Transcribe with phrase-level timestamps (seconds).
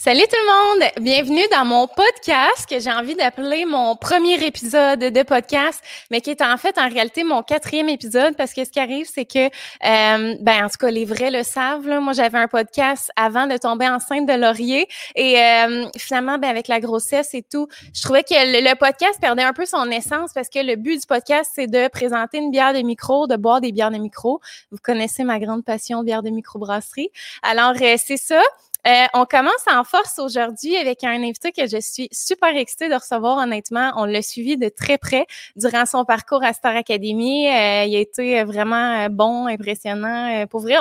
[0.00, 0.90] Salut tout le monde!
[1.00, 5.82] Bienvenue dans mon podcast que j'ai envie d'appeler mon premier épisode de podcast,
[6.12, 9.08] mais qui est en fait en réalité mon quatrième épisode parce que ce qui arrive,
[9.12, 11.88] c'est que, euh, ben en tout cas, les vrais le savent.
[11.88, 16.48] Là, moi, j'avais un podcast avant de tomber enceinte de Laurier et euh, finalement, ben
[16.48, 20.32] avec la grossesse et tout, je trouvais que le, podcast perdait un peu son essence
[20.32, 23.60] parce que le but du podcast, c'est de présenter une bière de micro, de boire
[23.60, 24.40] des bières de micro.
[24.70, 27.10] Vous connaissez ma grande passion bière de microbrasserie.
[27.42, 28.40] Alors, euh, c'est ça.
[28.88, 32.94] Euh, on commence en force aujourd'hui avec un invité que je suis super excitée de
[32.94, 33.92] recevoir, honnêtement.
[33.96, 37.48] On l'a suivi de très près durant son parcours à Star Academy.
[37.48, 40.46] Euh, il a été vraiment euh, bon, impressionnant.
[40.46, 40.76] pour vrai,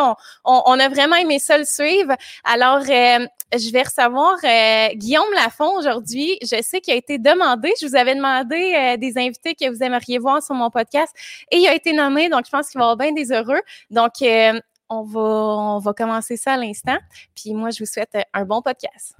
[0.45, 2.13] on, a vraiment aimé ça le suivre.
[2.45, 4.37] Alors, je vais recevoir
[4.95, 6.37] Guillaume Lafont aujourd'hui.
[6.41, 7.73] Je sais qu'il a été demandé.
[7.81, 11.13] Je vous avais demandé des invités que vous aimeriez voir sur mon podcast
[11.51, 12.29] et il a été nommé.
[12.29, 13.61] Donc, je pense qu'il va avoir bien des heureux.
[13.89, 14.21] Donc,
[14.89, 16.97] on va, on va commencer ça à l'instant.
[17.35, 19.15] Puis moi, je vous souhaite un bon podcast.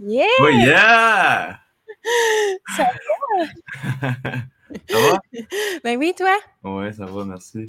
[0.00, 0.24] Yeah!
[0.40, 1.58] Oh yeah!
[2.76, 2.88] Ça
[4.00, 4.30] va?
[4.90, 5.18] Ça va?
[5.84, 6.36] ben oui, toi?
[6.64, 7.66] Oui, ça va, merci.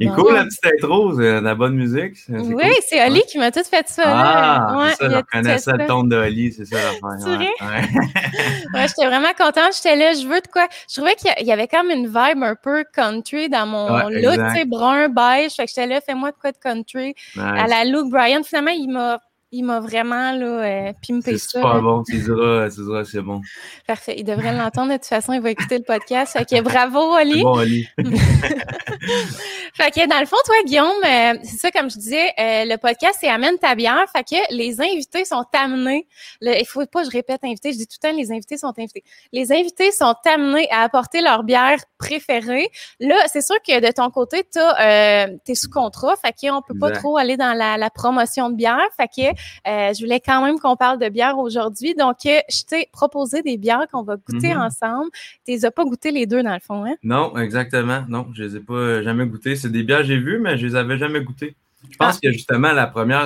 [0.00, 2.16] Et cool, la petite intro, c'est de la bonne musique.
[2.28, 4.02] Oui, c'est Oli qui m'a tout fait ça.
[4.06, 7.18] Ah, ouais, ça, je reconnaissais le ton de Oli, c'est ça l'affaire.
[7.20, 7.50] C'est vrai?
[8.74, 9.74] Ouais, j'étais vraiment contente.
[9.74, 10.68] J'étais là, je veux de quoi?
[10.88, 14.54] Je trouvais qu'il y avait comme une vibe un peu country dans mon look, tu
[14.54, 15.52] sais, brun, beige.
[15.52, 17.14] Fait que j'étais là, fais-moi de quoi de country.
[17.38, 19.18] À la Luke Bryan, finalement, il m'a
[19.50, 21.48] il m'a vraiment là, euh, pimpé ça.
[21.52, 23.40] C'est pas bon, tu diras, tu diras c'est bon.
[23.86, 24.14] Parfait.
[24.18, 26.34] Il devrait l'entendre de toute façon, il va écouter le podcast.
[26.34, 27.42] Fait que bravo, Oli.
[27.42, 27.88] Bon, Oli.
[27.96, 32.76] fait que dans le fond, toi, Guillaume, euh, c'est ça, comme je disais, euh, le
[32.76, 34.04] podcast, c'est Amène ta bière.
[34.14, 36.06] Fait que les invités sont amenés.
[36.42, 38.74] il faut pas que je répète invités, je dis tout le temps, les invités sont
[38.78, 39.02] invités.
[39.32, 42.68] Les invités sont amenés à apporter leur bière préférée.
[43.00, 46.16] Là, c'est sûr que de ton côté, tu euh, es sous contrat.
[46.16, 48.86] Fait qu'on peut pas trop aller dans la, la promotion de bière.
[48.98, 51.94] Fait que euh, je voulais quand même qu'on parle de bière aujourd'hui.
[51.94, 54.60] Donc, euh, je t'ai proposé des bières qu'on va goûter mhm.
[54.60, 55.10] ensemble.
[55.44, 56.94] Tu les as pas goûté les deux, dans le fond, hein?
[57.02, 58.04] Non, exactement.
[58.08, 59.56] Non, je les ai pas euh, jamais goûtées.
[59.56, 61.56] C'est des bières que j'ai vues, mais je les avais jamais goûtées.
[61.90, 62.20] Je pense ah.
[62.22, 63.24] que justement, la première,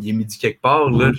[0.00, 0.90] il est midi quelque part.
[0.90, 1.12] Là,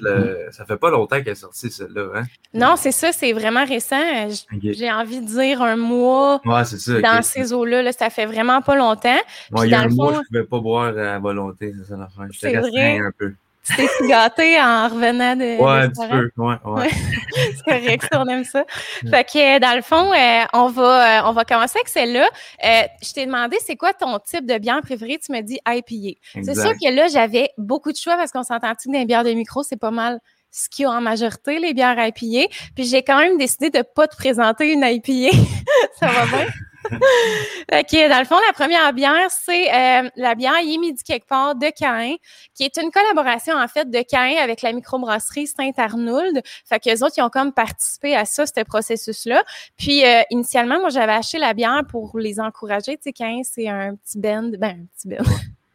[0.52, 2.09] ça fait pas longtemps qu'elle est sortie, celle-là.
[2.16, 2.24] Hein?
[2.53, 4.30] Non, c'est ça, c'est vraiment récent.
[4.62, 7.81] J'ai envie de dire un mois ça, dans ces eaux-là.
[7.81, 9.20] Là, ça fait vraiment pas longtemps.
[9.52, 11.97] Moi, il y a un mois, je ne pouvais pas boire à volonté, c'est ça
[11.97, 12.28] la fin.
[12.38, 13.00] C'est vrai.
[13.00, 13.34] un peu.
[13.69, 15.62] Tu t'es gâté en revenant de.
[15.62, 16.31] Ouais, un petit peu.
[16.38, 16.90] Ouais, ouais.
[17.34, 18.66] c'est correct, on aime ça.
[19.09, 22.28] Fait que, dans le fond, euh, on, va, euh, on va commencer avec celle-là.
[22.66, 25.19] Euh, je t'ai demandé, c'est quoi ton type de bière préféré?
[25.24, 26.19] Tu me dis IPA.
[26.44, 29.31] C'est sûr que là, j'avais beaucoup de choix parce qu'on s'entend-tu que les bières de
[29.31, 30.19] micro, c'est pas mal
[30.52, 32.52] ce qu'il y a en majorité, les bières IPA.
[32.75, 35.35] Puis j'ai quand même décidé de ne pas te présenter une IPA.
[36.00, 36.47] ça va bien?
[37.72, 41.68] OK, dans le fond, la première bière, c'est euh, la bière Yémidi quelque part de
[41.78, 42.16] Caen,
[42.56, 46.42] qui est une collaboration, en fait, de Caen avec la microbrasserie Saint-Arnould.
[46.68, 49.44] Fait qu'eux autres, ils ont comme participé à ça, ce processus-là.
[49.78, 52.98] Puis, euh, initialement, moi, j'avais acheté la bière pour les encourager.
[52.98, 55.24] Tu sais, Caen, c'est un petit band, ben, un petit band.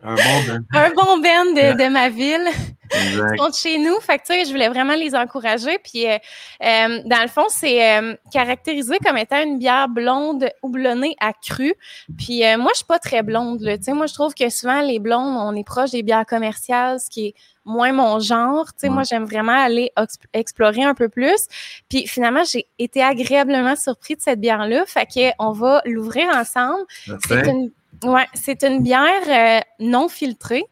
[0.05, 0.65] Un bon ben.
[0.75, 2.47] un bon ben de, ma ville.
[2.93, 3.99] Ils sont chez nous.
[4.01, 5.79] Fait que, tu sais, je voulais vraiment les encourager.
[5.83, 6.19] Puis, euh,
[6.63, 11.75] euh, dans le fond, c'est euh, caractérisé comme étant une bière blonde houblonnée à cru.
[12.19, 13.61] Puis, moi, je suis pas très blonde.
[13.61, 17.01] Tu sais, moi, je trouve que souvent, les blondes, on est proche des bières commerciales,
[17.01, 17.35] ce qui est
[17.65, 18.67] moins mon genre.
[18.67, 19.91] Tu sais, moi, j'aime vraiment aller
[20.35, 21.47] explorer un peu plus.
[21.89, 24.85] Puis, finalement, j'ai été agréablement surpris de cette bière-là.
[24.87, 26.85] Fait qu'on va l'ouvrir ensemble.
[27.27, 27.71] C'est une
[28.03, 30.65] Ouais, c'est une bière euh, non filtrée.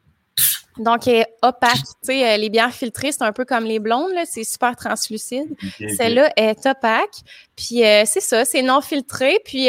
[0.78, 1.74] Donc, elle est opaque.
[1.74, 5.54] Tu sais, euh, les bières filtrées, c'est un peu comme les blondes, c'est super translucide.
[5.96, 7.20] Celle-là est opaque.
[7.56, 9.38] Puis, euh, c'est ça, c'est non filtré.
[9.44, 9.68] Puis,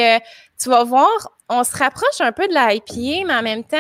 [0.62, 1.10] tu vas voir,
[1.50, 3.78] on se rapproche un peu de la IPA, mais en même temps,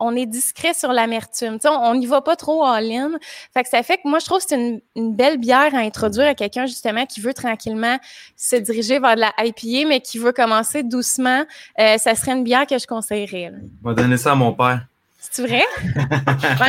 [0.00, 1.58] on est discret sur l'amertume.
[1.64, 3.18] On n'y va pas trop en ligne.
[3.54, 6.26] Fait que ça fait que moi, je trouve que c'est une, belle bière à introduire
[6.26, 7.98] à quelqu'un, justement, qui veut tranquillement
[8.36, 11.44] se diriger vers de la IPA, mais qui veut commencer doucement.
[11.78, 13.52] Euh, ça serait une bière que je conseillerais.
[13.84, 14.86] On va donner ça à mon père.
[15.20, 15.64] C'est vrai?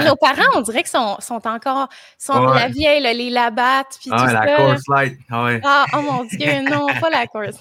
[0.05, 1.87] nos parents, on dirait qu'ils sont, sont, encore
[2.17, 3.97] sont la vieille, les labattes.
[4.01, 5.17] Puis ah, la course light.
[5.29, 5.61] Ah, ouais.
[5.63, 7.57] ah, oh mon Dieu, non, pas la course.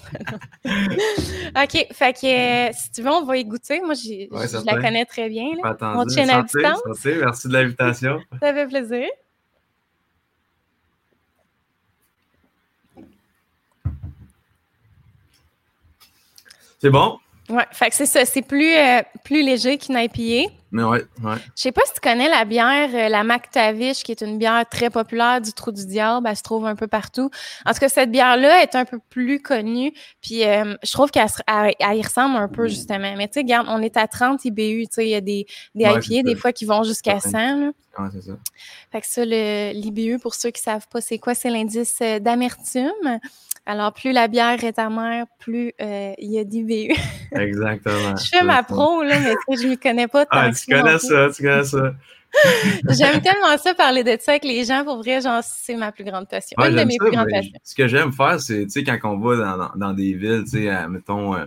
[0.65, 3.79] OK, fait que euh, si tu veux, on va y goûter.
[3.79, 5.55] Moi, je la connais très bien.
[5.63, 5.75] Là.
[5.95, 6.81] On tient à distance.
[7.05, 8.19] Merci de l'invitation.
[8.41, 9.07] Ça fait plaisir.
[16.79, 17.19] C'est bon?
[17.51, 20.51] Ouais, fait que c'est ça, c'est plus, euh, plus léger qu'une IPA.
[20.71, 21.35] Mais ouais, ouais.
[21.57, 24.63] Je sais pas si tu connais la bière, euh, la McTavish, qui est une bière
[24.71, 26.25] très populaire du Trou du Diable.
[26.29, 27.29] Elle se trouve un peu partout.
[27.65, 29.91] En tout cas, cette bière-là est un peu plus connue.
[30.21, 33.13] Puis euh, je trouve qu'elle y ressemble un peu, justement.
[33.17, 34.87] Mais tu sais, regarde, on est à 30 IBU.
[34.87, 35.45] Tu sais, il y a des,
[35.75, 37.31] des IPA, des fois, qui vont jusqu'à 100.
[37.31, 37.71] Là.
[37.99, 38.31] Ouais, c'est ça.
[38.93, 43.19] Fait que ça, l'IBU, pour ceux qui savent pas c'est quoi, c'est l'indice d'amertume.
[43.65, 46.93] Alors, plus la bière est amère, plus euh, il y a d'IBU.
[47.31, 48.15] Exactement.
[48.17, 50.37] je fais ma pro, là, mais je ne m'y connais pas tant.
[50.37, 51.93] Ah, tu connais ça, tu connais ça.
[52.89, 54.83] j'aime tellement ça, parler de ça avec les gens.
[54.83, 56.55] Pour vrai, genre, c'est ma plus grande passion.
[56.59, 57.59] Une de mes plus grandes passions.
[57.63, 60.63] Ce que j'aime faire, c'est, tu sais, quand on va dans, dans, des villes, tu
[60.63, 61.45] sais, mettons, euh,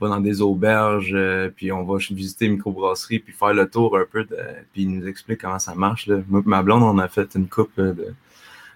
[0.00, 3.68] on va dans des auberges, euh, puis on va visiter une microbrasserie, puis faire le
[3.68, 4.36] tour un peu, de,
[4.72, 6.06] puis ils nous expliquent comment ça marche.
[6.08, 6.18] Là.
[6.28, 8.14] Ma blonde, on a fait une coupe de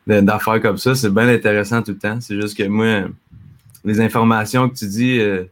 [0.06, 0.94] d'affaires comme ça.
[0.94, 2.18] C'est bien intéressant tout le temps.
[2.20, 3.08] C'est juste que moi,
[3.84, 5.44] les informations que tu dis, euh,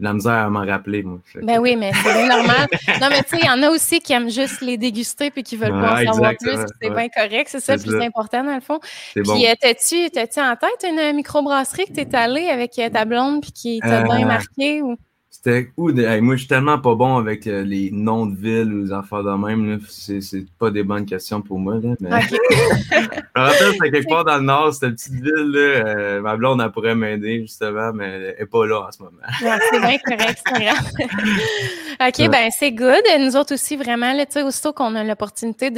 [0.00, 1.18] la misère à m'en rappeler, moi.
[1.42, 2.66] Ben oui, mais c'est bien normal.
[3.00, 5.42] Non, mais tu sais, il y en a aussi qui aiment juste les déguster puis
[5.42, 6.58] qui veulent pas en savoir plus.
[6.80, 8.80] C'est bien correct, c'est ça le plus important dans le fond.
[9.14, 9.36] Puis, bon.
[9.36, 13.52] Euh, t'as-tu en tête une microbrasserie que tu es allé avec euh, ta blonde puis
[13.52, 14.82] qui t'a bien marqué?
[14.82, 14.96] Ou?
[15.42, 15.90] C'était où?
[15.90, 19.22] moi, je suis tellement pas bon avec euh, les noms de villes ou les affaires
[19.22, 19.80] de même.
[19.88, 20.20] C'est,
[20.58, 21.76] pas des bonnes questions pour moi.
[21.76, 22.10] Là, mais...
[22.20, 25.50] je me rappelle, c'était quelque part dans le nord, cette petite ville.
[25.50, 29.02] Là, euh, ma blonde, elle pourrait m'aider, justement, mais elle n'est pas là en ce
[29.02, 29.16] moment.
[29.40, 30.90] c'est bien correct, c'est grave.
[32.06, 33.02] OK, ben c'est good.
[33.18, 35.70] Nous autres aussi, vraiment, là, aussitôt qu'on a l'opportunité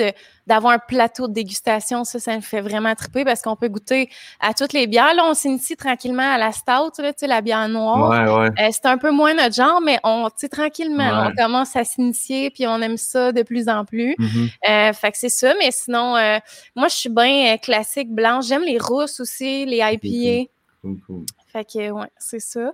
[0.46, 4.08] d'avoir un plateau de dégustation, ça, ça me fait vraiment triper parce qu'on peut goûter
[4.40, 5.14] à toutes les bières.
[5.14, 8.10] Là, on s'initie tranquillement à la stout, là, la bière noire.
[8.10, 8.48] Ouais, ouais.
[8.58, 11.84] Euh, c'est un peu moins notre genre, mais on, tu sais, tranquillement, on commence à
[11.84, 14.14] s'initier, puis on aime ça de plus en plus.
[14.18, 14.50] Mm-hmm.
[14.68, 16.38] euh, fait que c'est ça, mais sinon, euh,
[16.76, 18.46] moi, je suis bien euh, classique blanche.
[18.46, 20.50] J'aime les rousses aussi, les IPA.
[20.80, 21.26] Cool, cool.
[21.52, 22.72] Fait que, ouais, c'est ça.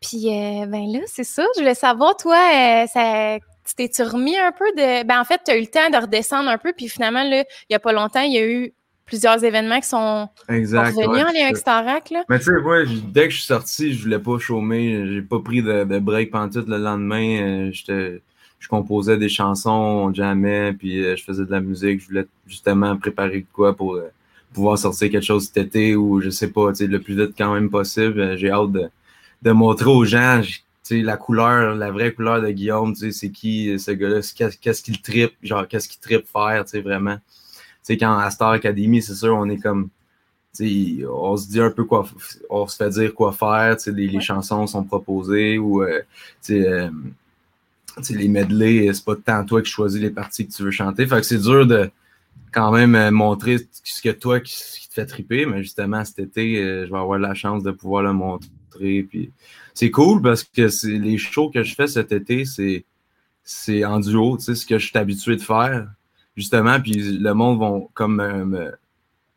[0.00, 1.44] Puis, euh, ben là, c'est ça.
[1.56, 2.38] Je voulais savoir, toi,
[2.86, 3.38] ça,
[3.68, 5.04] tu t'es-tu remis un peu de.
[5.04, 7.40] Ben, en fait, tu as eu le temps de redescendre un peu, puis finalement, là,
[7.40, 8.74] il n'y a pas longtemps, il y a eu
[9.08, 12.10] plusieurs événements qui sont exact, revenus en lien avec Starac.
[12.10, 12.24] Là.
[12.28, 15.06] Mais tu sais, moi, dès que je suis sorti, je voulais pas chômer.
[15.06, 17.70] J'ai pas pris de, de break pendant tout le lendemain.
[17.88, 18.20] Euh,
[18.60, 22.00] je composais des chansons, on jammait, puis euh, je faisais de la musique.
[22.00, 24.10] Je voulais justement préparer quoi pour euh,
[24.52, 27.34] pouvoir sortir quelque chose cet été ou je sais pas, tu sais, le plus vite
[27.36, 28.36] quand même possible.
[28.36, 28.88] J'ai hâte de,
[29.42, 30.42] de montrer aux gens
[30.90, 34.20] la couleur, la vraie couleur de Guillaume, c'est qui ce gars-là,
[34.58, 37.18] qu'est-ce qu'il tripe, genre qu'est-ce qu'il tripe faire, tu sais, vraiment
[37.82, 39.90] sais, quand à Star Academy, c'est sûr, on est comme.
[40.60, 42.06] On se dit un peu quoi.
[42.50, 43.76] On se fait dire quoi faire.
[43.86, 46.02] Les, les chansons sont proposées ou euh,
[46.50, 46.90] euh,
[48.10, 51.06] les medley, c'est pas tant toi qui choisis les parties que tu veux chanter.
[51.06, 51.90] Fait que c'est dur de
[52.52, 54.56] quand même euh, montrer ce que toi qui,
[54.88, 58.12] te fait triper, mais justement cet été, je vais avoir la chance de pouvoir le
[58.12, 58.48] montrer.
[59.08, 59.30] Puis
[59.74, 62.84] c'est cool parce que les shows que je fais cet été, c'est
[63.44, 65.88] c'est en duo, ce que je suis habitué de faire
[66.38, 68.70] justement, puis le monde va comme me,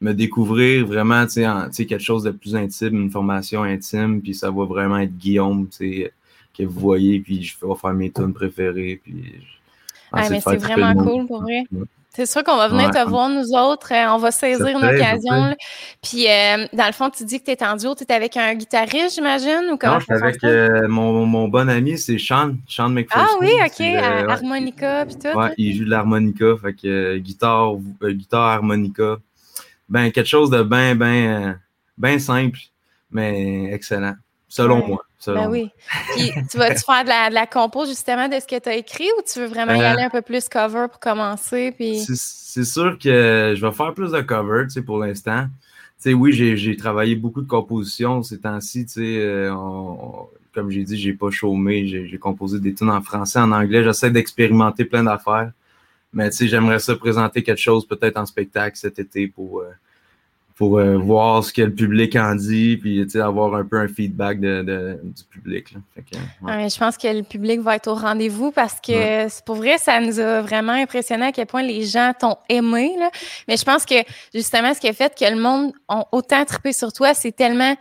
[0.01, 4.51] me, découvrir vraiment, tu sais, quelque chose de plus intime, une formation intime, puis ça
[4.51, 6.13] va vraiment être Guillaume, tu sais,
[6.55, 9.33] que vous voyez, puis je vais faire mes tunes préférées, puis...
[10.11, 11.63] Ah, mais c'est vraiment cool pour vrai.
[12.13, 13.93] C'est sûr qu'on va venir te voir, nous autres.
[13.93, 15.55] Euh, on va saisir une occasion.
[16.03, 17.95] Puis, euh, dans le fond, tu dis que tu es en duo.
[17.95, 19.69] Tu es avec un guitariste, j'imagine?
[19.71, 23.25] Ou comment non, je suis avec euh, mon, mon, bon ami, c'est Sean, Sean McPherson.
[23.29, 24.29] Ah oui, OK.
[24.29, 25.37] harmonica, puis tout.
[25.37, 26.45] Ouais, il joue de l'harmonica.
[26.61, 29.17] Fait que guitare, guitare, harmonica.
[29.87, 31.59] Ben, quelque chose de bien, bien,
[31.97, 32.59] bien simple,
[33.09, 34.15] mais excellent,
[34.49, 35.05] selon moi.
[35.27, 35.69] Ben oui.
[36.15, 38.75] Puis, tu vas-tu faire de la, de la, compo justement de ce que tu as
[38.75, 41.71] écrit ou tu veux vraiment y euh, aller un peu plus cover pour commencer?
[41.71, 41.99] Puis...
[41.99, 45.47] C'est sûr que je vais faire plus de cover, pour l'instant.
[46.05, 48.87] Oui, j'ai travaillé beaucoup de compositions ces temps-ci.
[48.97, 49.53] Euh,
[50.53, 53.83] comme j'ai dit, j'ai pas chômé, j'ai composé des tunes en français, en anglais.
[53.83, 55.51] J'essaie d'expérimenter plein d'affaires.
[56.13, 59.69] Mais j'aimerais ça présenter quelque chose peut-être en spectacle cet été pour, euh,
[60.61, 64.39] pour euh, voir ce que le public en dit, puis avoir un peu un feedback
[64.39, 65.73] de, du public.
[65.97, 69.99] je pense que le public va être au rendez-vous parce que c'est pour vrai, ça
[69.99, 72.95] nous a vraiment impressionné à quel point les gens t'ont aimé.
[73.47, 73.95] Mais je pense que
[74.35, 77.75] justement, ce qui a fait que le monde a autant trippé sur toi, c'est tellement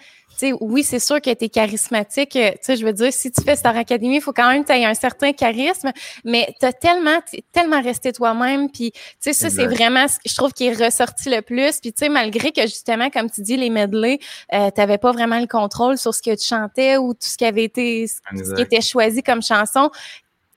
[0.60, 2.36] oui, c'est sûr que tu es charismatique.
[2.36, 4.72] Euh, tu je veux dire, si tu fais Star Academy, il faut quand même que
[4.72, 5.90] tu aies un certain charisme,
[6.24, 7.18] mais tu as tellement,
[7.52, 8.70] tellement resté toi-même.
[8.70, 11.80] Puis, tu sais, ça, c'est vraiment ce que je trouve qui est ressorti le plus.
[11.80, 14.18] Puis, tu sais, malgré que justement, comme tu dis, les medley,
[14.52, 17.36] euh, tu n'avais pas vraiment le contrôle sur ce que tu chantais ou tout ce
[17.36, 19.90] qui avait été, ce qui était choisi comme chanson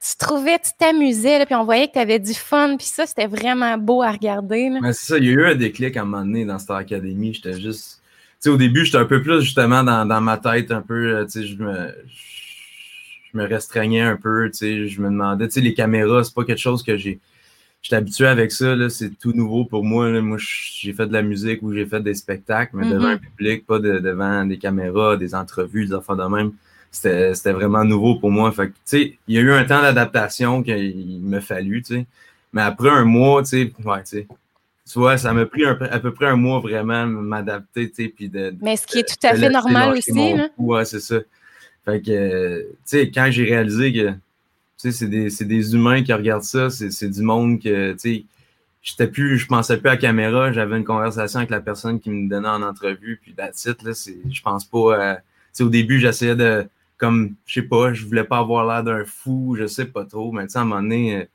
[0.04, 3.28] tu trouvais, tu t'amusais, puis on voyait que tu avais du fun, puis ça, c'était
[3.28, 4.70] vraiment beau à regarder.
[4.70, 6.78] Mais c'est ça, il y a eu un déclic à un moment donné dans Star
[6.78, 7.34] Academy.
[7.34, 8.02] J'étais juste
[8.50, 11.48] au début, j'étais un peu plus justement dans, ma tête, un peu, euh, tu sais,
[11.48, 11.94] je me,
[13.34, 16.44] me restreignais un peu, tu sais, je me demandais, tu sais, les caméras, c'est pas
[16.44, 17.20] quelque chose que j'ai,
[17.82, 21.22] j'étais habitué avec ça, là, c'est tout nouveau pour moi, Moi, j'ai fait de la
[21.22, 23.14] musique ou j'ai fait des spectacles, mais devant mm-hmm.
[23.14, 26.54] un public, pas devant des caméras, des entrevues, des enfants de même.
[26.92, 28.52] C'était vraiment nouveau pour moi.
[28.52, 32.06] Fait tu sais, il y a eu un temps d'adaptation qu'il me fallu, tu sais.
[32.54, 34.28] Mais après un mois, tu sais, ouais, tu sais,
[34.92, 38.30] tu vois, ça m'a pris à peu près un mois vraiment m'adapter, tu sais, puis
[38.30, 40.50] de, Mais ce qui est tout à fait normal aussi, là.
[40.58, 41.20] Ouais, c'est ça.
[41.86, 44.18] Fait que, tu sais, quand j'ai réalisé que, tu
[44.78, 48.26] sais, c'est des, des, humains qui regardent ça, c'est du monde que, tu sais,
[48.82, 52.10] j'étais plus, je pensais plus à la caméra, j'avais une conversation avec la personne qui
[52.10, 55.22] me donnait en entrevue, puis that's it, là, je pense pas, tu
[55.54, 59.06] sais, au début, j'essayais de, comme, je sais pas, je voulais pas avoir l'air d'un
[59.06, 61.28] fou, je sais pas trop, mais tu sais, à un moment donné,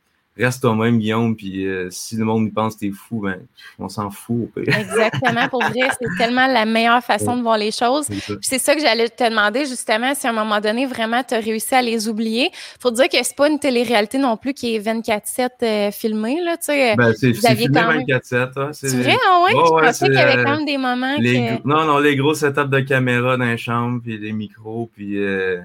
[0.44, 3.40] reste toi-même, Guillaume, puis euh, si le monde pense que t'es fou, ben,
[3.78, 4.50] on s'en fout.
[4.56, 8.06] Exactement, pour vrai, c'est tellement la meilleure façon de voir les choses.
[8.40, 11.40] C'est ça que j'allais te demander, justement, si à un moment donné, vraiment, tu as
[11.40, 12.50] réussi à les oublier.
[12.80, 16.56] faut dire que c'est pas une télé-réalité non plus qui est 24-7 euh, filmée, là,
[16.56, 16.94] tu sais.
[16.96, 19.52] Ben, c'est filmé 24-7, C'est vrai, ah ouais?
[19.52, 21.66] je pensais qu'il y avait quand même des moments que...
[21.66, 25.18] Non, non, les gros setups de caméra dans les chambres, puis les micros, puis...
[25.18, 25.58] Euh,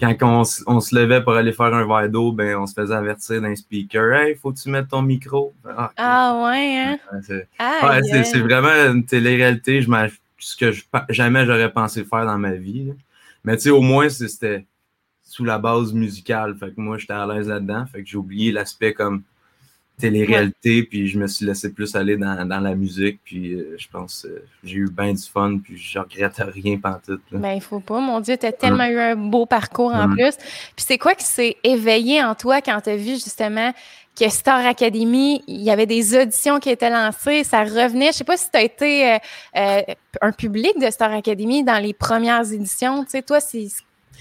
[0.00, 3.40] quand on, se levait pour aller faire un verre d'eau, ben, on se faisait avertir
[3.40, 5.52] d'un speaker Hey, faut que tu mettes ton micro.
[5.64, 7.20] Ah, ah ouais, hein?
[8.24, 9.84] c'est vraiment une télé-réalité,
[10.38, 12.92] ce que je, jamais j'aurais pensé faire dans ma vie.
[13.44, 14.66] Mais tu sais, au moins, c'était
[15.22, 16.56] sous la base musicale.
[16.56, 17.86] Fait que moi, j'étais à l'aise là-dedans.
[17.86, 19.22] Fait que j'ai oublié l'aspect comme
[20.02, 24.26] télé-réalité, puis je me suis laissé plus aller dans, la musique, puis euh, je pense
[24.28, 27.22] euh, j'ai eu bien du fun, puis je regrette rien pantoute.
[27.30, 27.38] Là.
[27.38, 30.36] Ben, il faut pas, mon Dieu, tu as tellement eu un beau parcours en plus.
[30.74, 33.72] Puis c'est quoi qui s'est éveillé en toi quand tu as vu justement
[34.18, 38.08] que Star Academy, il y avait des auditions qui étaient lancées, ça revenait?
[38.08, 39.18] Je sais pas si tu as été
[39.56, 39.80] euh,
[40.20, 43.04] un public de Star Academy dans les premières éditions.
[43.04, 43.68] Tu sais, toi, c'est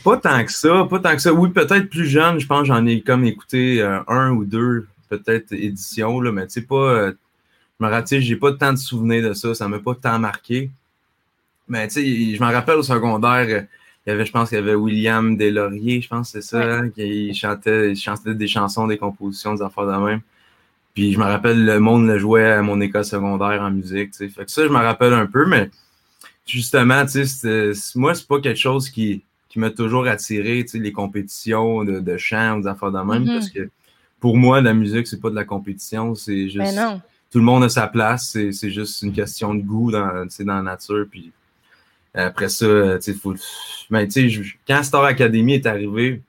[0.04, 1.34] pas tant que ça, pas tant que ça.
[1.34, 6.22] Oui, peut-être plus jeune, je pense j'en ai comme écouté un ou deux peut-être édition,
[6.22, 6.76] là, mais tu sais, pas.
[6.76, 7.14] Euh,
[7.80, 10.70] je me rappelle, j'ai pas tant de souvenirs de ça, ça m'a pas tant marqué.
[11.68, 13.62] Mais tu sais, je me rappelle au secondaire, euh,
[14.06, 16.62] il y avait, je pense qu'il y avait William Deslauriers, je pense que c'est ça,
[16.62, 20.22] hein, qui chantait, chantait des chansons, des compositions, des affaires de même.
[20.94, 24.18] Puis je me rappelle, le monde le jouait à mon école secondaire en musique, tu
[24.18, 24.30] sais.
[24.30, 25.70] Fait que ça, je me rappelle un peu, mais
[26.46, 30.80] justement, tu sais, moi, c'est pas quelque chose qui, qui m'a toujours attiré, tu sais,
[30.80, 33.34] les compétitions de, de chant ou des affaires de même, mm-hmm.
[33.34, 33.70] parce que
[34.22, 36.76] pour moi, la musique, c'est pas de la compétition, c'est juste.
[36.76, 37.02] Ben
[37.32, 40.62] tout le monde a sa place, c'est juste une question de goût dans, dans la
[40.62, 41.06] nature.
[41.10, 41.32] Puis
[42.14, 43.34] après ça, tu faut.
[43.90, 44.08] Ben,
[44.68, 46.22] quand Star Academy est arrivé,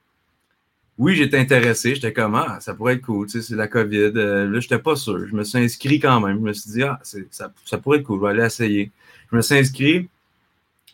[0.99, 1.97] oui, j'étais intéressé.
[1.97, 4.13] J'étais comme, ah, ça pourrait être cool, c'est la COVID.
[4.15, 5.27] Euh, là, j'étais pas sûr.
[5.27, 6.37] Je me suis inscrit quand même.
[6.37, 8.91] Je me suis dit, ah, ça, ça pourrait être cool, je vais aller essayer.
[9.31, 10.09] Je me suis inscrit.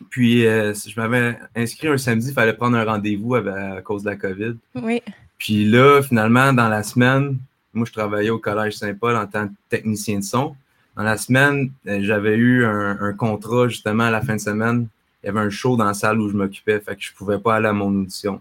[0.08, 4.10] Puis, euh, je m'avais inscrit un samedi, il fallait prendre un rendez-vous à cause de
[4.10, 4.54] la COVID.
[4.76, 5.02] Oui.
[5.38, 7.38] Puis là, finalement, dans la semaine,
[7.72, 10.56] moi, je travaillais au Collège Saint-Paul en tant que technicien de son.
[10.96, 14.88] Dans la semaine, euh, j'avais eu un, contrat justement à la fin de semaine.
[15.22, 17.38] Il y avait un show dans la salle où je m'occupais, fait que je pouvais
[17.38, 18.40] pas aller à mon audition.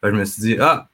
[0.00, 0.86] Fait que je me suis dit, ah,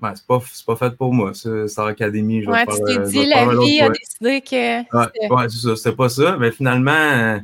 [0.00, 2.42] ben, c'est pas, pas fait pour moi, ça, Star Academy.
[2.42, 4.96] Je ouais, tu t'es dit, la vie a décidé que.
[4.96, 6.36] Ouais, ouais c'est ça, c'était pas ça.
[6.38, 7.38] Mais finalement, euh,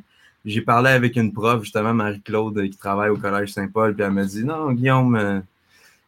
[0.44, 4.24] j'ai parlé avec une prof, justement, Marie-Claude, qui travaille au Collège Saint-Paul, puis elle m'a
[4.24, 5.40] dit, non, Guillaume, euh,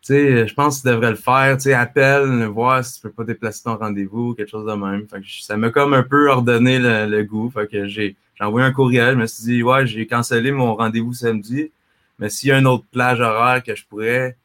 [0.03, 1.57] je pense que tu devrais le faire.
[1.57, 5.07] Tu sais, appelle, voir si tu peux pas déplacer ton rendez-vous, quelque chose de même.
[5.41, 7.51] ça m'a comme un peu ordonné le, goût.
[7.51, 9.15] Fait que j'ai envoyé un courriel.
[9.15, 11.71] Je me suis dit, ouais, j'ai cancellé mon rendez-vous samedi.
[12.19, 14.37] Mais s'il y a une autre plage horaire que je pourrais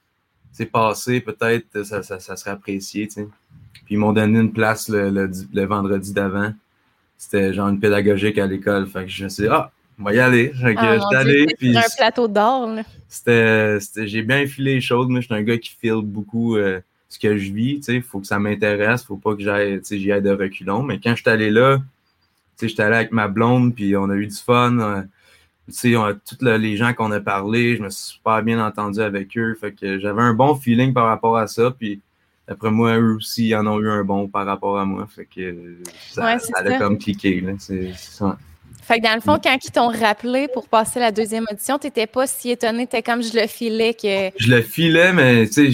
[0.72, 3.08] passer, peut-être ça, ça, serait apprécié.
[3.08, 3.26] Puis
[3.90, 6.54] ils m'ont donné une place le, vendredi d'avant.
[7.18, 8.88] C'était genre une pédagogique à l'école.
[8.88, 10.52] Fait que je me suis dit, ah, on va y aller.
[10.64, 11.48] Ah, allé.
[11.58, 12.70] Puis un plateau d'or.
[13.08, 15.08] C'était, j'ai bien filé les choses.
[15.08, 17.82] Moi, je suis un gars qui file beaucoup euh, ce que je vis.
[17.88, 19.04] Il faut que ça m'intéresse.
[19.04, 20.82] faut pas que j'aille, j'y aille de reculons.
[20.82, 21.78] Mais quand je suis allé là,
[22.60, 24.80] j'étais allé avec ma blonde, puis on a eu du fun.
[24.80, 25.02] Euh,
[25.96, 29.56] on tous les gens qu'on a parlé, je me suis super bien entendu avec eux.
[29.60, 31.72] Fait que j'avais un bon feeling par rapport à ça.
[31.72, 32.02] Puis
[32.48, 35.08] après moi, eux aussi, ils en ont eu un bon par rapport à moi.
[35.08, 35.78] Fait que
[36.10, 37.46] ça, allait comme cliquer.
[37.60, 38.38] C'est ça.
[38.92, 41.88] Fait que dans le fond, quand ils t'ont rappelé pour passer la deuxième audition, tu
[41.88, 44.32] n'étais pas si étonné, tu comme je le filais que.
[44.38, 45.72] Je le filais, mais tu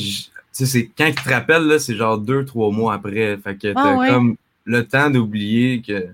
[0.51, 3.35] sais, quand ils te rappellent, c'est genre deux, trois mois après.
[3.37, 6.09] Fait que ah t'as comme le temps d'oublier que.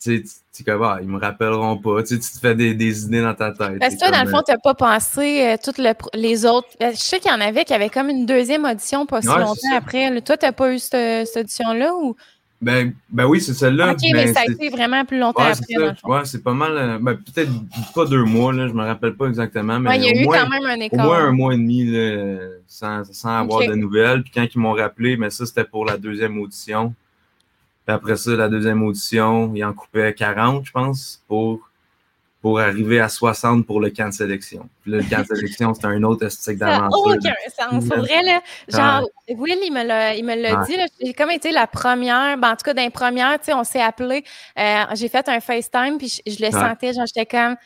[0.00, 2.04] Tu sais, comme, ah, ils me rappelleront pas.
[2.04, 3.80] Tu, te fais des, idées dans ta tête.
[3.80, 5.80] Parce que toi, dans le fond, tu n'as pas pensé euh, toutes
[6.14, 6.68] les autres.
[6.80, 9.74] Je sais qu'il y en avait qui avaient comme une deuxième audition pas si longtemps
[9.74, 10.20] après.
[10.20, 12.14] Toi, tu n'as pas eu cette, cette audition-là ou?
[12.66, 13.92] Ben, ben oui, c'est celle-là.
[13.92, 15.94] OK, mais ça a été vraiment plus longtemps ouais, après.
[16.00, 16.08] Ça.
[16.08, 16.76] Ouais, c'est pas mal.
[16.76, 17.52] Euh, ben, peut-être
[17.94, 19.78] pas deux mois, là, je me rappelle pas exactement.
[19.78, 21.06] Mais ouais, il y a eu moins, quand même un écart.
[21.06, 24.24] Au moins un mois et demi là, sans, sans avoir de nouvelles.
[24.24, 26.92] Puis quand ils m'ont rappelé, mais ça, c'était pour la deuxième audition.
[27.86, 31.65] Puis après ça, la deuxième audition, ils en coupaient 40, je pense, pour,
[32.46, 34.68] pour arriver à 60 pour le camp de sélection.
[34.82, 37.16] Puis là, le camp de sélection, c'était un autre esthétique Ça n'a d'aventure.
[37.16, 37.84] aucun sens.
[37.88, 40.76] Pour vrai, là, genre, Will, il me l'a, il me l'a dit.
[41.02, 43.64] J'ai comme été la première, ben, en tout cas, dans les premières, tu sais, on
[43.64, 44.22] s'est appelé.
[44.60, 47.56] euh, j'ai fait un FaceTime, puis je, je le sentais, genre, j'étais comme.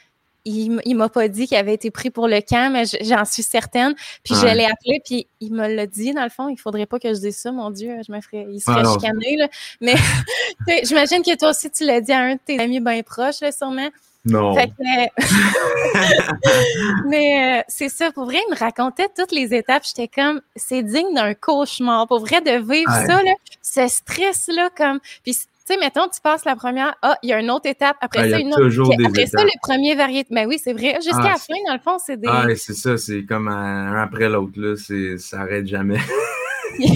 [0.47, 3.27] Il, il m'a pas dit qu'il avait été pris pour le camp, mais je- j'en
[3.27, 3.93] suis certaine.
[4.25, 4.55] Puis je Ouais.
[4.55, 6.49] l'ai appelé, puis il me l'a dit, dans le fond.
[6.49, 7.97] Il faudrait pas que je dise ça, mon Dieu.
[8.07, 8.95] Je me ferais, il se Ah, ferait non.
[8.95, 9.49] chicaner, là.
[9.83, 9.93] Mais
[10.85, 13.53] j'imagine que toi aussi, tu l'as dit à un de tes amis bien proches, là,
[13.53, 13.91] sûrement.
[14.25, 14.55] Non.
[14.55, 14.75] Fait que,
[17.09, 19.85] mais euh, c'est ça, pour vrai, il me racontait toutes les étapes.
[19.87, 22.07] J'étais comme, c'est digne d'un cauchemar.
[22.07, 23.07] Pour vrai, de vivre Ouais.
[23.07, 25.01] ça, là, ce stress-là, comme.
[25.25, 27.97] Puis, tu sais, mettons, tu passes la première, ah, il y a une autre étape,
[28.01, 28.69] après ça, une autre.
[28.69, 30.35] Puis après ça, le premier variété.
[30.35, 30.95] Ben oui, c'est vrai.
[30.97, 32.29] Jusqu'à Ah, la fin, dans le fond, c'est des.
[32.29, 34.75] Ah, c'est ça, c'est comme un après l'autre, là.
[35.19, 35.99] Ça arrête jamais.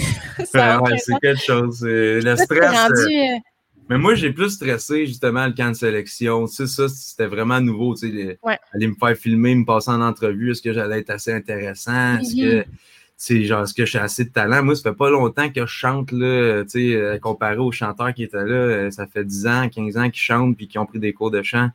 [0.55, 1.81] Ouais, c'est quelque chose.
[1.85, 2.71] Le stress.
[2.71, 3.39] rendu, euh, euh,
[3.89, 6.47] Mais moi, j'ai plus stressé justement le camp de sélection.
[6.47, 7.95] Tu sais, ça, c'était vraiment nouveau.
[7.95, 8.59] Tu sais, les- Ouais.
[8.73, 10.51] aller me faire filmer, me passer en entrevue.
[10.53, 12.19] Est-ce que j'allais être assez intéressant?
[12.19, 12.69] Est-ce que, tu
[13.17, 14.63] sais, genre, est-ce que j'ai assez de talent?
[14.63, 18.15] Moi, ça fait pas longtemps que je chante, là, tu sais, euh, comparé aux chanteurs
[18.15, 18.55] qui étaient là.
[18.55, 21.31] euh, Ça fait 10 ans, 15 ans qu'ils chantent puis qui ont pris des cours
[21.31, 21.69] de chant.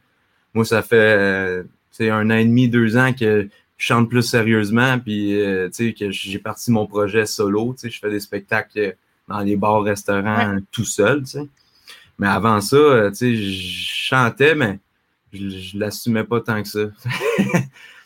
[0.56, 3.48] Moi, ça fait, euh, tu sais, un an et demi, deux ans que
[3.78, 7.74] je chante plus sérieusement puis, euh, tu sais, que j'ai parti mon projet solo.
[7.76, 8.96] Tu sais, je fais des spectacles
[9.28, 11.48] dans les bars, restaurants, tout seul, tu sais.
[12.20, 14.80] Mais avant ça, euh, tu sais, je chantais, mais
[15.34, 16.80] je, je l'assumais pas tant que ça.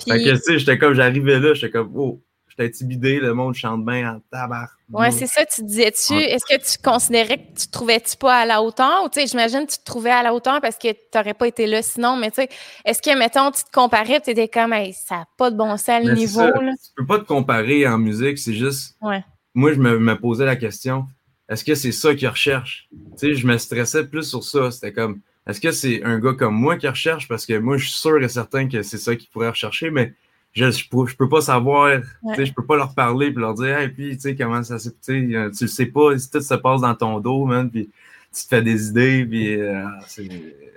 [0.05, 3.33] Fait puis- que, tu sais, j'étais comme, j'arrivais là, j'étais comme, oh, j'étais intimidé, le
[3.33, 4.69] monde chante bien en tabac.
[4.91, 8.41] Ouais, c'est ça, tu te disais-tu, est-ce que tu considérais que tu te trouvais-tu pas
[8.41, 9.03] à la hauteur?
[9.03, 11.33] Ou tu sais, j'imagine que tu te trouvais à la hauteur parce que tu n'aurais
[11.33, 12.49] pas été là sinon, mais tu sais,
[12.85, 15.75] est-ce que, mettons, tu te comparais tu étais comme, hey, ça n'a pas de bon
[15.77, 16.73] sens le Mais niveau, ça, là?
[16.73, 18.95] Tu peux pas te comparer en musique, c'est juste.
[19.01, 19.23] Ouais.
[19.55, 21.07] Moi, je me, me posais la question
[21.49, 22.87] est-ce que c'est ça qu'ils recherchent?
[22.91, 24.71] Tu sais, je me stressais plus sur ça.
[24.71, 27.27] C'était comme est-ce que c'est un gars comme moi qui recherche?
[27.27, 30.13] Parce que moi, je suis sûr et certain que c'est ça qu'ils pourraient rechercher, mais
[30.53, 31.87] je, je, peux, je peux pas savoir.
[31.87, 32.01] Ouais.
[32.29, 34.63] Tu sais, je peux pas leur parler et leur dire hey, puis, tu sais, comment
[34.63, 34.91] ça s'est.
[34.91, 37.69] Tu sais, euh, tu le sais pas, si tout se passe dans ton dos, man,
[37.69, 37.89] puis
[38.35, 39.55] tu te fais des idées, puis.
[39.59, 39.85] euh,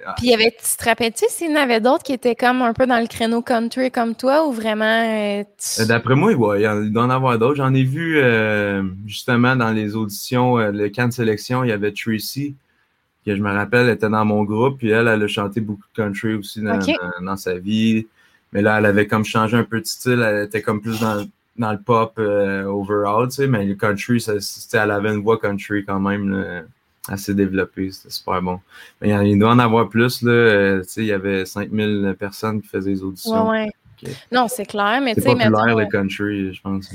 [0.06, 0.14] ah.
[0.18, 2.72] Puis, y avait, tu te rappelles-tu s'il y en avait d'autres qui étaient comme un
[2.72, 4.84] peu dans le créneau country comme toi ou vraiment.
[4.84, 7.56] euh, tu- Euh, D'après moi, ouais, il il doit en avoir d'autres.
[7.56, 11.90] J'en ai vu euh, justement dans les auditions, le camp de sélection, il y avait
[11.92, 12.54] Tracy,
[13.24, 16.02] que je me rappelle, était dans mon groupe, puis elle, elle a chanté beaucoup de
[16.02, 16.94] country aussi dans, Ok.
[17.18, 18.06] dans- dans sa vie.
[18.52, 21.26] Mais là, elle avait comme changé un peu de style, elle était comme plus dans,
[21.56, 25.38] dans le pop overall, tu sais, mais le country, ça, c'était- elle avait une voix
[25.38, 26.62] country quand même là,
[27.08, 28.60] assez développée, c'était super bon.
[29.00, 32.90] Mais il, doit en avoir plus, là, euh, il y avait 5000 personnes qui faisaient
[32.90, 33.48] les auditions.
[33.48, 33.70] Ouais, ouais.
[34.30, 36.90] Non, c'est clair, mais tu sais, populaire, mettons, le country, je pense.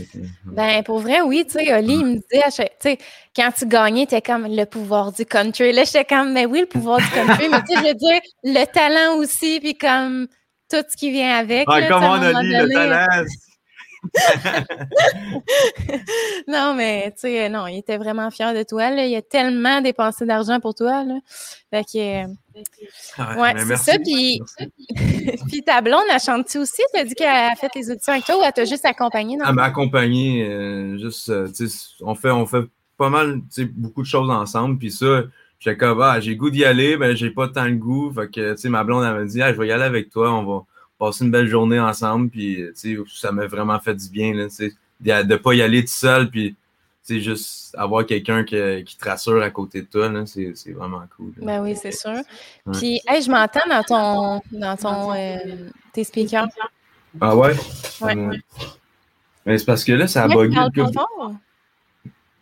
[0.46, 2.98] Ben, pour vrai, oui, tu sais, Oli, il me disait, tu sais,
[3.36, 5.72] quand tu gagnais, t'es comme le pouvoir du country.
[5.72, 8.22] Là, j'étais comme, mais oui, le pouvoir du country, mais tu sais, je veux dire,
[8.44, 10.28] le talent aussi, puis comme
[10.70, 11.66] tout ce qui vient avec.
[11.68, 13.26] Ah, là, comment dit le talent?
[16.48, 18.90] Non, mais tu sais, non, il était vraiment fier de toi.
[18.90, 19.06] Là.
[19.06, 21.04] Il a tellement dépensé d'argent pour toi.
[21.04, 21.20] Là.
[21.70, 24.00] Fait que, euh, ouais, mais c'est ça.
[24.00, 24.42] Puis,
[25.48, 26.82] puis ta blonde, elle chante-tu aussi?
[26.94, 29.38] T'as dit qu'elle a fait les auditions avec toi ou elle t'a juste accompagné?
[29.38, 29.46] Dans...
[29.46, 32.66] Elle m'a accompagné, euh, juste, euh, tu sais, on fait, on fait
[32.98, 35.24] pas mal, tu sais, beaucoup de choses ensemble, puis ça,
[35.60, 38.52] j'étais comme, ah, j'ai goût d'y aller, mais j'ai pas tant le goût, fait que,
[38.54, 40.44] tu sais, ma blonde, elle m'a dit, ah, je vais y aller avec toi, on
[40.44, 40.66] va
[41.02, 42.64] passer une belle journée ensemble, puis,
[43.08, 46.52] ça m'a vraiment fait du bien, là, de de pas y aller tout seul, puis,
[46.52, 50.72] tu sais, juste avoir quelqu'un qui, qui te rassure à côté de toi, c'est c'est
[50.74, 51.34] vraiment cool.
[51.38, 51.46] là.
[51.46, 52.12] Ben oui, c'est sûr.
[52.12, 52.74] Ouais.
[52.74, 55.38] Puis, hey, je m'entends dans ton, dans ton, euh,
[55.92, 56.48] tes speakers.
[57.20, 57.56] Ah ouais?
[58.02, 58.16] Ouais.
[58.16, 58.38] Euh,
[59.48, 60.56] Mais c'est parce que là, ça a bugué.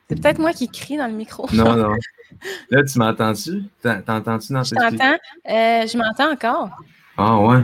[0.10, 1.48] C'est peut-être moi qui crie dans le micro.
[1.54, 1.96] Non, non.
[2.70, 3.64] Là, tu m'entends-tu?
[3.82, 5.18] T'en- T'entends-tu dans Je tes speakers?
[5.48, 6.70] Euh, je m'entends encore.
[7.18, 7.62] Ah ouais?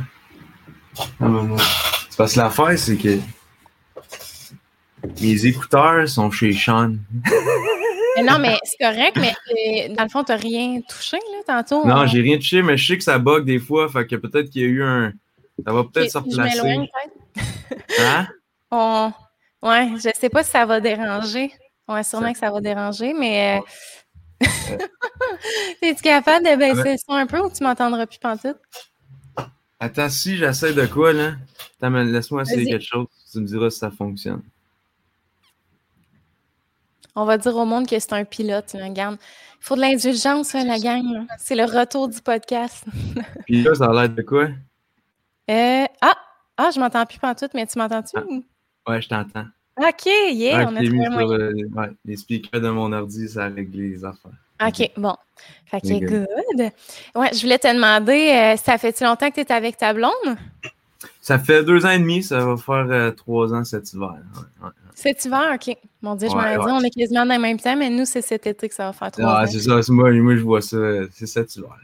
[1.19, 1.55] Ah.
[2.09, 3.19] C'est parce que l'affaire, c'est que
[5.21, 6.95] mes écouteurs sont chez Sean.
[8.17, 9.33] Mais non, mais c'est correct, mais
[9.89, 11.85] euh, dans le fond, t'as rien touché, là, tantôt.
[11.85, 13.89] Non, on- j'ai rien touché, mais je sais que ça bug des fois.
[13.89, 15.11] Fait que peut-être qu'il y a eu un.
[15.65, 16.61] Ça va peut-être se replacer.
[16.61, 18.01] peut-être.
[18.01, 18.27] Hein?
[18.71, 19.11] On...
[19.61, 21.51] Ouais, je sais pas si ça va déranger.
[21.87, 23.59] Ouais, sûrement que ça va déranger, mais.
[24.41, 24.45] euh,
[25.81, 28.57] Es-tu capable de baisser le son un peu ou tu m'entendras plus pantoute?
[29.85, 31.33] Attends, si j'essaie de quoi, là?
[31.79, 33.05] Attends, laisse-moi essayer quelque chose.
[33.31, 34.41] Tu me diras si ça fonctionne.
[37.15, 38.73] On va dire au monde que c'est un pilote.
[38.73, 38.87] Là.
[38.87, 41.27] Regarde, il faut de l'indulgence, hein, la gang.
[41.37, 42.83] C'est le retour du podcast.
[43.45, 44.45] Puis là, ça a l'air de quoi?
[45.51, 46.17] Euh, ah!
[46.57, 48.17] Ah, je m'entends plus tout, mais tu m'entends-tu?
[48.17, 48.91] Ah.
[48.91, 49.45] Ouais, je t'entends.
[49.77, 53.49] OK, yeah, on a mis sur, euh, ouais, les speakers de mon ordi, ça a
[53.49, 54.31] réglé les affaires.
[54.61, 55.15] OK, bon.
[55.65, 56.71] Fait que good.
[57.15, 60.37] Ouais, je voulais te demander, euh, ça fait-tu longtemps que tu es avec ta blonde?
[61.21, 64.15] Ça fait deux ans et demi, ça va faire euh, trois ans cet hiver.
[64.93, 65.75] Cet hiver, OK.
[66.01, 68.21] Mon Dieu, je m'en dit, on est quasiment dans le même temps, mais nous, c'est
[68.21, 69.47] cet été que ça va faire trois ah, ans.
[69.47, 69.81] c'est ça.
[69.91, 70.77] Moi, moi, je vois ça.
[71.11, 71.75] C'est cet hiver.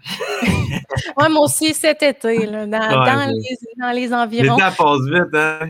[1.17, 4.55] ouais, moi aussi, cet été, là, dans, les, dans les environs.
[4.55, 5.69] L'été passe vite, hein?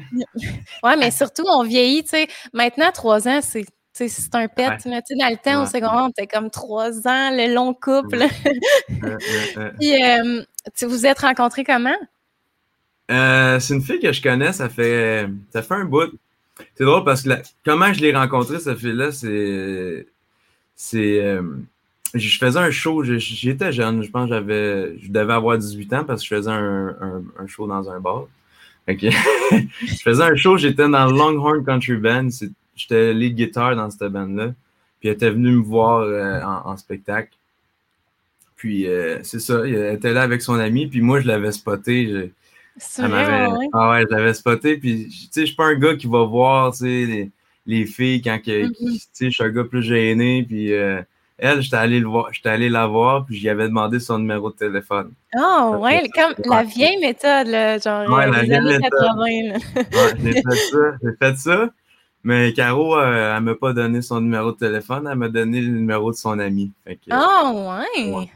[0.84, 2.28] ouais, mais surtout, on vieillit, tu sais.
[2.54, 3.66] Maintenant, trois ans, c'est
[4.08, 4.78] c'est un pet.
[4.78, 8.24] Tu sais, dans le temps, au secondaire, on était comme trois ans, le long couple.
[9.80, 10.44] Puis, euh,
[10.84, 11.98] vous êtes rencontrés comment?
[13.12, 16.12] Euh, c'est une fille que je connais, ça fait, ça fait un bout.
[16.76, 17.30] C'est drôle parce que
[17.66, 20.08] comment je l'ai rencontrée, cette fille-là, c'est.
[20.76, 21.20] C'est.
[21.24, 21.42] Euh,
[22.14, 24.98] je faisais un show, j'étais jeune, je pense que j'avais.
[25.00, 28.26] Je devais avoir 18 ans parce que je faisais un, un, show dans un bar.
[28.88, 32.28] Je faisais un show, j'étais dans le Longhorn Country Band.
[32.76, 34.54] J'étais lead guitar dans cette band-là.
[35.00, 37.32] Puis elle était venue me voir euh, en, spectacle.
[38.56, 38.86] Puis
[39.24, 42.32] c'est ça, elle était là avec son ami, puis moi je l'avais spoté.
[42.78, 44.78] C'est vrai, Ah ouais, je l'avais spoté.
[44.78, 47.30] Puis, tu sais, je suis pas un gars qui va voir, les,
[47.66, 50.44] les, filles quand que, tu sais, je suis un gars plus gêné.
[50.44, 51.02] Puis, euh,
[51.38, 54.52] elle, j'étais allé, le voir, j'étais allé la voir, puis j'y avais demandé son numéro
[54.52, 55.12] de téléphone.
[55.38, 58.92] Oh, ouais, comme la vieille méthode, là, genre, ouais, la vieille méthode.
[58.92, 59.56] 80, là.
[59.76, 61.70] ouais, j'ai fait ça, j'ai fait ça.
[62.24, 65.72] Mais Caro, euh, elle m'a pas donné son numéro de téléphone, elle m'a donné le
[65.72, 66.72] numéro de son ami.
[67.12, 68.12] oh, ouais.
[68.12, 68.30] ouais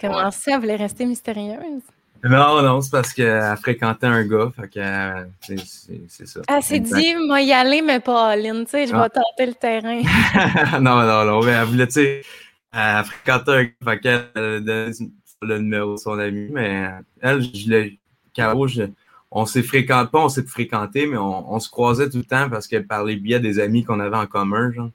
[0.00, 1.82] Comment ça, elle voulait rester mystérieuse?
[2.24, 5.24] Non, non, c'est parce qu'elle fréquentait un gars, fait que euh,
[6.08, 6.40] c'est ça.
[6.48, 9.10] Elle s'est dit, moi y aller, mais pas Aline, tu sais, je vais ah.
[9.10, 10.00] tenter le terrain.
[10.80, 12.22] non, non, non, mais elle voulait, tu sais,
[12.72, 14.92] elle fréquentait un gars, fait qu'elle donné
[15.42, 16.88] le numéro de son ami, mais
[17.20, 17.98] elle, je l'ai,
[18.32, 18.84] Caro, je,
[19.38, 22.48] on s'est fréquenté, pas on s'est fréquenté, mais on, on, se croisait tout le temps
[22.48, 24.90] parce que par les biais des amis qu'on avait en commun, genre.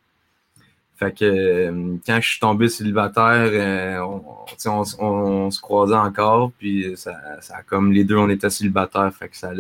[0.98, 6.94] Fait que euh, quand je suis tombé célibataire, euh, on, on, se croisait encore, puis
[6.96, 9.52] ça, ça, comme les deux, on était célibataires, fait que ça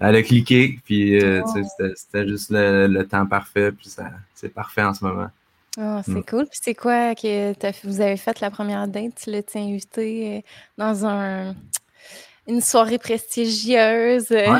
[0.00, 1.42] a, cliqué, puis euh,
[1.94, 5.28] c'était juste le, temps parfait, puis ça c'est parfait en ce moment.
[5.78, 6.24] Oh, c'est mm.
[6.24, 6.46] cool.
[6.46, 9.12] Puis c'est quoi que vous avez fait la première date?
[9.22, 10.44] Tu l'as invité
[10.76, 11.54] dans un,
[12.46, 14.32] une soirée prestigieuse?
[14.32, 14.58] Hein?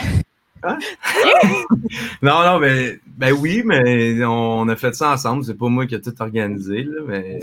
[2.22, 5.44] non, non, mais ben oui, mais on a fait ça ensemble.
[5.44, 7.40] C'est pas moi qui ai tout organisé, là, mais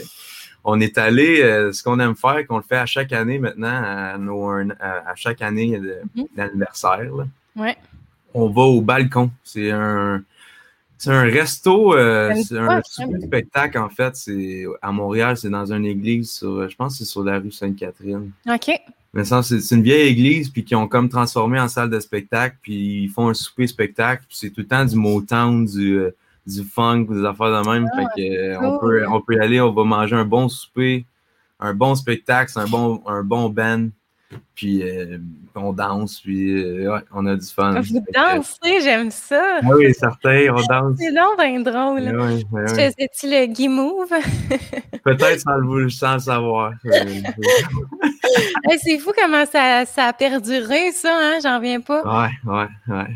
[0.64, 3.82] on est allé, euh, ce qu'on aime faire, qu'on le fait à chaque année maintenant,
[3.84, 6.26] à, nos, à, chaque année mhm.
[6.36, 7.10] d'anniversaire.
[7.56, 7.78] Ouais.
[8.34, 9.32] On va au balcon.
[9.44, 10.24] C'est un,
[10.98, 14.16] c'est un resto, euh, c'est un spectacle en fait.
[14.16, 17.52] C'est à Montréal, c'est dans une église sur, je pense, que c'est sur la rue
[17.52, 18.32] Sainte-Catherine.
[18.48, 18.80] Ok.
[19.14, 22.58] Mais ça, c'est une vieille église, puis qui ont comme transformé en salle de spectacle,
[22.62, 26.16] puis ils font un souper spectacle, puis c'est tout le temps du Motown, du, euh,
[26.46, 27.88] du funk, des affaires de même.
[27.96, 30.48] fait ah, que, euh, on, peut, on peut y aller, on va manger un bon
[30.48, 31.06] souper,
[31.60, 33.88] un bon spectacle, c'est un bon, un bon band.
[34.54, 35.18] Puis euh,
[35.56, 37.82] on danse, puis euh, ouais, on a du fun.
[37.82, 39.60] Vous dansez, j'aime ça.
[39.64, 40.98] Ah oui, certain, on danse.
[41.00, 42.02] C'est donc bien drôle.
[42.16, 44.10] Oui, oui, tu faisais-tu le gui move?
[45.04, 46.74] Peut-être sans le, sans le savoir.
[48.84, 51.40] c'est fou comment ça, ça, a perduré, ça, hein?
[51.42, 52.04] J'en reviens pas.
[52.04, 53.08] Ouais, ouais, ouais.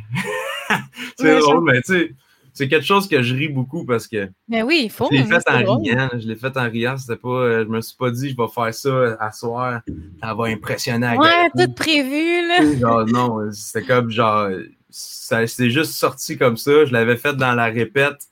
[1.17, 2.15] c'est drôle, mais tu sais
[2.54, 4.30] c'est quelque chose que je ris beaucoup parce que.
[4.48, 5.10] Mais oui, il faut.
[5.12, 6.10] Je l'ai fait en riant.
[6.13, 6.98] Je l'ai fait en riant.
[6.98, 7.30] C'était pas.
[7.30, 9.82] Euh, je me suis pas dit je vais faire ça à soir.
[10.22, 11.18] Ça va impressionner.
[11.18, 12.78] Ouais, tout prévu, là.
[12.80, 14.50] Genre, non, c'était comme genre.
[14.89, 16.86] Ça s'est juste sorti comme ça.
[16.86, 18.28] Je l'avais fait dans la répète,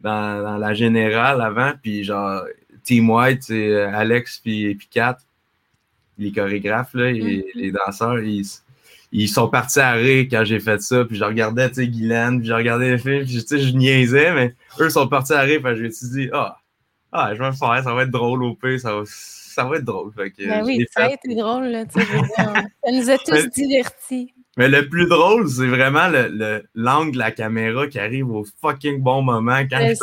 [0.00, 1.72] dans, dans la générale avant.
[1.80, 2.42] Puis genre,
[2.84, 5.18] Team White, c'est euh, Alex puis, puis Kat,
[6.18, 7.44] les chorégraphes, là, et, mm-hmm.
[7.54, 8.44] les danseurs, ils
[9.16, 11.04] ils sont partis à rire quand j'ai fait ça.
[11.04, 13.74] Puis je regardais, tu sais, Guylaine, puis je regardais les films, puis tu sais, je
[13.74, 15.60] niaisais, mais eux sont partis à rire.
[15.62, 16.56] Puis je me suis dit, ah,
[17.12, 19.76] ah, je vais me faire, ça va être drôle au pire, ça va, ça va
[19.76, 20.12] être drôle.
[20.12, 23.48] Fait que, ben oui, ça a été drôle, là, tu sais, ça nous a tous
[23.54, 24.34] divertis.
[24.56, 29.00] Mais le plus drôle, c'est vraiment le, l'angle de la caméra qui arrive au fucking
[29.00, 29.94] bon moment quand je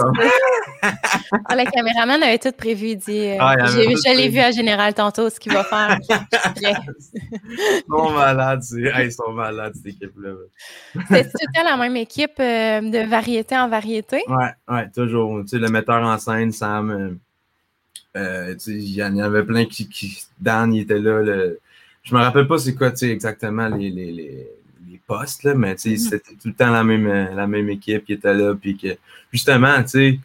[0.81, 2.87] ah, le caméraman avait tout prévu.
[2.89, 5.97] Il dit euh, ah, Je l'ai vu à Général tantôt, ce qu'il va faire.
[6.59, 10.31] ils sont malades, ils sont malades, cette équipe-là.
[11.09, 14.23] C'est tout le temps la même équipe euh, de variété en variété?
[14.27, 15.41] Oui, ouais, toujours.
[15.41, 17.19] Tu sais, le metteur en scène, Sam.
[18.17, 20.23] Euh, il y en avait plein qui, qui.
[20.39, 21.21] Dan, il était là.
[21.21, 21.60] Le,
[22.03, 24.47] je me rappelle pas c'est quoi exactement les, les, les,
[25.07, 25.97] postes, là, mais mm-hmm.
[25.97, 28.55] c'était tout le temps la même, la même équipe qui était là.
[28.55, 28.95] Puis que
[29.31, 30.19] justement, tu sais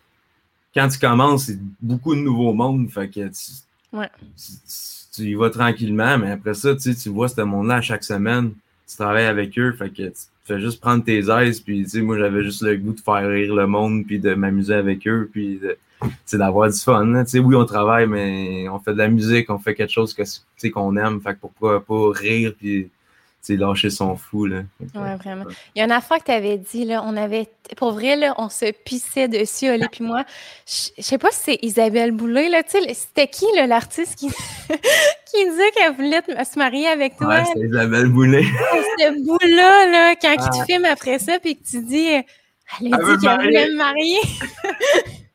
[0.76, 2.90] quand tu commences, c'est beaucoup de nouveaux mondes.
[2.90, 4.04] Fait que tu,
[5.14, 8.52] tu, y vas tranquillement, mais après ça, tu, tu vois ce monde-là chaque semaine.
[8.86, 9.72] Tu travailles avec eux.
[9.72, 10.12] Fait que tu
[10.44, 11.60] fais juste prendre tes aises.
[11.60, 15.08] Puis, moi, j'avais juste le goût de faire rire le monde, puis de m'amuser avec
[15.08, 15.58] eux, puis
[16.32, 17.24] d'avoir du fun.
[17.26, 20.68] sais Oui, on travaille, mais on fait de la musique, on fait quelque chose que,
[20.68, 21.20] qu'on aime.
[21.20, 22.90] Fait que pourquoi pas rire, puis
[23.54, 24.46] lâcher son fou.
[24.46, 24.62] Là.
[24.94, 25.44] Ouais, vraiment.
[25.74, 28.34] Il y a une affaire que tu avais dit, là, on avait, pour vrai, là,
[28.38, 30.24] on se pissait dessus, Oli puis moi.
[30.66, 34.28] Je sais pas si c'est Isabelle Boulay, là, c'était qui, l'artiste qui,
[35.30, 37.28] qui disait qu'elle voulait se marier avec toi?
[37.28, 38.44] Ouais, c'est Isabelle Boulay.
[38.98, 40.50] Ce bout-là, là, quand ah.
[40.50, 42.08] tu filmes après ça, puis que tu dis,
[42.80, 44.18] elle a dit qu'elle voulait me marier.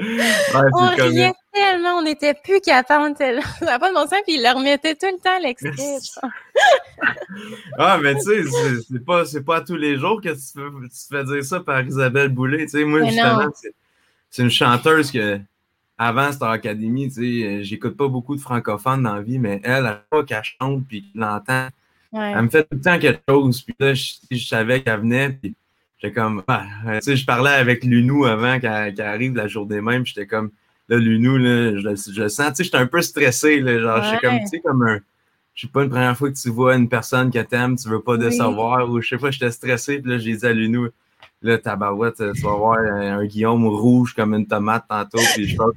[0.00, 3.14] on riait tellement, on n'était plus capable.
[3.16, 3.32] Ça
[3.64, 5.98] n'a pas de bon sens, puis il leur remettait tout le temps l'extrait.
[7.78, 8.42] ah, mais tu sais,
[8.88, 12.64] c'est pas, pas tous les jours que tu, te fais dire ça par Isabelle Boulay.
[12.64, 13.48] Tu sais, moi, justement,
[14.30, 15.38] c'est une chanteuse que
[15.98, 19.86] avant Star Academy, tu sais, j'écoute pas beaucoup de francophones dans la vie, mais elle,
[19.86, 21.68] à fois qu'elle chante puis qu'elle l'entend,
[22.12, 23.62] elle me fait tout le temps quelque chose.
[23.62, 25.54] Puis là, je, je savais qu'elle venait, puis
[26.02, 30.04] J'étais comme, ah, tu sais, je parlais avec Lunou avant qu'elle arrive la journée même.
[30.04, 30.50] J'étais comme,
[30.88, 34.26] là, Lunou, là, je, je sens, tu sais, j'étais un peu stressé, là, genre, j'étais
[34.26, 34.98] comme, tu sais, comme un,
[35.54, 38.00] je sais pas, une première fois que tu vois une personne que t'aimes, tu veux
[38.00, 40.88] pas décevoir, ou je sais pas, j'étais stressé, puis là, j'ai dit à Lunou,
[41.40, 45.72] là, tabarouette, tu vas voir un, Guillaume rouge comme une tomate tantôt, puis je pense,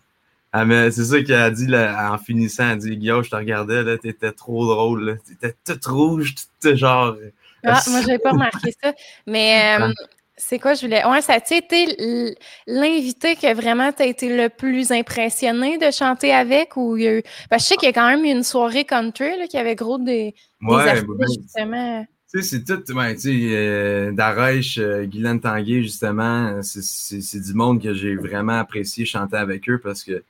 [0.92, 3.84] c'est ça qu'elle a dit là, en finissant, elle a dit, Guillaume, je te regardais,
[3.84, 7.16] là, t'étais trop drôle, là, t'étais toute rouge, tout genre...
[7.64, 8.94] Ah, moi, j'avais pas remarqué ça.
[9.26, 9.92] Mais euh,
[10.38, 11.06] c'est quoi je voulais.
[11.06, 12.36] Ouais, ça a été
[12.68, 17.08] l'invité que vraiment tu as été le plus impressionné de chanter avec ou il y
[17.08, 17.24] a eu...
[17.50, 19.58] Parce que je sais qu'il y a quand même eu une soirée country là, qui
[19.58, 22.06] avait gros des, ouais, ben, justement.
[22.34, 27.54] Tu sais, c'est tout, ouais, tu sais, euh, Darèche, euh, Guylaine Tanguay, justement, c'est du
[27.54, 30.24] monde que j'ai vraiment apprécié chanter avec eux parce que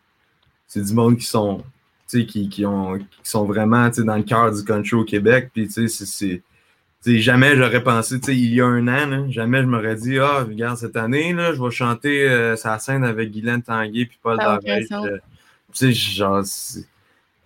[0.68, 1.64] c'est du monde qui sont,
[2.08, 4.96] tu sais, qui, qui, ont, qui sont vraiment, tu sais, dans le cœur du country
[4.96, 6.44] au Québec, puis tu sais, c'est
[7.06, 10.96] jamais j'aurais pensé, il y a un an, jamais je m'aurais dit, ah, regarde, cette
[10.96, 14.86] année, là, je vais chanter euh, sa scène avec Guylaine Tanguay puis Paul Darèche.
[14.92, 15.18] Euh,
[15.74, 16.44] tu sais, genre,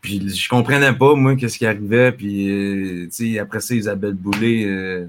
[0.02, 2.12] puis je comprenais pas, moi, qu'est-ce qui arrivait.
[2.12, 5.08] Puis, euh, après ça, Isabelle Boulay,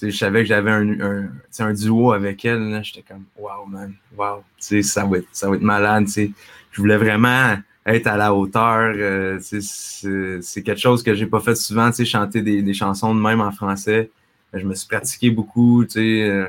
[0.00, 2.80] je savais que j'avais un, un, duo avec elle.
[2.82, 4.42] J'étais comme, wow, man, wow.
[4.58, 6.06] Ça va être, ça va être malade.
[6.08, 8.92] Je voulais vraiment être à la hauteur.
[8.96, 13.40] Euh, c'est quelque chose que j'ai pas fait souvent, chanter des, des, chansons de même
[13.40, 14.10] en français.
[14.52, 16.48] Je me suis pratiqué beaucoup, euh,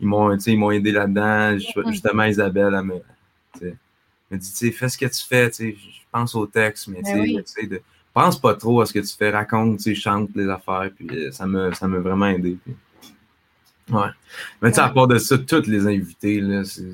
[0.00, 1.58] ils m'ont ils m'ont aidé là-dedans.
[1.88, 3.74] Justement, Isabelle, elle me,
[4.30, 5.74] me dit, fais ce que tu fais, je
[6.10, 7.80] pense au texte, mais ben tu de,
[8.14, 11.46] pense pas trop à ce que tu fais, raconte, chante les affaires, puis euh, ça
[11.46, 12.56] m'a ça vraiment aidé.
[13.90, 14.08] Ouais.
[14.62, 16.42] Mais tu sais, à part de ça, toutes les invités,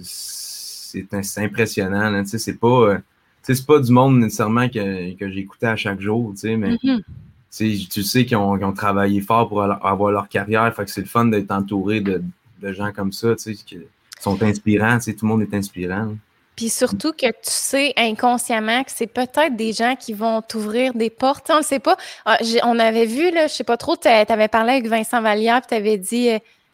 [0.03, 2.25] c'est impressionnant.
[2.25, 3.01] C'est pas
[3.43, 7.89] c'est pas du monde nécessairement que, que j'écoutais à chaque jour, mais mm-hmm.
[7.91, 10.73] tu sais qu'ils ont, travaillé fort pour avoir leur carrière.
[10.75, 12.23] Fait que c'est le fun d'être entouré de,
[12.63, 13.79] gens comme ça, qui
[14.21, 14.99] sont inspirants.
[14.99, 16.15] Tout le monde est inspirant.
[16.57, 21.09] Puis surtout que tu sais inconsciemment que c'est peut-être des gens qui vont t'ouvrir des
[21.09, 21.51] portes.
[21.51, 21.97] On ne sait pas.
[22.27, 25.63] Ah, on avait vu, là, je sais pas trop, tu avais parlé avec Vincent Vallière,
[25.63, 26.29] puis tu avais dit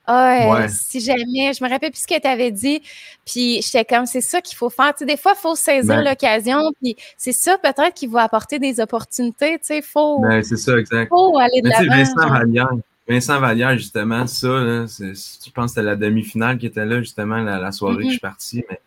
[0.09, 2.83] euh, si jamais, je me rappelle plus ce que tu avais dit,
[3.25, 4.95] puis j'étais comme, c'est ça qu'il faut faire.
[4.95, 8.23] Tu sais, des fois, il faut saisir ben l'occasion, puis c'est ça peut-être qui va
[8.23, 10.21] apporter des opportunités, tu sais, faut...
[10.21, 11.09] Ben, c'est ça, exact.
[11.09, 11.97] faut aller de l'avant.
[11.97, 12.71] Vincent Vallière,
[13.09, 17.39] Vincent Vallière, justement, ça, là, je pense que c'était la demi-finale qui était là, justement,
[17.39, 18.21] la, soirée que je suis mm-hmm.
[18.21, 18.81] parti, mais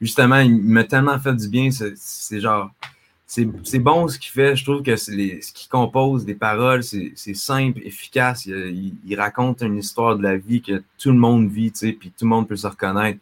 [0.00, 2.70] justement, il m'a tellement fait du bien, c'est genre
[3.26, 4.54] c'est bon ce qu'il fait.
[4.54, 8.46] Je trouve que ce qu'il compose, des paroles, c'est simple, efficace.
[8.46, 12.10] Il, raconte une histoire de la vie que tout le monde vit, tu sais, puis
[12.10, 13.18] tout le monde peut se reconnaître.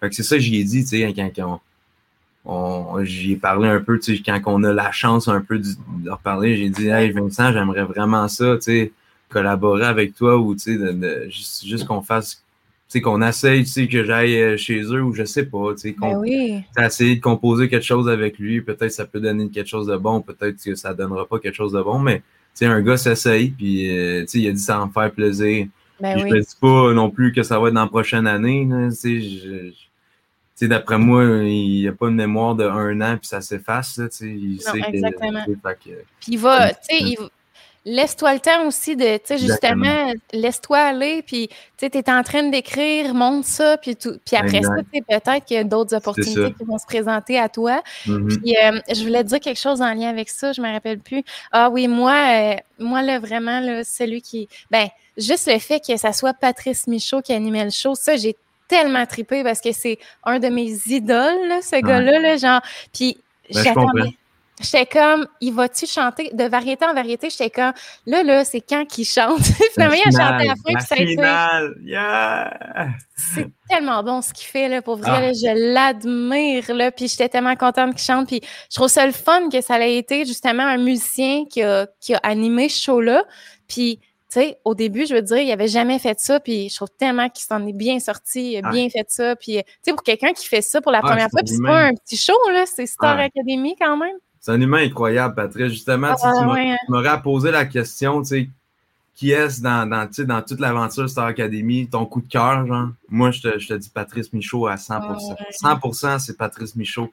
[0.00, 1.60] Fait que c'est ça que j'y ai dit, tu sais, quand,
[2.44, 5.58] on, j'y ai parlé un peu, tu sais, quand on a la chance un peu
[5.58, 5.68] de,
[6.04, 8.92] leur parler, j'ai dit, hey Vincent, j'aimerais vraiment ça, tu sais,
[9.28, 12.43] collaborer avec toi ou, tu sais, juste, juste qu'on fasse
[13.00, 15.92] qu'on essaye, tu sais, que j'aille euh, chez eux ou je sais pas, tu sais,
[15.92, 19.96] qu'on ben de composer quelque chose avec lui, peut-être ça peut donner quelque chose de
[19.96, 22.96] bon, peut-être que ça donnera pas quelque chose de bon, mais tu sais, un gars
[22.96, 25.66] s'essaye, puis euh, tu sais, il a dit ça en faire plaisir.
[26.00, 28.68] Ben je ne dis pas non plus que ça va être dans la prochaine année,
[29.00, 29.72] tu
[30.54, 34.00] sais, d'après moi, il n'y a pas une mémoire de un an, puis ça s'efface,
[34.20, 35.44] il sait exactement.
[35.44, 37.16] puis il va, tu sais, il
[37.86, 42.44] Laisse-toi le temps aussi de, tu sais, justement, laisse-toi aller, puis tu es en train
[42.44, 46.64] d'écrire, monte ça, puis, tout, puis après ça, peut-être qu'il y a d'autres opportunités qui
[46.64, 47.82] vont se présenter à toi.
[48.06, 48.40] Mm-hmm.
[48.40, 50.98] Puis euh, je voulais te dire quelque chose en lien avec ça, je me rappelle
[50.98, 51.22] plus.
[51.52, 55.96] Ah oui, moi, euh, moi, là, vraiment, là, celui qui, ben, juste le fait que
[55.96, 58.36] ça soit Patrice Michaud qui animait le show, ça, j'ai
[58.68, 62.60] tellement trippé parce que c'est un de mes idoles, là, ce gars-là, là, genre.
[62.92, 63.18] Puis
[63.50, 64.16] Ben, je j'attendais.
[64.60, 66.30] J'étais comme, il va-tu chanter?
[66.32, 67.28] De variété en variété?
[67.28, 67.72] J'étais comme,
[68.06, 69.40] là, là, c'est quand qu'il chante?
[69.72, 72.88] Finalement, il a chanté à la fin, La puis ça a finale, yeah!
[73.16, 75.10] C'est tellement bon ce qu'il fait, là, pour vrai.
[75.12, 75.20] Ah.
[75.20, 78.28] là, je l'admire, là, puis j'étais tellement contente qu'il chante.
[78.28, 78.40] Puis
[78.70, 82.14] je trouve ça le fun que ça ait été justement un musicien qui a, qui
[82.14, 83.24] a animé ce show-là.
[83.66, 86.76] Puis, tu sais, au début, je veux dire, il avait jamais fait ça, puis je
[86.76, 88.72] trouve tellement qu'il s'en est bien sorti, il a Ouais.
[88.72, 89.34] bien fait ça.
[89.34, 91.62] Puis, tu sais, pour quelqu'un qui fait ça pour la Ouais, première fois, puis c'est
[91.66, 93.24] pas un petit show, là, c'est Star Ouais.
[93.24, 94.14] Academy quand même.
[94.44, 95.70] C'est un humain incroyable, Patrick.
[95.70, 98.48] Justement, tu Ah, tu ouais, m'aurais posé la question, tu sais,
[99.14, 102.90] qui est-ce dans, dans, toute l'aventure Star Academy, ton coup de cœur, genre?
[103.08, 105.30] Moi, je te, je te dis Patrice Michaud à 100%.
[105.30, 105.36] Ouais.
[105.50, 107.10] 100%, c'est Patrice Michaud.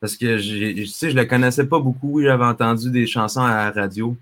[0.00, 0.38] Parce que,
[0.76, 2.22] tu sais, je le connaissais pas beaucoup.
[2.22, 4.16] J'avais entendu des chansons à la radio.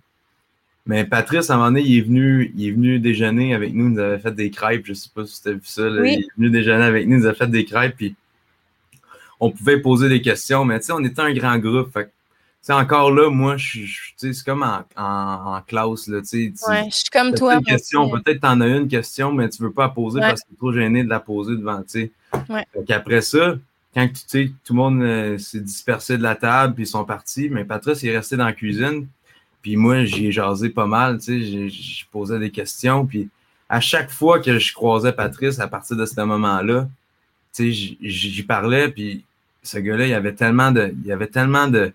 [0.86, 3.88] Mais Patrice, à un moment donné, il est venu, il est venu déjeuner avec nous.
[3.88, 4.86] Il nous avait fait des crêpes.
[4.86, 5.82] Je sais pas si tu as vu ça.
[5.82, 6.00] là.
[6.00, 6.14] Oui.
[6.14, 7.16] Il est venu déjeuner avec nous.
[7.18, 7.96] Il nous a fait des crêpes.
[7.98, 8.16] Puis
[9.38, 10.64] on pouvait poser des questions.
[10.64, 11.92] Mais tu sais, on était un grand groupe.
[11.92, 12.10] Fait
[12.60, 16.08] que, tu sais, encore là, moi, je je- tu c'est comme en, en, en classe.
[16.08, 17.58] Là, tu tu- Ouais, je suis comme toi.
[17.60, 20.28] peut-être t'en as une question, mais tu veux pas la poser Ouais.
[20.28, 22.10] parce que t'es trop gêné de la poser devant, tu sais.
[22.48, 22.64] Ouais.
[22.86, 23.56] Qu'après ça,
[23.94, 27.04] quand tu sais, tout le monde euh, s'est dispersé de la table puis ils sont
[27.04, 29.06] partis, mais Patrice est resté dans la cuisine.
[29.62, 33.06] Puis moi, j'ai jasé pas mal, tu je posais des questions.
[33.06, 33.28] Puis
[33.68, 36.88] à chaque fois que je croisais Patrice à partir de ce moment-là,
[37.54, 39.24] tu sais, j'y- parlais, puis
[39.62, 41.92] ce gars-là, il avait tellement de, il avait tellement de,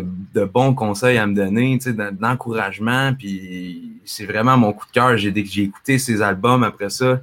[0.00, 0.06] de,
[0.40, 1.78] de bons conseils à me donner,
[2.12, 5.16] d'encouragement, puis c'est vraiment mon coup de cœur.
[5.16, 7.20] J'ai j'ai écouté ses albums après ça,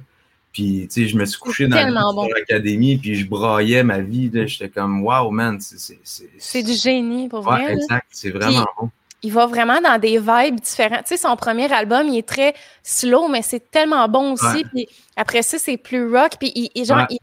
[0.52, 2.28] puis tu sais, je me suis couché dans tellement bon.
[2.34, 6.62] l'académie, puis je braillais ma vie, là, j'étais comme wow man, c'est c'est c'est C'est
[6.62, 7.74] du génie, pour ouais, vrai.
[7.74, 8.90] exact, c'est vraiment bon.
[9.22, 11.04] il va vraiment dans des vibes différentes.
[11.06, 14.44] Tu sais, son premier album, il est très slow, mais c'est tellement bon aussi.
[14.44, 14.64] Ouais.
[14.74, 16.32] Puis après ça, c'est plus rock.
[16.40, 17.06] Puis il, il- genre, Ouais.
[17.10, 17.18] il,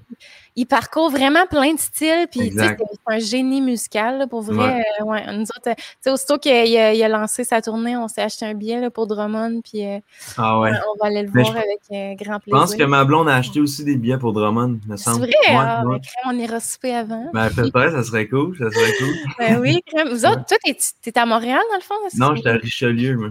[0.55, 2.27] il parcourt vraiment plein de styles.
[2.31, 4.81] Puis c'est c'est un génie musical, là, pour vrai.
[4.99, 7.95] Euh, ouais, nous autres, euh, tu sais, aussitôt qu'il a, il a- lancé sa tournée,
[7.97, 9.61] on s'est acheté un billet là, pour Drummond.
[9.61, 9.99] Puis euh,
[10.37, 10.71] Ah ouais.
[10.71, 12.85] on va aller le Mais voir je- avec euh, grand Je pense plaisir.
[12.85, 15.19] que ma blonde a acheté aussi des billets pour Drummond, me C'est semble.
[15.21, 17.29] vrai, Ouais, ah, crème, on ira souper avant.
[17.33, 19.15] Ben, peut-être, ça serait cool, ça serait cool.
[19.39, 20.09] Ben oui, crème.
[20.09, 20.57] Vous autres, toi,
[21.01, 21.95] t'es, à Montréal, dans le fond?
[22.17, 23.29] Non, j'étais à Richelieu, moi.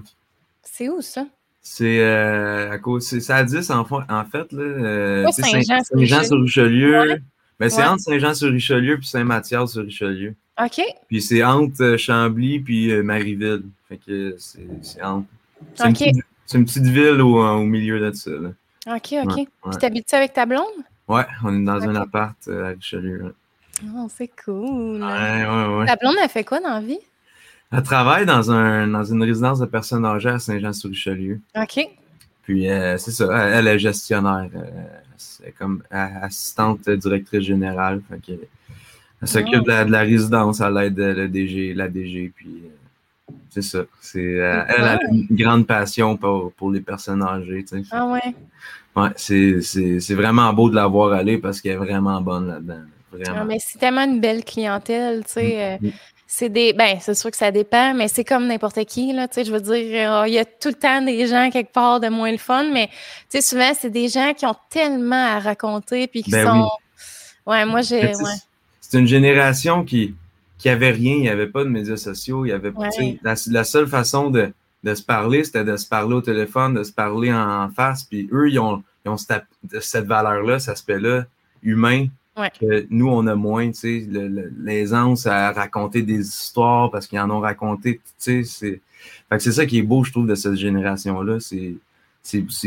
[0.63, 1.25] C'est où, ça?
[1.71, 4.63] C'est euh, à cause, c'est ça à 10 en, en fait là.
[4.63, 7.21] Euh, Saint-Jean sur Saint-Jean-sur-Richelieu.
[7.61, 7.89] Ben, c'est Ouais.
[7.89, 10.35] entre Saint-Jean-sur-Richelieu puis Saint-Mathias-sur-Richelieu.
[10.65, 10.81] OK.
[11.09, 13.65] Puis c'est entre euh, Chambly puis euh, Marieville.
[13.89, 15.27] Fait que c'est entre.
[15.75, 18.31] C'est une, petite- c'est une petite ville au, au milieu de ça.
[18.31, 18.49] Là.
[18.97, 19.37] OK, OK.
[19.37, 20.65] Ouais, Puis t'habites-tu avec ta blonde?
[21.07, 23.35] Ouais, on est dans un appart euh, à Richelieu.
[23.95, 25.03] Oh, c'est cool.
[25.03, 25.87] Ouais, ouais, ouais.
[25.87, 26.99] Ta blonde, elle fait quoi dans la vie?
[27.71, 31.41] Elle travaille dans, un, dans une résidence de personnes âgées à Saint-Jean-sur-Richelieu.
[31.57, 31.87] OK.
[32.43, 34.49] Puis euh, c'est ça, elle, elle est gestionnaire.
[34.55, 34.65] euh,
[35.19, 38.01] c'est comme assistante directrice générale.
[38.09, 38.41] Fait que,
[39.21, 42.33] elle s'occupe de, la, de la résidence à l'aide de la DG, la DG.
[42.35, 43.81] Puis euh, c'est ça.
[44.01, 47.65] C'est, euh, elle a une grande passion pour, pour les personnes âgées.
[47.69, 47.89] tu sais.
[47.91, 48.35] Ah ouais.
[48.97, 52.81] Ouais, c'est, vraiment beau de la voir aller parce qu'elle est vraiment bonne là-dedans.
[53.13, 53.39] Vraiment.
[53.41, 55.63] Ah, mais c'est tellement une belle clientèle, tu sais.
[55.63, 55.91] euh, Mm.
[56.31, 56.75] C'est des.
[56.75, 59.27] Ben, c'est sûr que ça dépend, mais c'est comme n'importe qui, là.
[59.29, 61.73] Tu sais, je veux dire, euh, il y a tout le temps des gens quelque
[61.73, 62.95] part de moins le fun, mais tu
[63.31, 66.71] sais, souvent, c'est des gens qui ont tellement à raconter, puis qui Ben sont.
[67.47, 68.09] Ouais, moi, j'ai.
[68.15, 68.35] Ouais.
[68.83, 70.15] C'est une génération qui
[70.59, 73.19] qui avait rien, il n'y avait pas de médias sociaux, il y avait Ouais.
[73.23, 74.53] la, la seule façon de,
[74.85, 78.03] de se parler, c'était de se parler au téléphone, de se parler en face.
[78.05, 79.45] Puis eux, ils ont, ils ont cette,
[79.81, 81.25] cette valeur-là, cet aspect-là,
[81.63, 82.51] humain, Ouais.
[82.61, 84.09] que nous, on a moins, tu sais,
[84.59, 88.81] l'aisance à raconter des histoires parce qu'ils en ont raconté, tu sais,
[89.31, 89.51] c'est.
[89.51, 91.39] Ça qui est beau, je trouve, de cette génération-là.
[91.41, 91.75] C'est.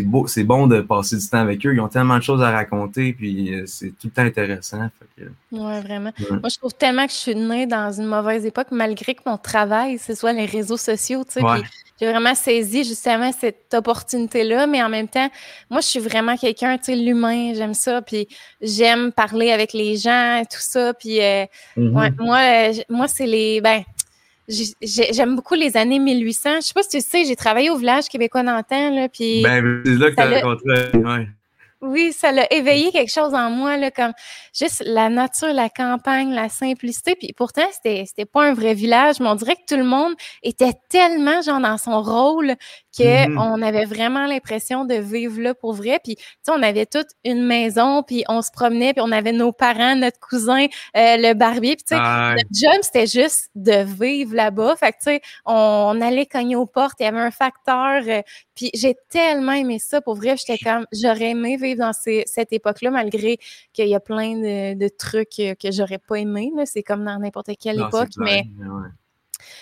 [0.03, 1.73] Beau, c'est bon de passer du temps avec eux.
[1.73, 4.89] Ils ont tellement de choses à raconter, puis euh, c'est tout le temps intéressant.
[5.15, 6.11] Que, Ouais, vraiment.
[6.19, 6.39] Ouais.
[6.39, 9.37] Moi, je trouve tellement que je suis née dans une mauvaise époque, malgré que mon
[9.37, 11.43] travail, ce soit les réseaux sociaux, tu sais.
[11.43, 11.61] Ouais.
[11.61, 11.69] puis
[12.01, 15.29] J'ai vraiment saisi justement cette opportunité-là, mais en même temps,
[15.69, 18.27] moi, je suis vraiment quelqu'un, tu sais, l'humain, j'aime ça, puis
[18.59, 21.45] j'aime parler avec les gens, tout ça, puis euh,
[21.77, 21.95] Mhm.
[21.95, 23.83] ouais, moi, euh, moi, c'est les, ben,
[24.47, 26.55] j'ai- j'ai- j'aime beaucoup les années 1800.
[26.55, 29.83] Je sais pas si tu sais, j'ai travaillé au village québécois d'antan, là, puis Ben,
[29.85, 30.97] c'est là que tu Ça as l'a- rencontré.
[30.97, 31.27] Ouais.
[31.81, 34.13] Oui, ça l'a éveillé quelque chose en moi, là, comme
[34.53, 37.15] juste la nature, la campagne, la simplicité.
[37.15, 40.13] Puis pourtant, c'était, c'était pas un vrai village, mais on dirait que tout le monde
[40.43, 42.55] était tellement genre dans son rôle.
[42.95, 45.99] Qu'on mmh avait vraiment l'impression de vivre là pour vrai.
[46.03, 49.31] Puis, tu sais, on avait toute une maison, puis on se promenait, puis on avait
[49.31, 51.75] nos parents, notre cousin, euh, le barbier.
[51.75, 54.75] Puis, tu sais, notre job, c'était juste de vivre là-bas.
[54.75, 58.03] Fait que, tu sais, on, allait cogner aux portes, il y avait un facteur.
[58.07, 58.21] Euh,
[58.55, 60.01] puis, j'ai tellement aimé ça.
[60.01, 63.37] Pour vrai, j'étais comme, j'aurais aimé vivre dans cette époque-là, malgré
[63.73, 66.51] qu'il y a plein de, trucs que j'aurais pas aimé.
[66.65, 68.09] C'est comme dans n'importe quelle époque.
[68.17, 68.43] Mais,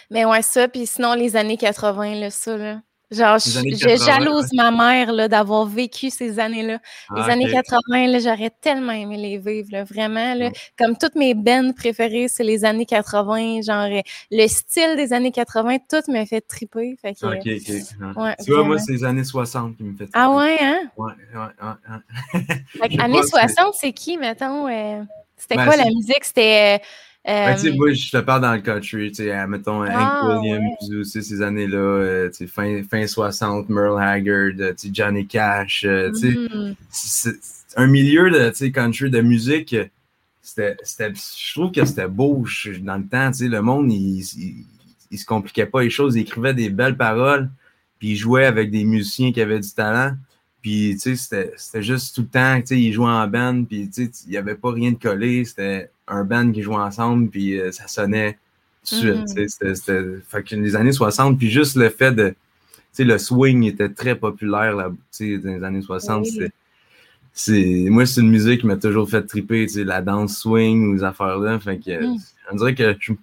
[0.09, 0.41] mais ouais.
[0.41, 0.67] ça.
[0.67, 2.81] Puis sinon, les années 80, là, ça, là.
[3.11, 6.79] Genre, je, jalouse ma mère là, d'avoir vécu ces années-là.
[7.15, 10.35] les ah, années 80, là, j'aurais tellement aimé les vivre, là, vraiment.
[10.35, 10.51] Là.
[10.77, 13.61] Comme toutes mes bands préférées, c'est les années 80.
[13.63, 16.95] Genre, le style des années 80, tout me fait triper.
[17.01, 18.15] Fait que, ok, ok.
[18.15, 20.29] Ouais, tu vois, moi, c'est les années 60 qui me fait ah triper.
[20.29, 20.79] Ah ouais, hein?
[20.95, 22.81] Ouais, ouais, ouais.
[22.81, 22.99] ouais.
[23.01, 24.67] années 60, c'est qui, mettons?
[24.67, 25.01] Euh,
[25.35, 26.23] c'était ben, quoi la musique?
[26.23, 26.79] C'était.
[26.79, 26.85] Euh,
[27.25, 31.21] ben, moi, je te parle dans le country, tu sais, mettons ah, Hank Williams aussi,
[31.21, 36.75] ces années-là, euh, fin, fin 60, Merle Haggard, euh, Johnny Cash, tu sais, mm.
[36.89, 37.35] c'est
[37.75, 39.75] un milieu de country, de musique,
[40.41, 40.77] c'était,
[41.13, 42.45] je trouve que c'était beau
[42.81, 44.65] dans le temps, tu sais, le monde, il,
[45.11, 47.49] il, se compliquait pas les choses, il écrivait des belles paroles,
[47.99, 50.15] puis il jouait avec des musiciens qui avaient du talent.
[50.61, 53.89] Puis, tu sais, c'était juste tout le temps, tu sais, ils jouaient en band, puis,
[53.89, 57.29] tu sais, il n'y avait pas rien de collé, c'était un band qui jouait ensemble,
[57.29, 58.37] puis euh, ça sonnait
[58.87, 59.75] tout de suite, tu sais, mm-hmm.
[59.75, 60.03] c'était...
[60.27, 62.29] Fait que les années 60, puis juste le fait de...
[62.29, 62.35] Tu
[62.91, 66.25] sais, le swing était très populaire, là, tu sais, dans les années 60,
[67.31, 67.85] c'est...
[67.89, 70.93] Moi, c'est une musique qui m'a toujours fait triper, tu sais, la danse swing ou
[70.95, 72.05] les affaires-là, fait que...
[72.05, 72.17] Mm.
[72.51, 73.13] On dirait que je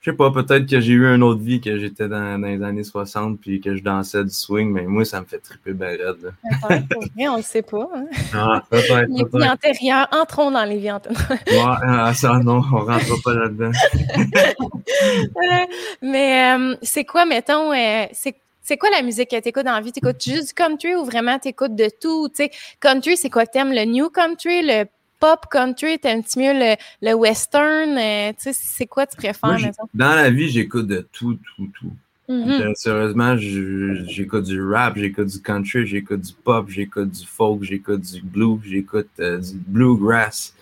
[0.00, 2.84] je sais pas, peut-être que j'ai eu une autre vie, que j'étais dans, les années
[2.84, 6.32] 60 puis que je dansais du swing, mais moi, ça me fait triper ben raide.
[7.18, 7.86] on le sait pas.
[7.94, 8.06] Hein?
[8.32, 11.28] Ah, les vies antérieures, entrons dans les vies antérieures.
[11.46, 13.72] ouais, ah, ça, non, on rentre pas là-dedans.
[16.02, 19.82] mais euh, c'est quoi, mettons, euh, c'est quoi la musique que tu écoutes dans la
[19.82, 19.92] vie?
[19.92, 22.30] Tu écoutes juste du country ou vraiment tu écoutes de tout?
[22.80, 23.74] country, c'est quoi que tu aimes?
[23.74, 24.86] Le new country, le
[25.20, 27.96] pop country, t'es un petit mieux le, le western?
[27.96, 29.56] Euh, tu sais, c'est quoi tu préfères,
[29.94, 31.92] Dans la vie, j'écoute de tout, tout, tout.
[32.28, 32.74] Mm-hmm.
[32.76, 38.22] Sérieusement, j'écoute du rap, j'écoute du country, j'écoute du pop, j'écoute du folk, j'écoute du
[38.22, 40.54] blues, j'écoute euh, du bluegrass,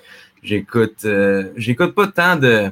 [0.42, 2.70] j'écoute euh, j'écoute pas tant de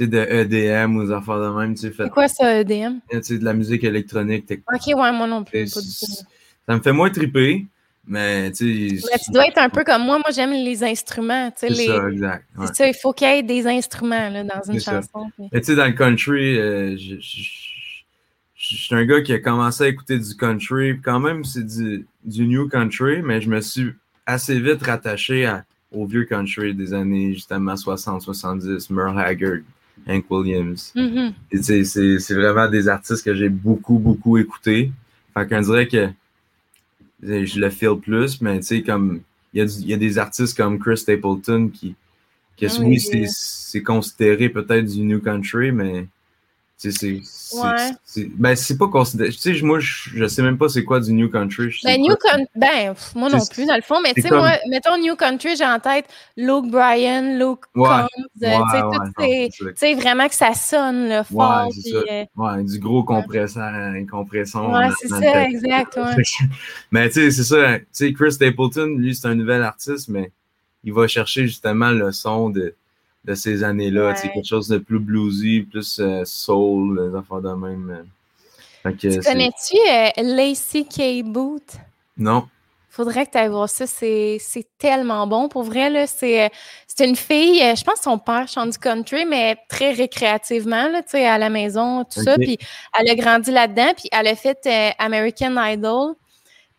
[0.00, 1.76] de EDM ou des affaires de même.
[1.76, 2.98] C'est quoi ça, EDM?
[3.12, 4.46] De la musique électronique.
[4.50, 5.68] Ok, ouais, moi non plus.
[5.68, 7.66] ça me fait moins triper.
[8.06, 9.18] Mais tu sais.
[9.24, 10.18] tu dois être un peu comme moi.
[10.18, 11.52] Moi, j'aime les instruments.
[11.56, 11.86] C'est les...
[11.86, 12.44] ça, exact.
[12.66, 15.30] C'est ça, il faut qu'il y ait des instruments là, dans une chanson.
[15.38, 17.16] Mais tu sais, dans le country, euh, je,
[18.54, 21.00] suis un gars qui a commencé à écouter du country.
[21.00, 23.92] Quand même, c'est du, du, new country, mais je me suis
[24.26, 29.58] assez vite rattaché à, au vieux country des années justement 60, 70, Merle Haggard,
[30.08, 30.92] Hank Williams.
[30.96, 32.14] Mm-hmm.
[32.18, 34.90] C'est vraiment des artistes que j'ai beaucoup, beaucoup écoutés.
[35.34, 36.08] Fait qu'on dirait que
[37.22, 39.20] je le feel plus, mais tu sais, comme
[39.54, 41.94] il y, y, a des artistes comme Chris Stapleton qui,
[42.56, 46.06] qui ah oui, c'est considéré peut-être du New Country, mais
[46.90, 49.30] c'est ben, pas considéré.
[49.30, 51.78] Tu sais, moi, je, sais même pas c'est quoi du New Country.
[51.84, 54.98] Ben, New Country, ben, moi non plus, dans le fond, mais tu sais, moi, mettons
[54.98, 56.06] New Country, j'ai en tête
[56.36, 58.06] Luke Bryan, Luke Combs,
[58.40, 61.68] tu sais, vraiment que ça sonne là, fort.
[61.92, 63.72] Euh, ouais, du gros compresseur,
[64.10, 64.72] compression.
[64.72, 65.98] Ouais, c'est ça, exact.
[66.90, 67.78] mais tu sais, c'est ça.
[67.78, 70.32] Tu sais, Chris Stapleton, lui, c'est un nouvel artiste, mais
[70.84, 72.74] il va chercher justement le son de
[73.24, 74.14] de ces années-là.
[74.16, 78.04] c'est Quelque chose de plus bluesy, plus euh, soul, les enfants de même.
[78.84, 78.92] Euh.
[78.98, 81.24] tu connais-tu euh, Lacey K.
[81.24, 81.76] Booth?
[82.16, 82.48] Non.
[82.90, 83.86] Faudrait que tu ailles voir ça.
[83.86, 85.48] C'est tellement bon.
[85.48, 86.50] Pour vrai, là, c'est
[87.00, 91.38] une fille, je pense que son père chante du country, mais très récréativement, là, à
[91.38, 92.36] la maison, tout ça.
[92.36, 92.58] Puis
[92.98, 94.68] elle a grandi là-dedans, puis elle a fait
[94.98, 96.14] American Idol.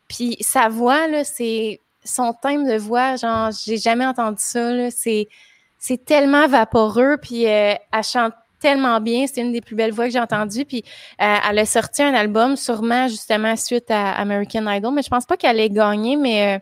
[0.07, 5.27] Puis sa voix, là, c'est son thème de voix, genre, j'ai jamais entendu ça, c'est
[5.85, 8.31] c'est tellement vaporeux, puis euh, elle chante
[8.61, 9.25] tellement bien.
[9.27, 10.63] C'est une des plus belles voix que j'ai entendues.
[10.63, 10.81] Puis
[11.21, 15.25] euh, elle a sorti un album, sûrement justement suite à American Idol, mais je pense
[15.25, 16.59] pas qu'elle ait gagné, mais euh,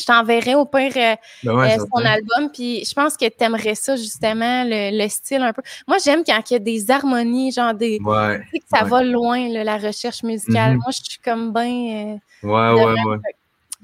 [0.00, 2.50] je t'enverrai au pire ben son album.
[2.52, 5.62] Puis je pense que tu aimerais ça, justement, le, style un peu.
[5.86, 8.00] Moi, j'aime quand il y a des harmonies, genre des.
[8.02, 10.72] Ouais, tu sais que ça va loin, la recherche musicale.
[10.72, 10.82] Mm-hmm.
[10.82, 12.18] Moi, je suis comme bien.
[12.42, 13.18] ouais, ouais, ouais.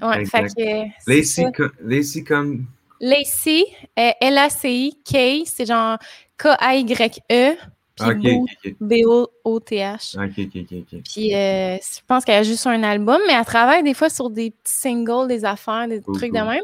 [0.01, 1.87] Ouais, fait que.
[1.87, 2.65] Lacey, comme
[3.01, 5.97] Lacey, L-A-C-I, K, c'est genre
[6.37, 7.57] K-A-Y-E.
[7.97, 10.17] puis B-O-O-T-H.
[10.17, 11.01] Ok, ok, ok, ok.
[11.11, 14.29] Puis euh, je pense qu'elle a juste un album, mais elle travaille des fois sur
[14.29, 16.63] des petits singles, des affaires, des trucs de même.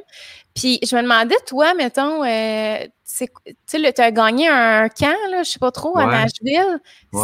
[0.56, 2.86] Puis je me demandais, toi, mettons, euh,
[3.68, 6.80] tu as gagné un camp, là, je sais pas trop, à Nashville.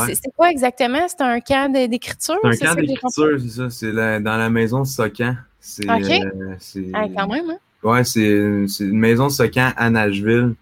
[0.08, 1.08] C'est quoi exactement?
[1.08, 2.40] C'est un camp d'écriture?
[2.52, 3.70] C'est un camp d'écriture, c'est ça.
[3.70, 5.36] C'est dans la maison de Socan.
[5.60, 6.56] C'est euh,
[6.94, 7.58] ah, quand même, hein?
[7.84, 10.56] Ouais, c'est une maison de Socan à Nashville.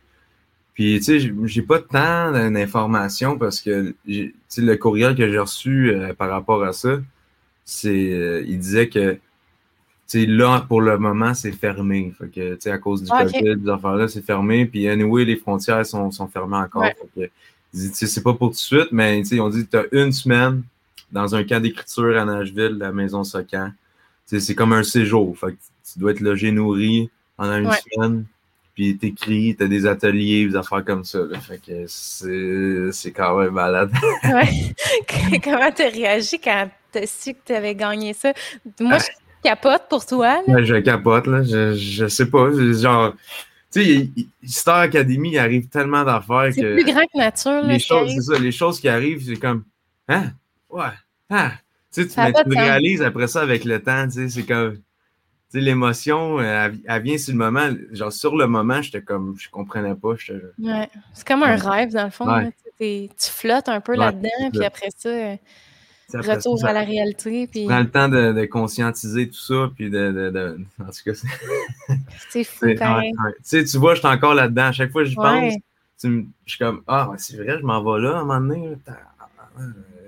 [0.73, 6.13] Puis, tu sais, j'ai pas tant d'informations parce que le courriel que j'ai reçu euh,
[6.13, 6.99] par rapport à ça,
[7.65, 9.19] c'est il disait que
[10.13, 12.13] là, pour le moment, c'est fermé.
[12.17, 14.65] Fait que, à cause du ah, COVID, des affaires-là, c'est fermé.
[14.65, 16.85] Puis, anyway, les frontières sont, sont fermées encore.
[17.71, 20.63] c'est pas pour tout de suite, mais ils ont dit tu as une semaine
[21.11, 23.71] dans un camp d'écriture à Nashville, la maison Socan.
[24.25, 25.37] C'est comme un séjour.
[25.37, 25.57] Fait que
[25.93, 28.25] tu dois être logé, nourri pendant une semaine.
[28.73, 31.19] Puis t'écris, t'as des ateliers, des affaires comme ça.
[31.41, 33.91] Fait que c'est quand même malade.
[34.23, 35.39] ouais.
[35.43, 38.33] Comment t'as réagi quand t'as su que t'avais gagné ça?
[38.79, 39.07] Moi, je
[39.43, 40.41] capote pour toi.
[40.47, 40.63] Là.
[40.63, 41.43] je capote, là.
[41.43, 42.49] Je, je sais pas.
[42.73, 43.13] Genre,
[43.71, 44.09] tu sais,
[44.45, 46.55] Star Academy, il arrive tellement d'affaires que.
[46.55, 47.63] C'est plus grand que nature.
[47.63, 48.39] Les choses, c'est ça.
[48.39, 49.63] Les choses qui arrivent, c'est comme.
[50.07, 50.31] Hein?
[50.69, 50.85] Ouais.
[51.29, 51.51] Ah!
[51.93, 54.77] Tu sais, tu, tu réalises après ça avec le temps, tu sais, c'est comme.
[55.53, 57.69] L'émotion, elle, vient sur le moment.
[57.91, 59.35] Genre, sur le moment, j'étais comme.
[59.37, 60.15] Je comprenais pas.
[60.59, 60.89] Ouais.
[61.13, 62.51] C'est comme un rêve, dans le fond.
[62.79, 65.09] tu flottes un peu là-dedans, puis après ça.
[66.13, 67.47] Retour à la réalité.
[67.47, 67.65] Puis...
[67.65, 70.11] Prends le temps de, de, conscientiser tout ça, puis de.
[70.11, 70.57] de, de...
[70.81, 71.13] En tout cas,
[72.29, 73.13] c'est fou quand même.
[73.37, 74.65] Tu sais, tu vois, je suis encore là-dedans.
[74.65, 75.53] À chaque fois que j'y pense,
[76.03, 78.77] je suis comme Ah, c'est vrai, je m'en vais là à un moment donné.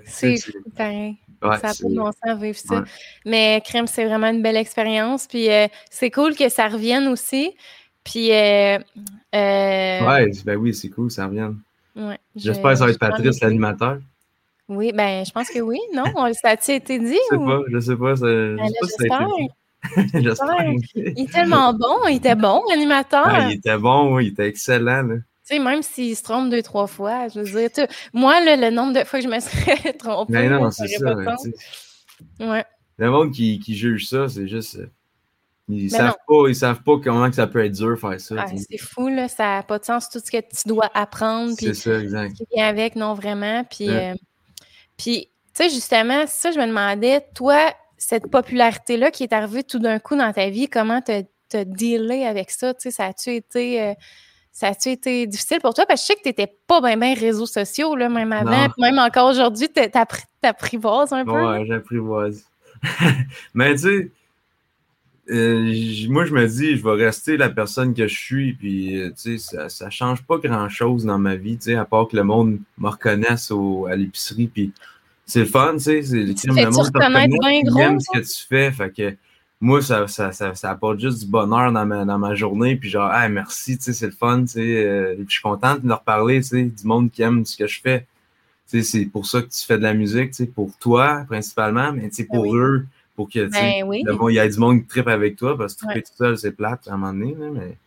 [0.04, 1.16] C'est fou pareil.
[1.44, 2.84] Ouais, ça n'a pas de bon sens vivre ça.
[3.24, 5.26] Mais Crème, c'est vraiment une belle expérience.
[5.26, 7.54] Puis euh, c'est cool que ça revienne aussi.
[8.02, 8.32] Puis.
[8.32, 8.78] Euh,
[9.34, 10.06] euh...
[10.06, 11.58] Ouais, ben oui, c'est cool, ça revienne.
[11.96, 13.98] Ouais, J'espère que ça va être Patrice, l'animateur.
[14.68, 16.04] Oui, ben je pense que oui, non?
[16.32, 17.18] Ça a été dit?
[17.30, 18.14] Je sais pas, je sais pas.
[18.14, 19.48] Ben.
[20.14, 20.72] J'espère.
[20.94, 23.26] Il est tellement bon, il était bon, l'animateur.
[23.26, 25.02] Ah, il était bon, oui, il était excellent.
[25.02, 25.16] Là.
[25.46, 28.94] Tu sais, même s'il se trompe deux, trois fois, je veux dire, moi, le nombre
[28.98, 30.32] de fois que je me serais trompé.
[30.32, 31.14] Mais ben non, c'est ça.
[32.40, 32.64] ouais.
[32.96, 34.76] Le monde qui, qui juge ça, c'est juste.
[34.76, 34.90] Euh,
[35.68, 38.20] ils ne ben savent, pas, ils savent pas comment que ça peut être dur faire
[38.20, 38.34] ça.
[38.38, 41.54] Ah, c'est fou, là, ça n'a pas de sens tout ce que tu dois apprendre.
[41.58, 42.36] C'est ça, exact.
[42.36, 43.64] Qui vient avec, non, vraiment.
[43.64, 44.14] Puis, euh,
[44.98, 49.78] puis tu sais, justement, ça, je me demandais, toi, cette popularité-là qui est arrivée tout
[49.78, 52.74] d'un coup dans ta vie, comment tu as dealé avec ça?
[52.74, 53.82] Tu sais, ça a-tu été.
[53.82, 53.94] Euh,
[54.54, 55.84] ça a-tu été difficile pour toi?
[55.84, 58.68] Parce que je sais que tu n'étais pas bien bien réseaux sociaux, là, même avant.
[58.78, 59.82] Même encore aujourd'hui, tu
[60.44, 61.32] apprivoises un peu.
[61.32, 62.44] Ouais, j'apprivoise.
[63.54, 64.10] Mais tu sais,
[65.30, 65.74] euh,
[66.08, 69.38] moi, je me dis, je vais rester la personne que je suis, puis euh, tu
[69.38, 72.22] sais, ça, ne change pas grand-chose dans ma vie, tu sais, à part que le
[72.22, 74.72] monde me reconnaisse à l'épicerie, puis
[75.26, 78.90] c'est le fun, tu sais, c'est le monde te reconnaît, ce que tu fais, fait
[78.90, 79.16] que
[79.64, 82.76] moi, ça, ça, ça, apporte juste du bonheur dans ma, dans ma journée.
[82.76, 84.86] Puis genre, ah, merci, tu sais, c'est le fun, tu sais.
[84.86, 87.66] Euh, je suis content de leur parler, tu sais, du monde qui aime ce que
[87.66, 88.06] je fais.
[88.70, 91.24] Tu sais, c'est pour ça que tu fais de la musique, tu sais, pour toi,
[91.26, 92.84] principalement, mais tu sais, ben pour eux,
[93.16, 95.74] pour que, tu sais, ben il y a du monde qui tripe avec toi, parce
[95.74, 97.78] que tu tout seul, c'est plate à un moment donné, mais,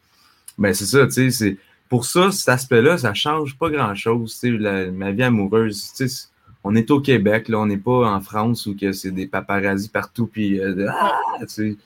[0.57, 1.57] ben, c'est ça, tu sais, c'est,
[1.89, 6.27] pour ça, cet aspect-là, ça change pas grand-chose, tu sais, ma vie amoureuse, tu sais,
[6.67, 9.89] on est au Québec, là, on n'est pas en France où que c'est des paparazzis
[9.89, 11.77] partout, puis euh, ah, tu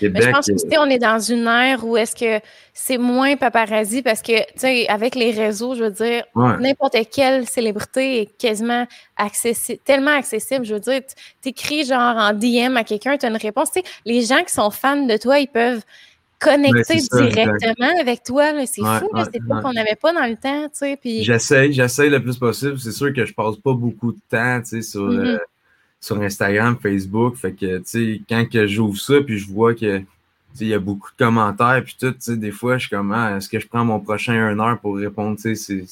[0.00, 4.02] je pense que euh, on est dans une ère où est-ce que c'est moins paparazzi
[4.02, 8.86] parce que, tu sais, avec les réseaux, je veux dire, n'importe quelle célébrité est quasiment
[9.16, 10.64] accessible, tellement accessible.
[10.64, 11.00] Je veux dire,
[11.42, 13.72] tu écris genre en DM à quelqu'un, tu as une réponse.
[13.72, 15.82] Tu sais, les gens qui sont fans de toi, ils peuvent
[16.40, 18.52] connecter directement avec toi.
[18.66, 20.98] C'est fou, c'est pas qu'on n'avait pas dans le temps, tu sais.
[21.00, 21.22] Puis...
[21.22, 22.78] J'essaye, j'essaye le plus possible.
[22.80, 25.26] C'est sûr que je passe pas beaucoup de temps, tu sais, sur, mm-hmm.
[25.26, 25.38] euh,
[26.00, 27.36] sur Instagram, Facebook.
[27.36, 30.02] Fait que, tu sais, quand que j'ouvre ça, puis je vois que
[30.60, 33.12] il y a beaucoup de commentaires, puis tout, tu sais, des fois, je suis comme,
[33.12, 35.84] ah, est-ce que je prends mon prochain 1 heure pour répondre, tu sais,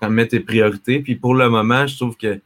[0.00, 1.00] tu mets tes priorités.
[1.00, 2.40] Puis pour le moment, je trouve que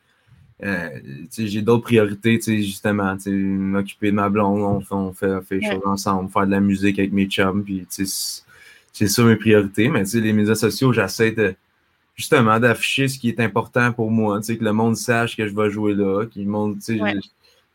[0.65, 0.89] euh,
[1.37, 6.31] j'ai d'autres priorités, justement, m'occuper de ma blonde, on fait, on fait, des choses ensemble,
[6.31, 9.89] faire de la musique avec mes chums, puis c'est ça mes priorités.
[9.89, 11.55] Mais les médias sociaux, j'essaie de
[12.15, 15.71] justement d'afficher ce qui est important pour moi, que le monde sache que je vais
[15.71, 16.79] jouer là, qu'il monde,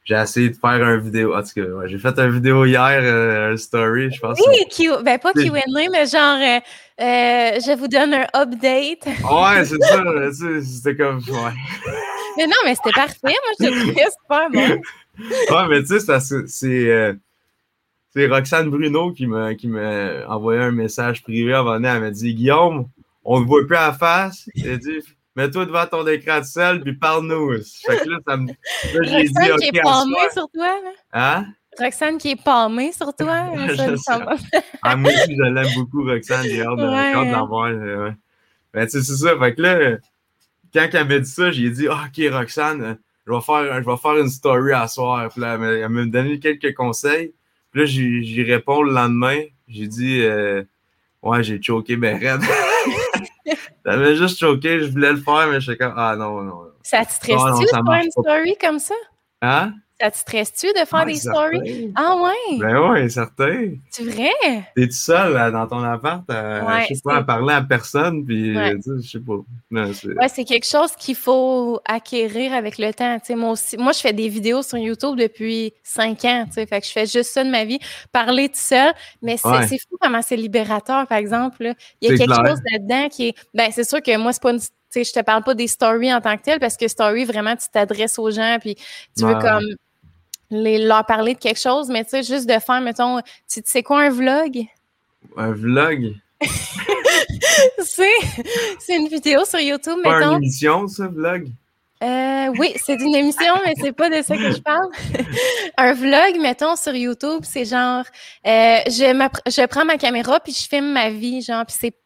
[0.04, 1.36] j'ai essayé de faire une vidéo.
[1.36, 4.40] En tout cas, j'ai fait une vidéo hier, euh, un story, je pense.
[4.48, 6.60] Oui, ben pas QA, mais genre, euh,
[7.00, 9.06] euh, je vous donne un update.
[9.06, 10.04] Ouais, c'est ça.
[10.64, 11.18] C'était comme.
[11.18, 11.54] Ouais.
[12.38, 13.18] Mais non, mais c'était parfait.
[13.24, 14.82] Moi, je te trouvais super bon.
[15.56, 17.16] ouais, mais tu sais, c'est.
[18.10, 19.52] c'est Roxane Bruno qui m'a
[20.28, 22.88] envoyé un message privé avant Elle m'a dit Guillaume,
[23.24, 24.50] on ne voit plus à la face.
[24.56, 25.00] Elle dit
[25.36, 27.54] mets-toi devant ton écran de sel, puis parle-nous.
[27.86, 28.48] Fait que là, ça me.
[28.48, 28.54] Là,
[29.04, 30.92] j'ai dit, OK, qui est palmée sur toi, là.
[31.14, 31.46] Hein?
[31.80, 33.46] Roxane qui est palmée sur toi.
[33.70, 34.62] Je sais.
[34.82, 36.44] Ah, moi aussi, je l'aime beaucoup, Roxane.
[36.44, 37.46] J'ai hâte de, Ouais.
[37.48, 37.66] voir.
[37.68, 38.16] euh, ouais.
[38.74, 39.38] Ben, tu sais, c'est ça.
[39.40, 39.98] Fait que là,
[40.74, 43.98] quand elle m'a dit ça, j'ai dit, Ah, OK, Roxane, je vais faire, je vais
[43.98, 45.30] faire une story à soir.
[45.32, 47.34] Puis là, elle m'a- donné quelques conseils.
[47.72, 49.40] Puis là, j'y réponds le lendemain.
[49.70, 50.64] J'ai dit, euh,
[51.24, 52.42] Ouais, j'ai choqué ben raide.
[53.86, 56.64] J'avais juste choqué, je voulais le faire, mais je suis comme, ah non, non.
[56.84, 58.96] Ça te stresse-tu de faire une story comme ça?
[59.42, 59.74] Hein?
[60.02, 61.92] Ça te stresse-tu de faire Ouais, des stories?
[61.96, 62.58] Ah ouais?
[62.58, 63.70] Ben ouais, certain.
[63.92, 64.32] C'est vrai?
[64.76, 67.62] T'es tout seul là, dans ton appart, à, Ouais, je sais pas, à parler à
[67.62, 68.72] personne, puis Ouais.
[68.72, 69.36] euh, tu sais, je sais pas.
[69.70, 73.18] Non, c'est- Ouais, c'est quelque chose qu'il faut acquérir avec le temps.
[73.36, 76.46] Moi aussi, moi, je fais des vidéos sur YouTube depuis cinq ans.
[76.52, 77.78] Fait que je fais juste ça de ma vie,
[78.12, 78.92] parler tout seul.
[79.22, 79.68] Mais c'est Ouais.
[79.68, 81.64] c'est fou comment c'est libérateur, par exemple.
[81.64, 81.74] là.
[82.02, 82.50] Il y a C'est quelque clair.
[82.56, 83.36] chose là-dedans qui est.
[83.54, 84.60] Ben, c'est sûr que moi, c'est pas une.
[84.60, 87.24] Tu sais, je te parle pas des stories en tant que telles parce que story,
[87.24, 88.76] vraiment, tu t'adresses aux gens puis
[89.18, 89.42] tu veux Ouais.
[89.42, 89.64] comme
[90.52, 93.20] les, leur parler de quelque chose, mais tu sais, juste de faire, mettons,
[93.52, 94.66] tu sais quoi, un vlog?
[95.38, 96.14] Un vlog?
[97.84, 98.10] c'est
[98.80, 100.32] c'est une vidéo sur YouTube, Pas mettons.
[100.32, 101.48] une émission, ça, vlog?
[102.04, 104.90] Euh, oui, c'est une émission, mais c'est pas de ça que je parle.
[105.78, 108.04] un vlog, mettons, sur YouTube, c'est genre,
[108.48, 112.01] euh, je, je prends ma caméra puis je filme ma vie, genre, puis c'est, c'est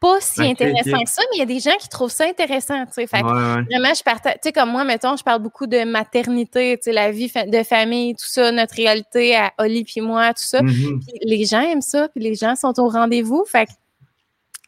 [0.00, 2.84] pas si intéressant que ça, mais il y a des gens qui trouvent ça intéressant,
[2.86, 3.06] tu sais.
[3.06, 3.62] Fait que Ouais, ouais.
[3.70, 6.92] Vraiment, je partage, tu sais, comme moi, mettons, je parle beaucoup de maternité, tu sais,
[6.92, 10.62] la vie fa- de famille, tout ça, notre réalité à Oli puis moi, tout ça.
[10.62, 11.00] Mhm.
[11.00, 13.44] Puis les gens aiment ça, puis les gens sont au rendez-vous.
[13.46, 13.68] Fait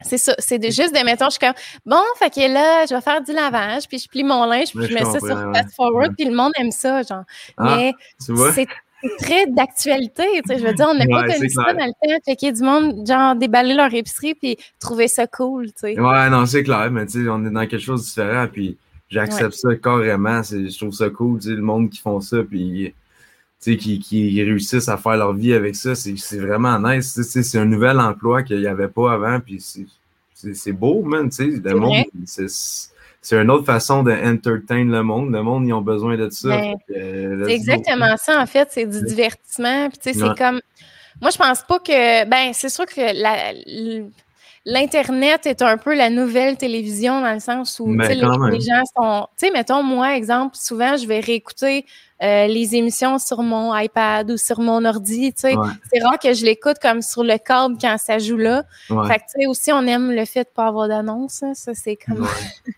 [0.03, 1.53] c'est ça, c'est de, juste de, mettons, je suis comme,
[1.85, 4.85] bon, fait que là, je vais faire du lavage, puis je plie mon linge, puis
[4.87, 5.55] je je mets ça sur ouais.
[5.55, 7.25] Fast Forward, puis le monde aime ça, genre.
[7.59, 8.67] Ah, Mais c'est
[9.19, 12.19] très d'actualité, tu sais, je veux dire, on n'a pas connu ça dans le temps,
[12.25, 15.73] fait qu'il y a du monde, genre, déballer leur épicerie, puis trouver ça cool, tu
[15.77, 16.01] sais.
[16.01, 18.77] Ouais, non, c'est clair, mais tu sais, on est dans quelque chose de différent, puis
[19.09, 20.43] j'accepte ça carrément.
[20.43, 22.93] Je trouve ça cool, tu sais, le monde qui font ça, puis
[23.63, 27.15] tu sais, qui, qui réussissent à faire leur vie avec ça, c'est vraiment nice.
[27.15, 31.29] tu sais, C'est un nouvel emploi qu'il n'y avait pas avant, puis c'est- beau, man,
[31.29, 31.61] tu sais.
[31.63, 32.49] Le monde, c'est
[33.23, 35.31] c'est une autre façon d'entertain le monde.
[35.33, 36.49] Le monde, ils ont besoin de ça.
[36.49, 37.49] Ben, euh, C'est go.
[37.49, 38.69] exactement ça, en fait.
[38.71, 39.89] C'est du divertissement.
[39.91, 40.29] Puis, tu sais, Ouais.
[40.31, 40.61] c'est comme.
[41.21, 42.25] Moi, je pense pas que.
[42.27, 43.53] Ben, c'est sûr que la-
[44.67, 49.27] l'Internet est un peu la nouvelle télévision dans le sens où Ben, les, gens sont.
[49.39, 51.87] Tu sais, mettons, moi, exemple, souvent, je vais réécouter
[52.23, 55.33] euh, les émissions sur mon iPad ou sur mon ordi.
[55.33, 58.37] Tu sais, Ouais, c'est rare que je l'écoute comme sur le câble quand ça joue
[58.37, 58.65] là.
[58.91, 59.09] ouais.
[59.09, 61.43] Fait que, tu sais, aussi, on aime le fait de pas avoir d'annonce.
[61.43, 61.53] hein.
[61.55, 62.21] Ça, c'est comme.
[62.21, 62.73] Ouais.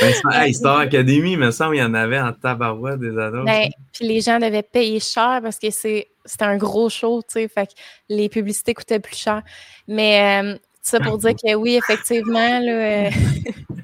[0.00, 3.46] Ben, hey, Star Academy, il me semble, il y en avait en tabarouette des annonces.
[3.46, 7.34] Ben, puis les gens devaient payer cher parce que c'est c'était un gros show, tu
[7.34, 7.72] sais, fait que
[8.08, 9.42] les publicités coûtaient plus cher.
[9.86, 13.06] Mais euh, ça pour dire que oui, effectivement, là.
[13.06, 13.10] euh,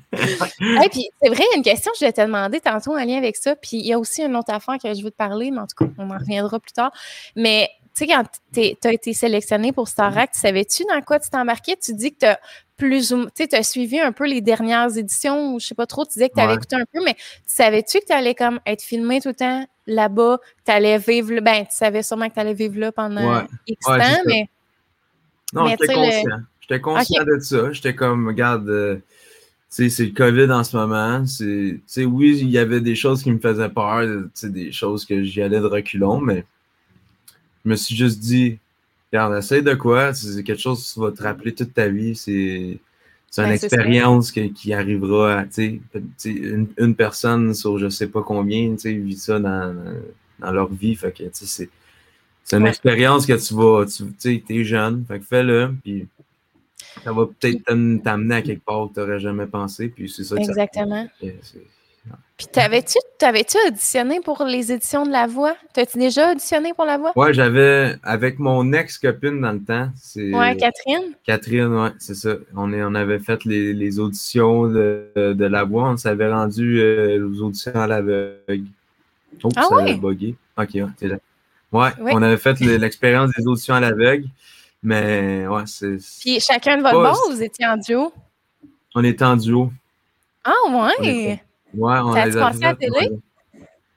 [0.60, 2.92] Hey, puis c'est vrai, il y a une question que je vais te demander tantôt
[2.92, 3.56] en lien avec ça.
[3.56, 5.66] Puis il y a aussi une autre affaire que je veux te parler, mais en
[5.66, 6.92] tout cas, on en reviendra plus tard.
[7.34, 11.30] Mais tu sais, quand tu as été sélectionné pour Starac, tu savais-tu dans quoi tu
[11.30, 11.76] t'embarquais?
[11.76, 12.40] Tu dis que tu as
[12.76, 16.04] plus ou tu as suivi un peu les dernières éditions, ou je sais pas trop,
[16.04, 16.56] tu disais que tu avais Ouais.
[16.56, 19.66] écouté un peu, mais tu savais-tu que tu allais comme être filmé tout le temps
[19.86, 21.40] là-bas, que tu allais vivre là?
[21.42, 23.44] Ben, tu savais sûrement que tu allais vivre là pendant Ouais.
[23.66, 24.48] X Ouais, temps, mais
[25.52, 26.38] Non, j'étais le- conscient.
[26.60, 27.72] J'étais conscient de ça.
[27.72, 28.96] J'étais comme, regarde, euh,
[29.68, 31.24] c'est le COVID en ce moment.
[31.26, 34.02] C'est, oui, il y avait des choses qui me faisaient peur,
[34.42, 36.44] des choses que j'y allais de reculons, mais
[37.64, 38.58] je me suis juste dit,
[39.12, 40.14] regarde, essaye de quoi?
[40.14, 42.14] C'est quelque chose que tu vas te rappeler toute ta vie.
[42.16, 42.78] C'est,
[43.30, 45.44] c'est une Ben, expérience que- qui arrivera à,
[46.24, 49.74] une, une personne sur je sais pas combien, tu sais, vit ça dans,
[50.38, 50.94] dans leur vie.
[50.94, 51.68] Fait que, tu sais,
[52.44, 52.68] c'est, une Ouais.
[52.70, 56.06] expérience que tu vas, tu sais, t'es jeune, fait que fais-le, puis
[57.04, 60.24] ça va peut-être t'am- t'amener à quelque part où tu n'aurais jamais pensé, puis c'est
[60.24, 61.08] ça que exactement.
[62.36, 65.54] Puis t'avais-tu t'avais-tu auditionné pour les éditions de La Voix?
[65.74, 67.12] T'as-tu déjà auditionné pour La Voix?
[67.14, 71.12] Ouais, j'avais, avec mon ex-copine dans le temps, c'est Ouais, Catherine?
[71.24, 72.34] Catherine, ouais, c'est ça.
[72.56, 76.80] On, est, on avait fait les, les auditions de, de la voix, on s'avait rendu
[76.80, 78.64] euh, aux auditions à l'aveugle.
[79.44, 79.92] Oh, Ah ça ouais?
[79.92, 80.34] a bugué.
[80.58, 81.16] Ok, ouais, c'est là.
[81.70, 82.12] Ouais, Oui.
[82.14, 84.26] on avait fait le- l'expérience des auditions à l'aveugle,
[84.82, 85.96] mais ouais, c'est.
[86.20, 88.12] Puis chacun de votre bord, vous étiez en duo?
[88.96, 89.70] On était en duo.
[90.44, 90.52] Ah
[90.98, 91.40] ouais!
[91.74, 92.92] Ouais, on Ça les a passé à la télé?
[93.00, 93.10] ouais.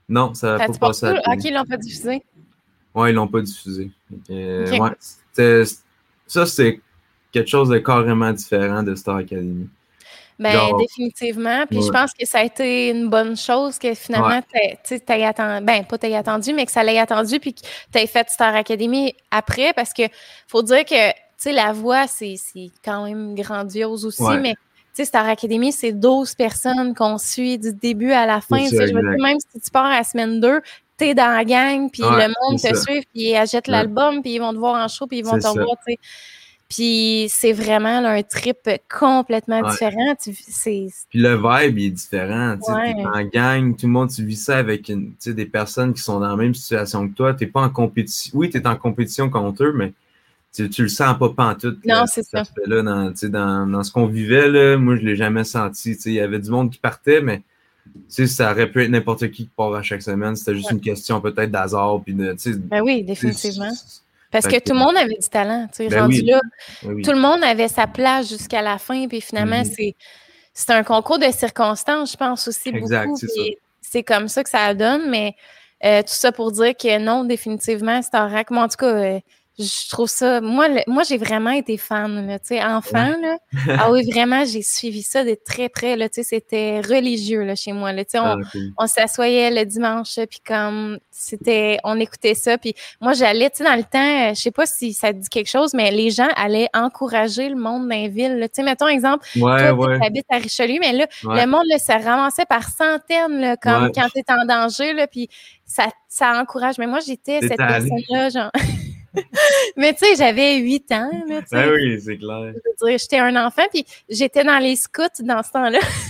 [0.07, 1.49] Non, ça n'a pas passé à la Ok, télé.
[1.49, 2.23] ils l'ont pas diffusé.
[2.93, 3.91] Ouais, ils l'ont pas diffusé.
[4.29, 4.81] Euh, Ok.
[4.81, 5.65] ouais,
[6.27, 6.79] ça, c'est
[7.31, 9.67] quelque chose de carrément différent de Star Academy.
[10.37, 11.65] Ben, Genre- définitivement.
[11.65, 11.91] Puis je Ouais.
[11.91, 15.85] pense que ça a été une bonne chose que finalement, t'aies- tu sais, attendu, ben,
[15.85, 17.61] pas t'aies attendu, mais que ça l'ait attendu, puis que
[17.91, 20.03] t'aies fait Star Academy après, parce que
[20.47, 24.39] faut dire que, tu sais, la voix, c'est c'est quand même grandiose aussi, Ouais.
[24.39, 24.55] mais
[24.95, 28.65] sais, Star Academy, c'est 12 personnes qu'on suit du début à la fin.
[28.67, 30.61] Ça, je veux dire, même si tu pars à la semaine 2,
[30.97, 33.73] t'es dans la gang, puis Ouais, le monde te suit, puis ils achètent Ouais.
[33.73, 35.99] l'album, puis ils vont te voir en show, puis ils vont te revoir, tu sais.
[36.67, 38.57] Puis c'est vraiment là, un trip
[38.89, 39.69] complètement Ouais.
[39.69, 40.15] différent.
[40.21, 42.57] Tu- Puis le vibe, il est différent.
[42.63, 42.95] Tu Ouais.
[42.95, 46.01] T'es en gang, tout le monde, tu vis ça avec une, tu des personnes qui
[46.01, 47.33] sont dans la même situation que toi.
[47.35, 48.31] T'es pas en compétition.
[48.35, 49.93] Oui, tu es en compétition contre eux, mais
[50.55, 51.79] tu, tu le sens pas pantoute.
[51.85, 52.39] Non, là, c'est ça.
[52.39, 55.93] aspect-là, dans, dans, dans ce qu'on vivait, là, moi, je l'ai jamais senti.
[56.05, 57.41] Il y avait du monde qui partait, mais
[58.09, 60.35] ça aurait pu être n'importe qui qui part à chaque semaine.
[60.35, 60.73] C'était juste Ouais.
[60.75, 62.01] une question peut-être d'hasard.
[62.07, 63.71] Ben oui, définitivement.
[64.31, 65.67] Parce que tout le monde avait du talent.
[65.71, 66.25] Tu sais, Ben rendu oui.
[66.25, 66.41] là,
[66.83, 67.01] ben oui.
[67.03, 69.65] tout le monde avait sa place jusqu'à la fin, puis finalement, Mhm.
[69.65, 69.95] c'est
[70.57, 73.19] c'est un concours de circonstances, je pense aussi Exact, beaucoup.
[73.81, 75.35] C'est comme ça que ça donne, mais
[75.83, 79.19] euh, tout ça pour dire que non, définitivement, Starac, moi en tout cas, euh,
[79.57, 80.41] je trouve ça.
[80.41, 83.13] Moi, le- moi j'ai vraiment été fan, là, tu sais, enfant.
[83.21, 83.37] Là,
[83.79, 85.95] ah oui, vraiment, j'ai suivi ça de très près.
[85.95, 87.93] Là, tu sais, c'était religieux là, chez moi.
[87.93, 88.71] Là, tu sais, on, Ah, cool.
[88.77, 93.63] on s'assoyait le dimanche, puis comme c'était, on écoutait ça, puis moi j'allais, tu sais,
[93.63, 96.11] dans le temps, euh, je sais pas si ça te dit quelque chose, mais les
[96.11, 98.37] gens allaient encourager le monde dans les villes.
[98.37, 98.49] là.
[98.49, 99.99] Tu sais, mettons exemple, Ouais, toi, ouais.
[99.99, 103.91] tu habites à Richelieu, mais là, le monde là, se ramassait par centaines, là, comme
[103.95, 105.29] quand tu es en danger, là, puis
[105.65, 106.77] ça, ça encourage.
[106.77, 108.51] Mais moi, j'étais cette personne-là, genre.
[109.77, 111.41] mais tu sais, j'avais 8 ans, là.
[111.51, 112.53] Ben oui, c'est clair.
[112.97, 115.79] J'étais un enfant, puis j'étais dans les scouts dans ce temps-là.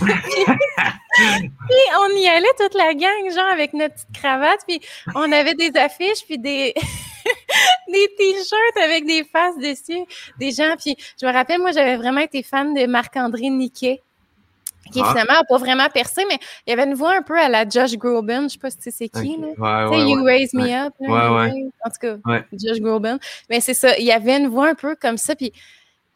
[1.16, 4.80] puis on y allait toute la gang, genre avec notre petite cravate, puis
[5.14, 6.74] on avait des affiches, puis des
[7.88, 10.04] des t-shirts avec des faces dessus,
[10.38, 10.76] des gens.
[10.78, 14.02] Puis je me rappelle, moi, j'avais vraiment été fan de Marc-André Niquet
[14.92, 15.08] qui Ah.
[15.10, 17.68] finalement n'a pas vraiment percé, mais il y avait une voix un peu à la
[17.68, 19.40] Josh Groban, je sais pas si tu sais c'est qui, Ok.
[19.40, 19.46] là.
[19.46, 20.32] Ouais, Tu ouais, sais, You ouais.
[20.38, 20.86] Raise Me.
[20.86, 20.94] Up.
[21.00, 21.50] là,
[21.84, 22.42] En tout cas.
[22.52, 23.18] Josh Groban.
[23.50, 25.52] Mais c'est ça, il y avait une voix un peu comme ça, puis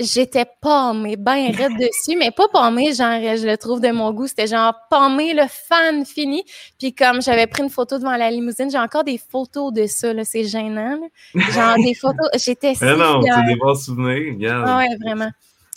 [0.02, 4.26] j'étais pâmée, bien raide dessus, mais pas pâmée, genre, je le trouve de mon goût,
[4.26, 6.42] c'était genre pâmée, le fan fini.
[6.78, 10.14] Puis comme j'avais pris une photo devant la limousine, j'ai encore des photos de ça,
[10.14, 10.98] là, c'est gênant.
[11.34, 11.42] là.
[11.52, 14.32] Genre des photos, j'étais si non, c'est des bons souvenirs.
[14.34, 14.64] Regarde.
[14.66, 15.30] Ah ouais, vraiment.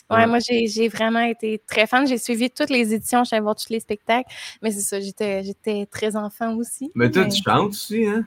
[0.10, 0.28] Ouais, Ouais.
[0.28, 2.06] moi, j'ai vraiment été très fan.
[2.08, 4.30] J'ai suivi toutes les éditions, allée voir tous les spectacles.
[4.62, 6.92] Mais c'est ça, j'étais j'étais très enfant aussi.
[6.96, 8.24] Mais toi, Mais- tu chantes aussi, hein?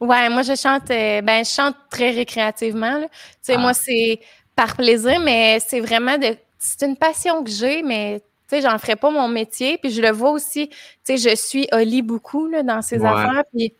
[0.00, 3.00] Ouais, moi, je chante, euh, ben, je chante très récréativement.
[3.02, 3.08] Tu
[3.42, 3.58] sais, Ah.
[3.58, 4.18] moi, c'est
[4.56, 6.36] par plaisir, mais c'est vraiment de.
[6.58, 9.78] C'est une passion que j'ai, mais tu sais, j'en ferais pas mon métier.
[9.78, 13.08] Puis je le vois aussi, tu sais, je suis Oli beaucoup là, dans ses Ouais.
[13.08, 13.44] affaires.
[13.54, 13.72] Puis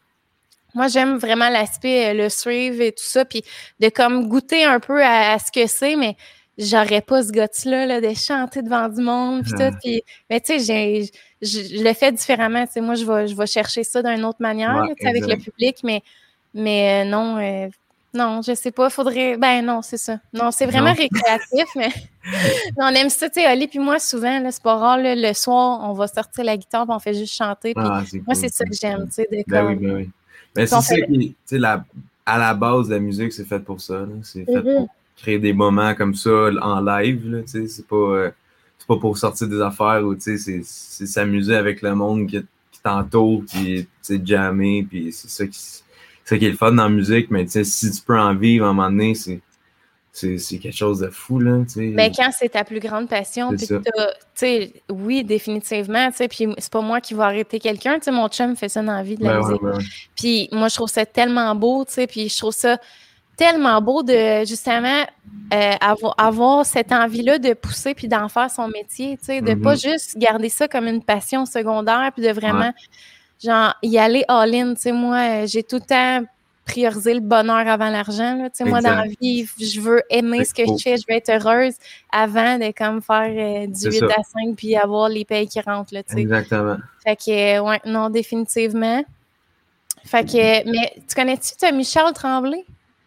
[0.74, 3.42] moi, j'aime vraiment l'aspect, euh, le suivre et tout ça, puis
[3.80, 6.16] de comme goûter un peu à, à ce que c'est, mais
[6.60, 10.00] j'aurais pas ce goût-là là, de chanter devant du monde, puis tout.
[10.28, 11.10] Mais tu sais,
[11.42, 12.64] je le fais différemment.
[12.76, 15.78] Moi, je vais, je vais chercher ça d'une autre manière, Ouais, là, avec le public,
[15.84, 16.02] mais,
[16.54, 17.68] mais euh, non, euh,
[18.12, 19.36] non, je sais pas, faudrait.
[19.36, 20.18] Ben non, c'est ça.
[20.32, 20.96] Non, c'est vraiment Non.
[20.96, 21.88] récréatif, mais
[22.76, 25.32] non, on aime ça, tu sais, Oli, puis moi, souvent, c'est pas rare, là, le
[25.32, 27.72] soir, on va sortir la guitare, puis on fait juste chanter.
[27.74, 28.36] Puis Ah, moi, cool.
[28.36, 30.10] c'est ça que j'aime, tu sais, de Ben oui, ben oui.
[30.54, 31.18] Ben, c'est ça qui.
[31.30, 31.84] Tu sais, la-
[32.26, 34.04] à la base, la musique, c'est fait pour ça.
[34.22, 34.74] C'est fait Mhm.
[34.76, 34.88] pour
[35.20, 37.28] créer des moments comme ça en live.
[37.30, 37.66] là, tu sais.
[37.68, 38.30] C'est pas, euh,
[38.78, 40.62] c'est pas pour sortir des affaires ou c'est c'est
[41.06, 42.40] s'amuser avec le monde qui,
[42.72, 45.82] qui t'entoure, puis tu sais, jammer, puis c'est ça qui, c'est
[46.24, 47.30] ça qui est le fun dans la musique.
[47.30, 49.40] Mais tu sais, si tu peux en vivre à un moment donné, c'est
[50.12, 51.38] c'est c'est quelque chose de fou.
[51.38, 51.92] Là, tu sais.
[51.94, 53.52] Mais quand c'est ta plus grande passion,
[54.34, 58.10] sais, oui, définitivement, tu sais, puis c'est pas moi qui vais arrêter quelqu'un, tu sais,
[58.10, 59.62] mon chum fait ça dans la vie de la Ben musique.
[59.62, 59.78] ben.
[60.16, 62.78] Puis moi, je trouve ça tellement beau, tu sais, puis je trouve ça
[63.40, 65.02] tellement beau de, justement,
[65.54, 69.52] euh, avoir, avoir cette envie-là de pousser puis d'en faire son métier, tu sais, de
[69.54, 69.62] Mhm.
[69.62, 72.72] pas juste garder ça comme une passion secondaire puis de vraiment,
[73.42, 76.26] genre, y aller all-in, tu sais, moi, euh, j'ai tout le temps
[76.66, 78.36] prioriser le bonheur avant l'argent.
[78.44, 81.16] Tu sais, Moi, dans la vie, je veux aimer ce que je fais, je veux
[81.16, 81.74] être heureuse
[82.12, 83.32] avant de comme faire
[83.64, 84.06] euh, du C'est 8 ça.
[84.18, 85.94] à 5 puis avoir les payes qui rentrent.
[85.94, 86.20] Là, tu sais.
[86.20, 86.76] Exactement.
[87.02, 89.02] Fait que, euh, ouais, non, définitivement.
[90.04, 92.64] Fait que, mais tu connais-tu Tommy Charles Tremblay?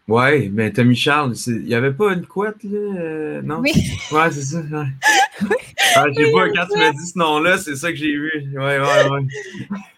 [0.08, 2.70] Ouais, mais Tommy Charles, il n'y avait pas une couette, là?
[2.78, 3.60] euh, non?
[3.60, 3.72] Oui.
[4.12, 4.58] Ouais, c'est ça.
[4.60, 4.86] Ouais.
[5.96, 8.14] Ah, je sais Oui, pas, quand tu m'as dit ce nom-là, c'est ça que j'ai
[8.14, 8.32] vu.
[8.56, 9.22] Ouais, ouais, ouais.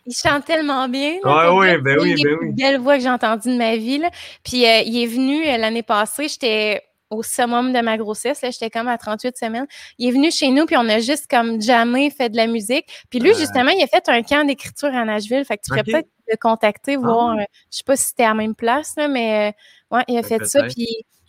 [0.05, 1.19] Il chante tellement bien.
[1.23, 2.51] là, Ouais, ouais, ben oui, ben oui.
[2.53, 3.99] belles voix que j'ai entendues de ma vie.
[3.99, 4.09] Là.
[4.43, 8.49] Puis euh, il est venu euh, l'année passée, j'étais au summum de ma grossesse, là,
[8.51, 9.67] j'étais comme à 38 semaines.
[9.99, 12.85] Il est venu chez nous, puis on a juste comme jamais fait de la musique.
[13.09, 15.45] Puis lui, justement, il a fait un camp d'écriture à Nashville.
[15.45, 17.37] Fait que tu pourrais peut-être le contacter, voir.
[17.39, 17.45] Ah.
[17.71, 19.53] je sais pas si c'était à la même place, là, mais
[19.91, 20.63] ouais, il a fait ça.
[20.63, 20.87] Puis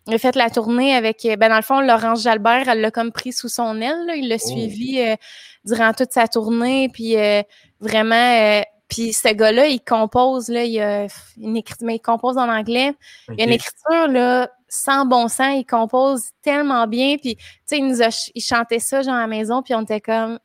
[0.08, 2.90] il a fait la tournée avec, euh, ben dans le fond, Laurence Jalbert, elle l'a
[2.90, 4.06] comme pris sous son aile.
[4.06, 4.14] là.
[4.16, 4.48] Il l'a Oh.
[4.48, 5.16] suivi euh,
[5.64, 6.88] durant toute sa tournée.
[6.88, 7.42] Puis euh,
[7.80, 11.06] vraiment, euh, puis ce gars-là, il compose, là, il a
[11.38, 12.92] une écriture, mais il compose en anglais.
[13.30, 15.56] Il y a une écriture, là, sans bon sens.
[15.56, 17.16] Il compose tellement bien.
[17.20, 19.60] Puis, tu sais, il nous a, il chantait ça, genre, à la maison.
[19.62, 20.38] Puis, on était comme,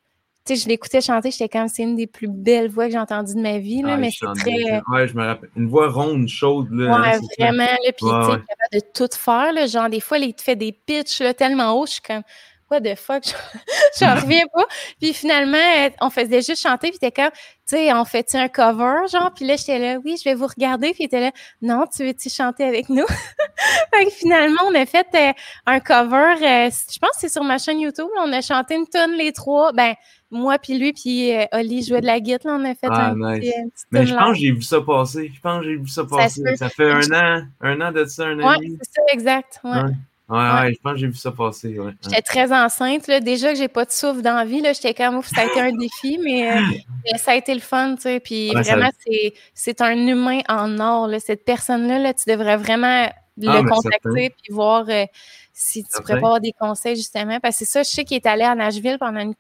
[0.46, 1.32] sais, je l'écoutais chanter.
[1.32, 3.94] J'étais comme, c'est une des plus belles voix que j'ai entendues de ma vie, là.
[3.94, 4.52] Ah, mais c'est très.
[4.52, 4.82] bien.
[4.92, 5.50] Ouais, je me rappelle.
[5.56, 6.86] Une voix ronde, chaude, là.
[7.00, 7.48] Ouais, hein, c'est ça.
[7.50, 7.64] vraiment.
[7.64, 8.44] Là, puis, Ouais, tu sais, ouais.
[8.48, 9.54] capable de tout faire.
[9.54, 11.86] Là, genre, des fois, il te fait des pitchs là, tellement hauts.
[11.86, 12.24] Je suis comme,
[12.72, 13.24] what the fuck?
[14.00, 14.66] J'en reviens pas.
[15.00, 16.90] Puis finalement, euh, on faisait juste chanter.
[16.90, 19.32] Puis t'es comme, tu sais, on fait un cover, genre?
[19.36, 20.94] Puis là, j'étais là, oui, je vais vous regarder.
[20.94, 23.06] Puis était là, non, tu veux-tu chanter avec nous?
[23.94, 25.34] fait que finalement, on a fait euh,
[25.66, 26.36] un cover.
[26.42, 28.08] euh, je pense que c'est sur ma chaîne YouTube.
[28.16, 29.72] là, on a chanté une tonne, les trois.
[29.74, 29.94] Ben,
[30.34, 32.58] moi, puis lui, puis euh, Oli jouait de la guitare.
[32.58, 33.52] Là, on a fait Ah, un nice.
[33.52, 35.30] petit, Mais je pense que j'ai vu ça passer.
[35.36, 36.42] Je pense que j'ai vu ça passer.
[36.44, 36.56] peut.
[36.56, 39.60] Ça, fait un Je- an, un an de ça, un an Ouais, c'est ça, exact.
[39.66, 39.72] Ouais.
[39.72, 39.92] Ouais.
[40.32, 40.62] Ouais, Ouais.
[40.62, 41.78] ouais, je pense que j'ai vu ça passer.
[41.80, 41.92] Ouais.
[42.04, 43.08] J'étais très enceinte.
[43.08, 43.20] Là.
[43.20, 46.18] Déjà que j'ai pas de souffle d'envie, j'étais comme ouf, ça a été un défi,
[46.24, 46.62] mais, euh,
[47.18, 48.20] ça a été le fun, tu sais.
[48.20, 51.08] Puis ça- vraiment, c'est, c'est un humain en or.
[51.08, 51.20] Là.
[51.20, 55.06] Cette personne-là, là, tu devrais vraiment le Ah, mais contacter puis voir euh,
[55.54, 56.16] si tu Certain.
[56.16, 57.40] avoir des conseils, justement.
[57.40, 59.34] Parce que c'est ça, je sais qu'il est allé à Nashville pendant une.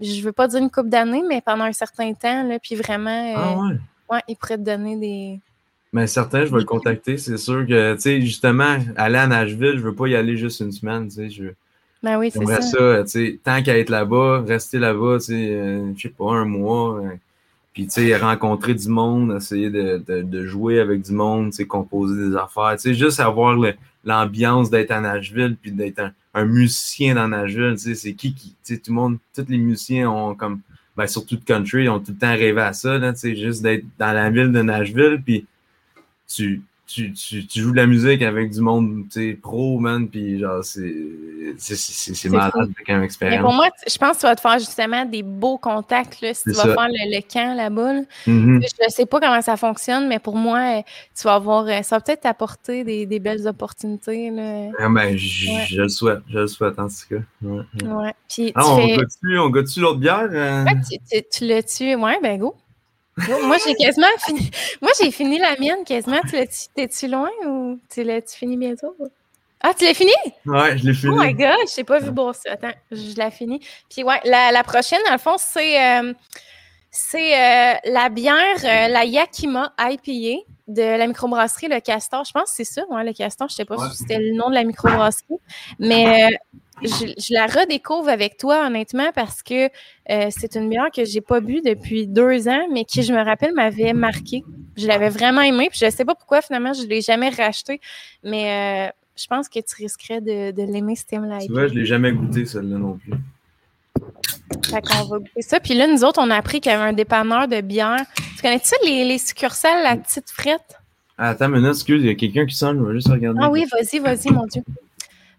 [0.00, 3.10] Je veux pas dire une couple d'années, mais pendant un certain temps, là, puis vraiment,
[3.10, 3.76] euh, Ah ouais.
[4.10, 5.40] ouais, il pourrait te donner des.
[5.92, 7.18] Mais certain, je vais le contacter.
[7.18, 10.60] C'est sûr que, tu sais, justement, aller à Nashville, je veux pas y aller juste
[10.60, 11.30] une semaine, tu sais.
[11.30, 11.44] Je,
[12.02, 12.60] Ben oui, c'est ça.
[12.62, 16.32] ça, tu sais, tant qu'à être là-bas, rester là-bas, tu sais, euh, je sais pas,
[16.32, 17.00] un mois.
[17.00, 17.08] euh,
[17.72, 21.56] puis, tu sais, rencontrer du monde, essayer de, de, de jouer avec du monde, tu
[21.58, 22.74] sais, composer des affaires.
[22.76, 23.56] Tu sais, juste avoir
[24.04, 28.34] l'ambiance d'être à Nashville, puis d'être un, un musicien dans Nashville, tu sais, c'est qui
[28.34, 30.60] qui, tu sais, tout le monde, tous les musiciens ont comme,
[30.96, 33.62] ben, surtout de country, ont tout le temps rêvé à ça, là, tu sais, juste
[33.62, 35.46] d'être dans la ville de Nashville, puis
[36.34, 40.40] tu, tu, tu, tu joues de la musique avec du monde, tu pro, man, puis
[40.40, 40.92] genre, c'est
[42.28, 42.50] malade
[42.86, 43.42] comme Mais expérience.
[43.42, 46.42] pour moi, je pense que tu vas te faire justement des beaux contacts là, si
[46.44, 46.74] tu vas ça.
[46.74, 47.92] faire le, le camp là-bas.
[47.94, 48.00] là.
[48.26, 48.60] Mhm.
[48.62, 50.82] Je ne sais pas comment ça fonctionne, mais pour moi, euh,
[51.16, 51.64] tu vas avoir.
[51.66, 54.30] euh, Ça va peut-être t'apporter des, des belles opportunités.
[54.30, 54.70] Là.
[54.78, 55.16] Ah ben, Ouais.
[55.16, 57.22] je le souhaite, je le souhaite en tout cas.
[57.42, 57.62] Ouais.
[57.84, 58.14] Ouais.
[58.28, 58.96] Puis tu Ah, on fais.
[58.96, 60.28] goûte-tu, on goûte-tu l'autre bière?
[60.32, 60.64] euh?
[60.64, 61.94] Ouais, tu, tu, tu l'as tué.
[61.94, 62.54] Ouais, ben go.
[63.42, 64.50] Moi, j'ai quasiment fini.
[64.80, 66.20] Moi, j'ai fini la mienne quasiment.
[66.28, 66.36] Tu
[66.74, 68.94] T'es-tu loin ou tu l'as-tu fini bientôt?
[69.62, 70.12] Ah, tu l'as fini?
[70.46, 71.12] Ouais, je l'ai fini.
[71.14, 72.48] Oh my god, je t'ai pas vu brosser.
[72.48, 73.60] Attends, je la finis.
[73.90, 76.14] Puis ouais, la, la prochaine, dans le fond, c'est euh,
[76.90, 82.24] c'est euh, la bière, euh, la Yakima IPA de la microbrasserie Le Castor.
[82.24, 83.48] Je pense que c'est ça, ouais, Le Castor.
[83.50, 83.88] Je sais pas Ouais.
[83.90, 85.36] si c'était le nom de la microbrasserie.
[85.78, 86.30] Mais
[86.82, 91.20] je, je la redécouvre avec toi, honnêtement, parce que euh, c'est une bière que j'ai
[91.20, 94.44] pas bu depuis deux ans, mais qui, je me rappelle, m'avait marqué.
[94.76, 97.80] Je l'avais vraiment aimée, puis je sais pas pourquoi, finalement, je l'ai jamais racheté.
[98.24, 101.38] Mais euh, je pense que tu risquerais de, de l'aimer, ce thème-là.
[101.40, 103.12] Tu vois, je l'ai jamais goûté, celle-là non plus.
[104.64, 105.60] Fait qu'on va goûter ça.
[105.60, 108.04] Puis là, nous autres, on a appris qu'il y avait un dépanneur de bière.
[108.36, 110.76] Tu connais-tu ça, les, les succursales, la petite frette?
[111.18, 113.38] Ah, attends une minute, excuse, il y a quelqu'un qui sonne, je vais juste regarder.
[113.42, 114.62] Ah oui, vas-y, vas-y, mon Dieu.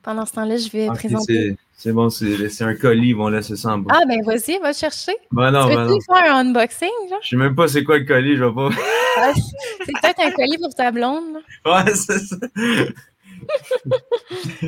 [0.04, 1.56] Pendant ce temps-là, je vais présenter.
[1.78, 3.94] c'est- bon, c'est un colis, ils vont laisser ça en bas.
[3.96, 5.14] Ah, ben vas-y, va chercher.
[5.32, 5.90] Ben non, tu ben non.
[5.90, 7.20] veux-tu faire un unboxing, genre?
[7.22, 8.70] Je sais même pas c'est quoi le colis, je vais pas.
[9.18, 11.34] Ah, c'est peut-être un colis pour ta blonde,
[11.66, 11.86] là.
[11.86, 12.38] ouais, c'est ça.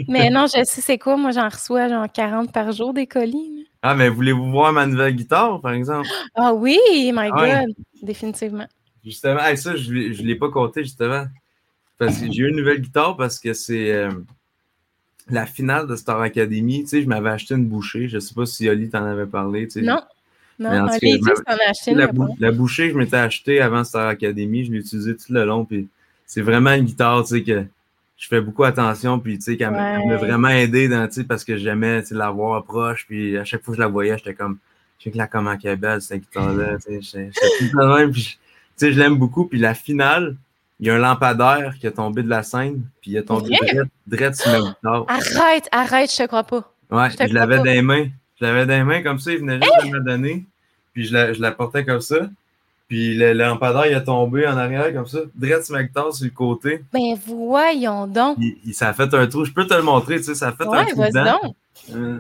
[0.07, 1.17] Mais non, je sais c'est quoi.
[1.17, 3.51] Moi, j'en reçois genre 40 par jour des colis.
[3.57, 3.63] là.
[3.81, 6.07] Ah, mais voulez-vous voir ma nouvelle guitare, par exemple?
[6.36, 6.79] Ah oui,
[7.13, 7.39] my God.
[7.41, 7.65] Ouais.
[8.01, 8.67] Définitivement.
[9.03, 11.25] Justement, hey, ça, je ne l'ai pas compté, justement.
[11.97, 14.09] Parce que j'ai eu une nouvelle guitare parce que c'est euh,
[15.30, 16.82] la finale de Star Academy.
[16.84, 18.07] Tu sais, je m'avais acheté une bouchée.
[18.09, 19.67] Je sais pas si Oli t'en avait parlé.
[19.67, 19.82] tu sais.
[19.82, 19.99] Non.
[20.59, 21.19] Non, en l'a cas, dit,
[21.69, 25.34] acheté La, bou- bouchée que je m'étais achetée avant Star Academy, je l'ai utilisée tout
[25.34, 25.65] le long.
[25.65, 25.88] Puis
[26.28, 27.63] c'est vraiment une guitare, tu sais, que
[28.17, 29.19] je fais beaucoup attention.
[29.19, 32.09] Puis, tu sais, qu'elle m'a- elle vraiment aidé dans, tu sais, parce que j'aimais, tu
[32.09, 33.05] sais, la voir proche.
[33.07, 34.59] Puis à chaque fois que je la voyais, j'étais comme,
[34.99, 36.78] je sais que là, comment qu'elle est belle, cette guitare-là.
[36.78, 38.11] Tu sais, j'étais j'étais tout le temps de même.
[38.11, 38.38] Puis, je- tu
[38.78, 39.45] sais, je l'aime beaucoup.
[39.45, 40.36] Puis la finale,
[40.80, 42.84] il y a un lampadaire qui est tombé de la scène.
[43.01, 43.49] Puis il est tombé
[44.07, 45.05] direct, sur ma guitare.
[45.07, 46.71] Arrête, arrête, je te crois pas.
[46.91, 48.07] Ouais, Je l'avais dans les mains.
[48.39, 50.45] Je l'avais dans les mains comme ça, il venait juste de me donner.
[50.93, 52.17] Puis je la, je la portais comme ça.
[52.88, 56.13] Puis le, le lampadaire, il est tombé en arrière comme ça, direct sur ma guitare
[56.13, 56.84] sur le côté.
[56.91, 58.38] Ben voyons donc.
[58.39, 59.45] Il, il- ça a fait un trou.
[59.45, 61.39] Je peux te le montrer, tu sais, ça a fait un Ouais, trou vas-y dedans.
[61.43, 61.55] donc.
[61.95, 62.19] Euh,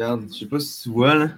[0.00, 1.28] Regarde, je sais pas si tu vois là.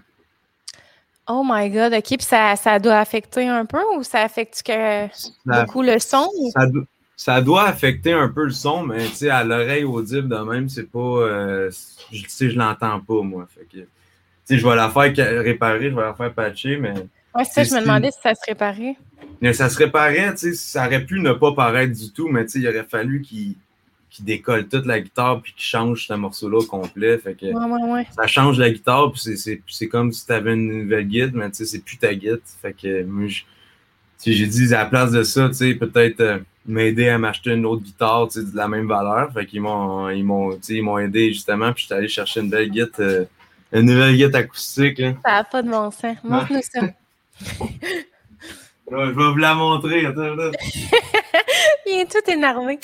[1.27, 2.05] Oh my God, OK.
[2.07, 6.29] Puis ça, ça doit affecter un peu ou ça affecte que Ça- beaucoup le son?
[6.55, 6.85] Ça, do-
[7.17, 10.69] ça doit affecter un peu le son, mais tu sais, à l'oreille audible de même,
[10.69, 10.99] c'est pas.
[11.01, 11.71] euh,
[12.13, 13.49] je- tu sais, je l'entends pas, moi.
[13.53, 13.87] Fait que, tu
[14.45, 16.95] sais, je vais la faire réparer, je vais la faire patcher, mais,
[17.35, 18.97] Ouais, c'est ça, je me demandais si ça se réparait.
[19.41, 22.45] mais ça se réparait, tu sais, ça aurait pu ne pas paraître du tout, mais
[22.45, 23.57] tu sais, il aurait fallu qu'il
[24.13, 27.17] qui décolle toute la guitare puis qui change ce morceau-là au complet.
[27.19, 27.53] Fait que Ouais,
[27.83, 28.07] ouais, ouais.
[28.15, 31.31] ça change la guitare, puis c'est- c'est c'est comme si tu avais une nouvelle guide,
[31.35, 32.41] mais tu sais, c'est plus ta guide.
[32.61, 33.29] Fait que moi,
[34.25, 37.65] j'ai dit à la place de ça, tu sais, peut-être euh, m'aider à m'acheter une
[37.65, 39.33] autre guitare, tu sais, de la même valeur.
[39.33, 42.41] Fait qu'ils m'ont ils m'ont tu sais, ils m'ont aidé justement, puis j'étais allé chercher
[42.41, 43.25] une belle guide, euh,
[43.73, 44.99] une nouvelle guide acoustique.
[44.99, 45.15] Là.
[45.25, 46.17] Ça n'a pas de bon sens.
[46.23, 46.81] Montre-nous ça.
[48.91, 50.05] Je vais vous la montrer.
[50.05, 50.51] Attends, là.
[51.87, 52.79] Il est tout énervé.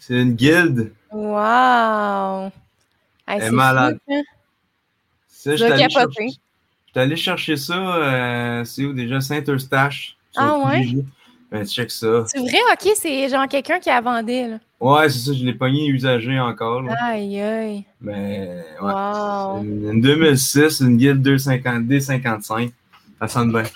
[0.00, 0.92] C'est une guilde.
[1.10, 2.46] Wow!
[2.46, 2.52] Hey,
[3.26, 3.98] Elle est c'est malade.
[4.06, 4.22] fou, hein?
[5.28, 6.28] Ça, j'étais vas allé chercher-
[6.86, 9.20] j'étais allé chercher ça, euh, c'est où déjà?
[9.20, 10.16] Saint-Eustache.
[10.36, 10.86] Ah ouais?
[11.50, 12.24] Ben, check ça.
[12.26, 14.58] C'est vrai, ok, c'est genre quelqu'un qui a vendu, là.
[14.80, 16.82] Ouais, c'est ça, je l'ai pogné usagé encore.
[16.82, 16.94] Là.
[17.00, 17.84] Aïe, aïe.
[18.00, 18.92] Mais, ouais.
[18.92, 19.62] Wow.
[19.62, 22.72] Une, une 2006, une guilde 250, D55.
[23.20, 23.62] Ça sonne bien.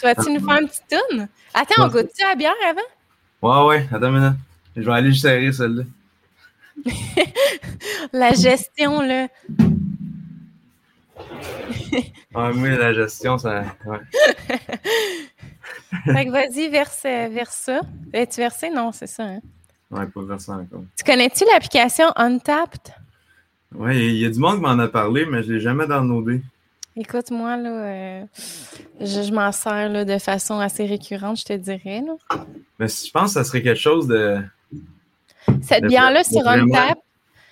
[0.00, 1.28] Tu vas-tu nous faire une petite toune?
[1.52, 2.80] Attends, on goûte-tu à la bière avant?
[3.42, 4.36] Ouais, ouais, attends minute.
[4.76, 5.82] Je vais aller serrer celle-là.
[8.12, 9.28] La gestion, là.
[12.34, 13.64] Ouais, moi, la gestion, ça.
[13.86, 13.98] Ouais.
[16.04, 17.80] Fait que vas-y, verse, verse ça.
[18.12, 18.70] Es-tu versé?
[18.70, 19.24] Non, c'est ça.
[19.24, 19.40] hein.
[19.90, 20.84] Ouais, pas vers ça encore.
[20.96, 22.94] Tu connais-tu l'application Untapped?
[23.74, 26.42] Ouais, il y, a du monde qui m'en a parlé, mais je l'ai jamais downloadé.
[26.96, 28.24] Écoute, moi, là, euh,
[29.00, 32.02] je, je m'en sers là, de façon assez récurrente, je te dirais.
[32.04, 32.44] Là.
[32.78, 34.38] Mais je pense que ça serait quelque chose de,
[35.62, 37.02] Cette bière-là sur Untapped,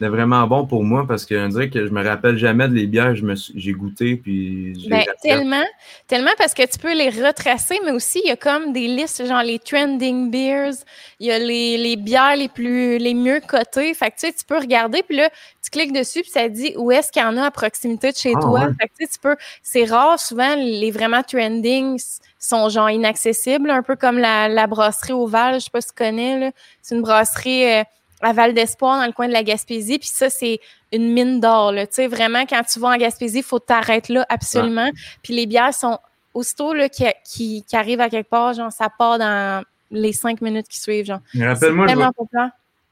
[0.00, 2.86] de vraiment bon pour moi parce qu'on dirait que je me rappelle jamais de les
[2.86, 5.64] bières que j'ai goûté puis Ben, tellement,
[6.06, 9.26] tellement parce que tu peux les retracer, mais aussi il y a comme des listes,
[9.26, 10.74] genre les trending beers,
[11.18, 13.92] il y a les, les bières les plus les mieux cotées.
[13.94, 15.30] Fait que tu sais, tu peux regarder, puis là,
[15.62, 18.16] tu cliques dessus, puis ça dit où est-ce qu'il y en a à proximité de
[18.16, 18.60] chez Ah, toi.
[18.60, 18.66] ouais.
[18.80, 19.36] Fait que tu sais, tu peux.
[19.62, 22.00] C'est rare, souvent, les vraiment trending
[22.38, 25.94] sont genre inaccessibles, un peu comme la, la brasserie Oval, je sais pas si tu
[25.94, 26.50] connais, là.
[26.82, 27.82] C'est une brasserie euh,
[28.20, 29.98] à Val d'Espoir, dans le coin de la Gaspésie.
[29.98, 30.60] Puis ça, c'est
[30.92, 31.72] une mine d'or.
[31.74, 34.90] Tu sais, vraiment, quand tu vas en Gaspésie, il faut t'arrêter là absolument.
[35.22, 35.98] Puis les bières sont
[36.34, 40.40] aussitôt là, qui, qui, qui arrivent à quelque part, genre, ça part dans les cinq
[40.40, 41.04] minutes qui suivent.
[41.06, 41.20] Genre.
[41.38, 42.48] Rappelle-moi, je, vais-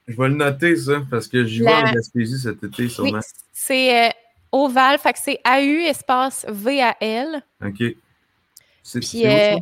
[0.09, 3.21] je vais le noter ça parce que j'y vais en Gaspésie cet été Oui, sûrement.
[3.53, 4.11] c'est euh,
[4.53, 7.43] Oval, fait que c'est AU espace VAL.
[7.65, 7.83] OK.
[8.83, 9.57] C'est Puis euh?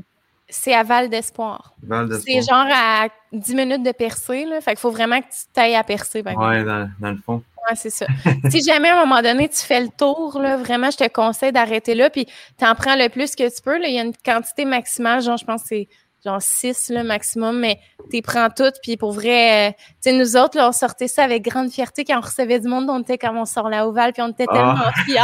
[0.49, 1.75] C'est à Val d'Espoir.
[1.83, 2.67] Val C'est d'Espoir.
[2.67, 4.45] genre à 10 minutes de percer.
[4.45, 4.61] Là.
[4.61, 6.23] Fait qu'il faut vraiment que tu t'ailles à percer.
[6.23, 7.43] dans, dans le fond.
[7.69, 8.07] Ouais, c'est ça.
[8.51, 11.53] si jamais à un moment donné, tu fais le tour, là, vraiment, je te conseille
[11.53, 12.11] d'arrêter là.
[12.11, 12.27] Puis
[12.59, 13.79] tu en prends le plus que tu peux.
[13.79, 13.89] Là.
[13.89, 15.89] Il y a une quantité maximale, genre, je pense que c'est
[16.25, 17.79] genre 6 là, maximum, mais
[18.11, 18.75] tu prends toutes.
[18.83, 22.05] Puis pour vrai, euh, tu sais, nous autres, là, on sortait ça avec grande fierté
[22.05, 22.89] quand on recevait du monde.
[22.89, 24.55] On était comme on sort la ovale, puis on était Ah.
[24.55, 25.17] tellement fiers,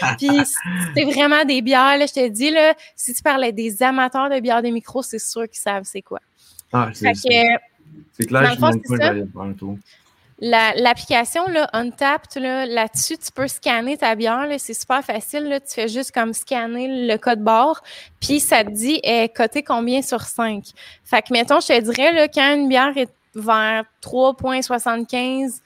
[0.00, 0.16] genre.
[0.16, 0.28] Puis
[0.86, 4.38] c'était vraiment des bières, là, je te dis, là, si tu parlais des amateurs de
[4.40, 6.20] bières des micros, c'est sûr qu'ils savent c'est quoi.
[6.72, 9.76] Ah, c'est clair le je aller faire un tour.
[10.40, 14.46] La- L'application là, Untapped, là, là-dessus, tu peux scanner ta bière.
[14.58, 15.44] C'est super facile.
[15.48, 17.82] Là, tu fais juste comme scanner le code barre,
[18.20, 20.62] puis ça te dit est coté combien sur 5.
[21.04, 25.60] Fait que, mettons, je te dirais, là, quand une bière est vers 3,75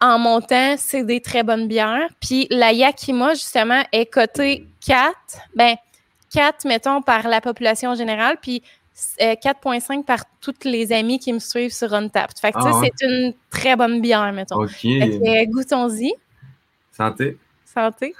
[0.00, 2.08] en montant, c'est des très bonnes bières.
[2.20, 5.12] Puis la Yakima, justement, est cotée 4.
[5.54, 5.74] Ben,
[6.32, 8.62] 4, mettons, par la population générale, puis
[9.18, 12.38] 4,5 par toutes les amis qui me suivent sur Untapped.
[12.38, 12.90] Fait que, Ah ouais.
[12.98, 14.62] c'est une très bonne bière, mettons.
[14.62, 14.70] OK.
[14.70, 16.14] Fait que, goûtons-y.
[16.92, 17.38] Santé.
[17.64, 18.14] Santé.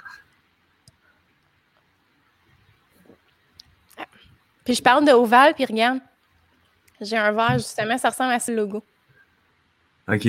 [4.63, 5.99] Puis je parle de Oval, puis regarde.
[7.01, 8.83] J'ai un verre, justement, ça ressemble à ce logo.
[10.07, 10.27] OK.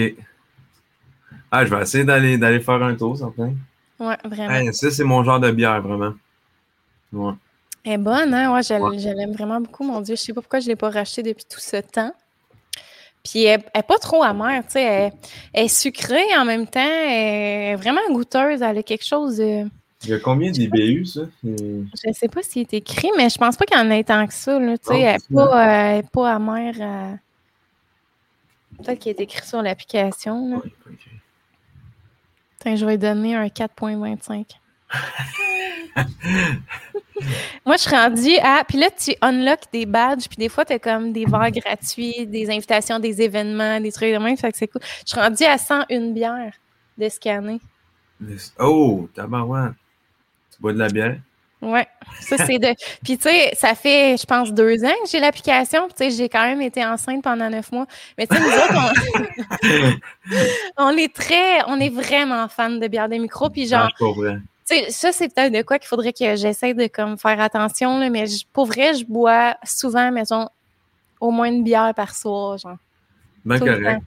[1.50, 3.54] Ah, je vais essayer d'aller d'aller faire un tour, certain.
[3.98, 4.54] Ouais, vraiment.
[4.54, 6.14] Hey, ça, c'est mon genre de bière, vraiment.
[7.12, 7.34] Ouais.
[7.84, 8.52] Elle est bonne, hein?
[8.52, 8.98] Ouais, je, Ouais.
[8.98, 10.16] je l'aime vraiment beaucoup, mon Dieu.
[10.16, 12.12] Je sais pas pourquoi je l'ai pas racheté depuis tout ce temps.
[13.24, 14.82] Puis elle, elle est pas trop amère, tu sais.
[14.82, 15.12] Elle,
[15.52, 16.80] elle est sucrée en même temps.
[16.80, 18.62] Elle est vraiment goûteuse.
[18.62, 19.64] Elle a quelque chose de...
[20.04, 21.20] Il y a combien d'IBU, ça?
[21.44, 24.26] Je sais pas s'il est écrit, mais je pense pas qu'il y en ait tant
[24.26, 24.58] que ça.
[24.58, 26.74] Là, tu sais, Non, elle n'est pas, euh, elle est pas amère.
[26.80, 27.14] euh.
[28.82, 30.48] Peut-être qu'il est écrit sur l'application.
[30.50, 30.56] là.
[30.56, 31.08] ouais, ok.
[32.60, 34.46] Attends, je vais lui donner un 4.25.
[37.66, 38.64] Moi, je suis rendue à.
[38.66, 42.26] Puis là, tu unlock des badges, puis des fois, tu as comme des verres gratuits,
[42.26, 44.36] des invitations, des événements, des trucs de même.
[44.36, 44.82] Fait que c'est cool.
[45.06, 46.54] Je suis rendue à 101 bières
[46.96, 47.60] de scanner.
[48.58, 49.72] Oh, tabarouette.
[50.54, 51.18] Tu bois de la bière?
[51.62, 51.86] Ouais,
[52.20, 52.68] ça c'est de.
[53.04, 55.88] Puis tu sais, ça fait, je pense, deux ans que j'ai l'application.
[55.88, 57.86] Tu sais, j'ai quand même été enceinte pendant neuf mois.
[58.16, 59.98] Mais tu sais, nous autres,
[60.78, 60.84] on...
[60.86, 60.96] on...
[60.96, 63.50] est très, on est vraiment fans de bière des micros.
[63.50, 64.36] Puis genre, ah,
[64.90, 67.98] ça c'est peut-être de quoi qu'il faudrait que j'essaie de comme faire attention.
[67.98, 70.48] Là, mais pour vrai, je bois souvent, mettons,
[71.20, 72.78] au moins une bière par soir, genre.
[73.44, 74.02] Ben correct.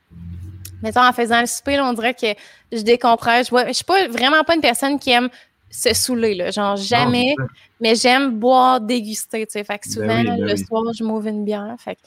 [0.82, 2.28] Mettons, en faisant le souper, on dirait que
[2.72, 3.50] je décompresse.
[3.50, 5.30] Je, je suis pas vraiment pas une personne qui aime
[5.70, 6.52] se saouler, là.
[6.52, 7.36] Genre, jamais.
[7.80, 9.64] mais j'aime boire, déguster, tu sais.
[9.64, 11.76] Fait que ben souvent, ben le soir, je m'ouvre une bière.
[11.80, 12.02] Fait que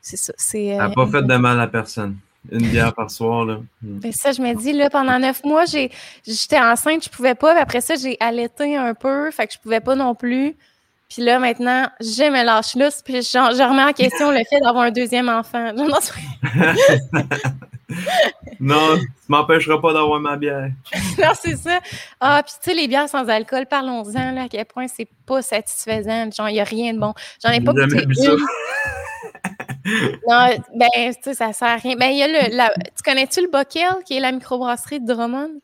[0.00, 0.32] c'est ça.
[0.36, 2.16] C'est, n'a pas fait de mal à personne.
[2.50, 3.58] Une bière par soir, là.
[3.82, 4.00] Hmm.
[4.00, 7.56] Ben ça, je me dis, là, pendant neuf mois, j'étais enceinte, je pouvais pas.
[7.60, 9.30] après ça, j'ai allaité un peu.
[9.30, 10.56] Fait que je pouvais pas non plus.
[11.08, 12.88] Puis là, maintenant, j'ai mes lâches là.
[13.04, 15.72] Puis je, je remets en question le fait d'avoir un deuxième enfant.
[18.60, 20.70] non, tu m'empêcheras pas d'avoir ma bière.
[21.18, 21.80] non, c'est ça.
[22.18, 26.30] Ah, puis tu sais, les bières sans alcool, parlons-en, à quel point c'est pas satisfaisant.
[26.30, 27.12] Genre, il n'y a rien de bon.
[27.44, 28.14] J'en ai pas goûté une.
[30.28, 31.96] non, ben, tu sais, ça sert à rien.
[31.96, 32.68] Ben, il y a le.
[32.96, 35.60] Tu connais-tu le Bockel, qui est la microbrasserie de Drummond?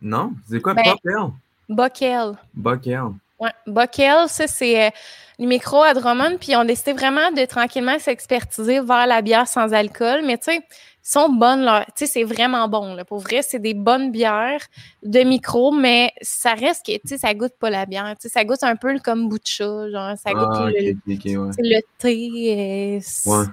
[0.00, 1.32] Non, c'est quoi, ben, Bockel?
[1.68, 2.32] Bockel.
[2.54, 3.02] Bockel.
[3.38, 4.90] Ouais, Bockel, ça, c'est euh,
[5.38, 9.72] les micros à Drummond, puis on décidé vraiment de tranquillement s'expertiser vers la bière sans
[9.72, 10.20] alcool.
[10.26, 10.60] Mais tu sais,
[11.02, 11.68] sont bonnes.
[11.96, 12.94] Tu sais, c'est vraiment bon.
[12.94, 13.04] Là.
[13.04, 14.62] Pour vrai, c'est des bonnes bières
[15.02, 18.14] de micro, mais ça reste que, tu sais, ça goûte pas la bière.
[18.20, 19.00] Tu sais, ça goûte un peu de
[19.44, 19.90] chat.
[19.90, 23.00] Genre, ça goûte ah, le, le, thé.
[23.26, 23.44] Ouais.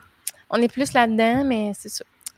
[0.50, 1.90] On est plus là-dedans, mais c'est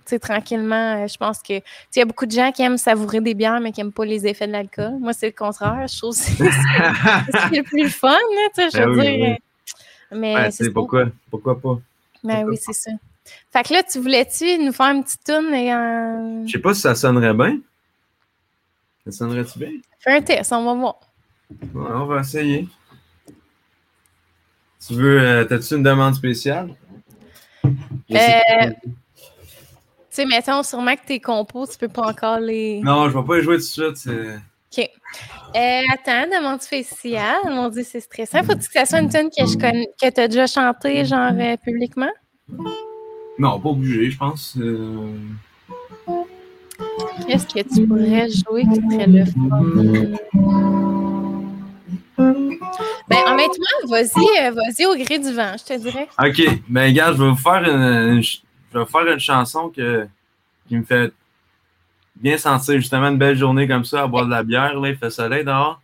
[0.10, 1.64] sais, tranquillement, euh, je pense que, tu
[1.96, 4.06] il y a beaucoup de gens qui aiment savourer des bières, mais qui n'aiment pas
[4.06, 4.98] les effets de l'alcool.
[5.00, 5.86] Moi, c'est le contraire.
[5.88, 6.40] Je trouve que c'est
[7.58, 8.18] le plus fun,
[8.56, 9.38] tu sais, je ben veux dire.
[10.12, 10.18] Oui.
[10.18, 11.80] Mais c'est pourquoi, pourquoi pas?
[12.24, 12.92] Ben oui, c'est ça.
[13.52, 16.46] Fait que là, tu voulais-tu nous faire une petite toune et un.
[16.46, 17.60] Je sais pas si ça sonnerait bien.
[19.06, 19.72] Ça sonnerait-tu bien?
[20.00, 21.00] Fais un test, on va voir.
[21.76, 22.68] on va essayer.
[24.86, 25.20] Tu veux.
[25.20, 26.76] Euh, T'as-tu une demande spéciale?
[27.66, 27.70] Euh,
[28.12, 28.92] tu
[30.10, 32.82] sais, mettons sûrement que tes compos, tu peux pas encore les.
[32.82, 34.10] Non, je vais pas les jouer tout de suite.
[34.78, 34.90] OK.
[35.56, 37.40] Euh, attends, demande spéciale.
[37.46, 38.44] Mon Dieu, c'est stressant.
[38.44, 41.32] Faut-il que ça soit une tune que je connais, que tu as déjà chanté, genre,
[41.34, 42.12] euh, publiquement?
[43.40, 44.58] Non, pas obligé, je pense.
[44.60, 45.14] Euh.
[47.26, 50.60] Qu'est-ce que tu pourrais jouer qui serait le fun?
[53.08, 56.10] Ben, honnêtement, vas-y, euh, vas-y au gré du vent, je te dirais.
[56.22, 56.62] OK.
[56.68, 60.06] Ben, gars, je vais vous faire une, je vais faire une chanson que,
[60.68, 61.14] qui me fait
[62.18, 64.78] bien sentir justement une belle journée comme ça, à boire de la bière.
[64.78, 65.82] Là, il fait soleil dehors.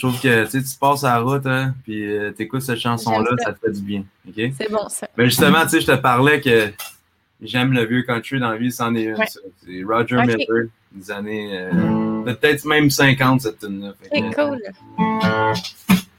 [0.00, 3.32] Je trouve que tu passes à la route, hein, puis euh, tu écoutes cette chanson-là,
[3.44, 3.52] ça.
[3.52, 4.04] te fait du bien.
[4.56, 5.06] C'est bon, ça.
[5.14, 6.72] Mais justement, tu sais, je te parlais que
[7.42, 9.16] j'aime le vieux country dans la vie, c'en est une.
[9.26, 11.50] C'est Roger Miller, des années.
[11.52, 13.92] Euh, peut-être même 50, cette tune-là.
[14.10, 14.58] C'est cool.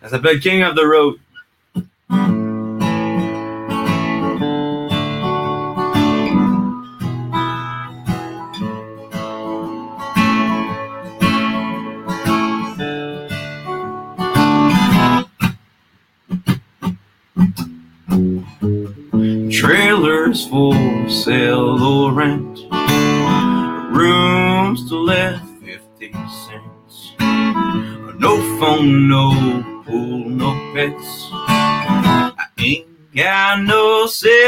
[0.03, 1.15] Ça s'appelle King of the Road.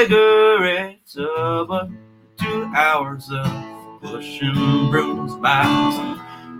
[0.03, 1.87] Cigarettes, but
[2.37, 5.63] two hours of pushing brooms by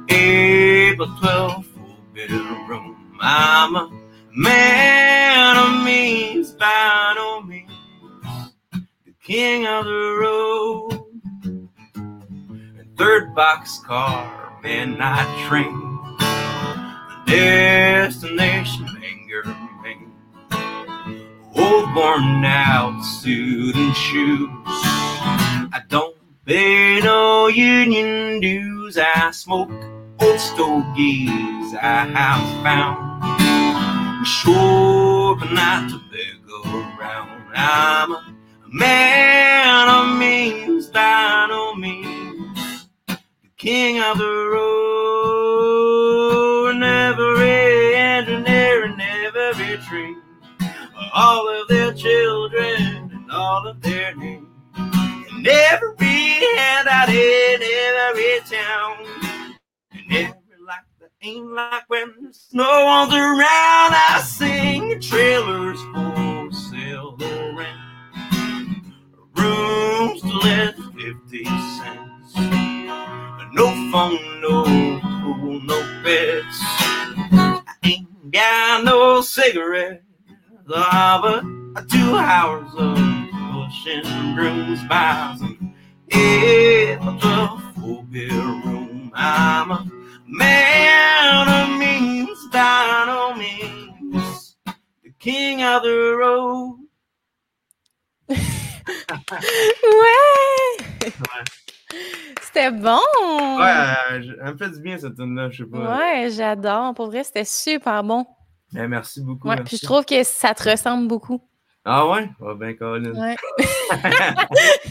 [0.10, 3.18] April 12 four bedroom.
[3.20, 3.92] I'm a
[4.32, 7.72] man of means by no means
[9.06, 11.06] the king of the road.
[11.96, 15.90] And Third box car, midnight train.
[17.26, 19.73] Destination Bangor, Maine.
[21.64, 24.50] Old worn out suit and shoes.
[25.78, 28.98] I don't pay no union dues.
[28.98, 29.72] I smoke
[30.20, 33.04] old stogies I have found.
[34.26, 37.44] Sure, but not to beg around.
[37.56, 38.24] I'm a
[38.70, 43.18] man of means by no means, the
[43.58, 46.03] king of the road,
[51.14, 59.06] all of their children and all of their names, and every handout in every town,
[59.92, 63.94] and every life that ain't like when the snow on around.
[63.94, 67.78] I sing trailers for sale or rent
[69.36, 72.36] rooms to let 50 cents.
[73.54, 76.58] No phone, no pool, no beds.
[76.60, 79.22] I ain't got no
[80.70, 81.42] of a,
[81.90, 82.96] two hours of
[83.52, 85.36] pushing brooms by
[87.76, 89.12] four bedroom.
[89.14, 89.86] I'm a
[90.28, 94.56] man of means, by no means,
[95.04, 96.80] the king of the road.
[99.84, 101.12] ouais!
[102.42, 103.00] C'était bon!
[103.60, 105.98] Ouais, elle me fait du bien cette tune-là, je sais pas.
[105.98, 106.94] Ouais, j'adore.
[106.94, 108.26] Pour vrai, c'était super bon.
[108.74, 109.48] Ben, merci beaucoup.
[109.48, 109.70] Ouais, merci.
[109.70, 111.42] puis je trouve que ça te ressemble beaucoup.
[111.86, 112.30] Ah ouais?
[112.42, 113.12] Ah ben, Colin.
[113.12, 113.36] Ouais.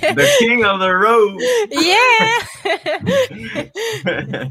[0.01, 1.41] The king of the road!
[1.71, 2.39] Yeah!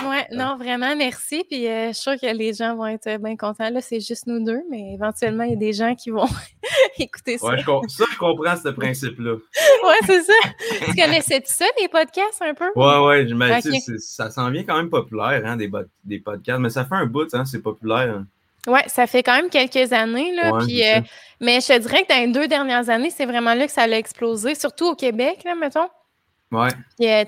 [0.00, 1.42] Ouais, non, vraiment, merci.
[1.50, 3.68] Puis euh, je suis sûre que les gens vont être bien contents.
[3.68, 6.28] Là, c'est juste nous deux, mais éventuellement, il y a des gens qui vont
[7.00, 7.46] écouter ça.
[7.48, 9.32] Ouais, je ça, je comprends ce principe-là.
[9.32, 10.32] Ouais, c'est ça.
[10.86, 12.66] Tu connaissais ça, les podcasts, un peu?
[12.76, 13.60] Ouais, ouais, je me Ok.
[13.62, 15.68] dis, c'est- ça s'en vient quand même populaire, hein, des,
[16.04, 18.14] des podcasts, mais ça fait un bout, hein, c'est populaire.
[18.18, 18.26] hein.
[18.66, 20.34] Ouais, ça fait quand même quelques années.
[20.34, 21.00] Là, Ouais, puis, c'est euh,
[21.40, 23.82] mais je te dirais que dans les deux dernières années, c'est vraiment là que ça
[23.82, 25.88] a explosé, surtout au Québec, là, mettons.
[26.98, 27.24] Puis, euh,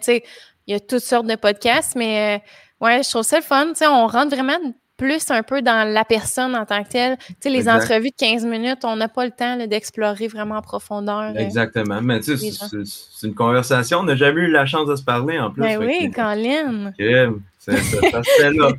[0.67, 2.41] il y a toutes sortes de podcasts, mais
[2.83, 3.73] euh, ouais, je trouve ça le fun.
[3.83, 4.59] On rentre vraiment
[4.97, 7.17] plus un peu dans la personne en tant que telle.
[7.47, 7.85] Les Exact.
[7.85, 11.33] entrevues de 15 minutes, on n'a pas le temps d'explorer vraiment en profondeur.
[11.39, 12.03] exactement.
[12.03, 15.39] Mais tu sais, c'est- une conversation, on n'a jamais eu la chance de se parler
[15.39, 15.63] en plus.
[15.63, 16.93] Ben oui, Colin.
[16.99, 18.73] que, ça, ça, ça là.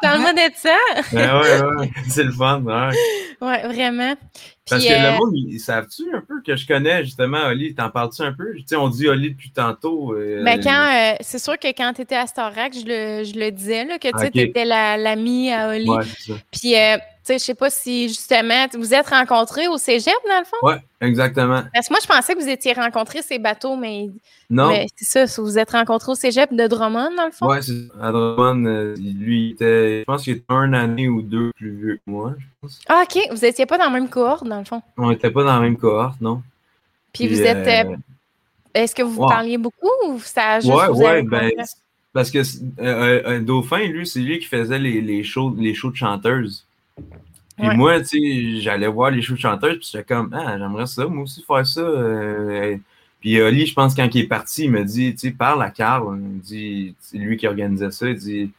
[0.00, 0.76] Parle-moi de ça.
[1.12, 2.60] Ben ouais, ouais, c'est le fun.
[2.62, 2.90] Ouais.
[3.40, 4.14] Ouais, vraiment.
[4.68, 7.74] Parce que euh, le monde, ils savent-tu un peu que je connais justement Oli?
[7.74, 8.54] T'en parles-tu un peu?
[8.54, 10.14] Tu sais, on dit Oli depuis tantôt.
[10.14, 10.70] euh, Ben quand,
[11.12, 13.98] euh, c'est sûr que quand tu étais à Starac, je le, je le disais, là,
[13.98, 14.36] que tu sais, Ok.
[14.36, 15.88] étais l'amie à Oli.
[15.90, 16.38] Ouais, c'est ça.
[16.52, 20.44] Puis, euh, sais, je sais pas si justement, vous êtes rencontrés au cégep, dans le
[20.44, 20.56] fond?
[20.66, 21.62] Ouais, exactement.
[21.72, 24.08] Parce que moi, je pensais que vous étiez rencontrés ces bateaux, mais,
[24.50, 27.46] Non, mais c'est ça, vous êtes rencontrés au cégep de Drummond, dans le fond?
[27.48, 31.22] ouais, c'est à Drummond, euh, lui, il était, je pense qu'il était un année ou
[31.22, 32.34] deux plus vieux que moi.
[32.38, 32.80] je pense.
[32.88, 33.18] Ah, OK.
[33.30, 34.82] Vous étiez pas dans la même cohorte, dans le fond?
[34.96, 36.42] On n'était pas dans la même cohorte, non?
[37.12, 37.86] Puis, vous êtes.
[37.86, 37.96] euh, euh,
[38.74, 40.72] Est-ce que vous parliez beaucoup ou ça a juste.
[40.72, 41.50] ouais, avez ben,
[42.14, 46.66] parce que Dauphin, lui, c'est lui qui faisait les, les, shows, les shows de chanteuses.
[47.58, 47.76] Puis Ouais.
[47.76, 51.06] moi, tu sais, j'allais voir les shows de chanteuses, puis j'étais comme, ah, j'aimerais ça,
[51.06, 51.80] moi aussi, faire ça.
[51.80, 52.76] euh,
[53.20, 55.70] Puis Oli, je pense, quand il est parti, il me dit, tu sais, parle à
[55.70, 56.18] Carl.
[56.20, 58.08] Il dit, c'est lui qui organisait ça.
[58.08, 58.50] Il dit,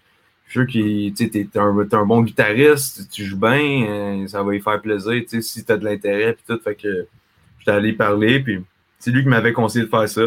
[0.47, 4.51] je suis sûr que tu t'es un, bon guitariste, tu joues bien, euh, ça va
[4.51, 6.61] lui faire plaisir, tu sais, si t'as de l'intérêt, puis tout.
[6.63, 7.07] Fait que
[7.59, 8.61] j'étais allé parler, puis
[8.99, 10.21] c'est lui qui m'avait conseillé de faire ça.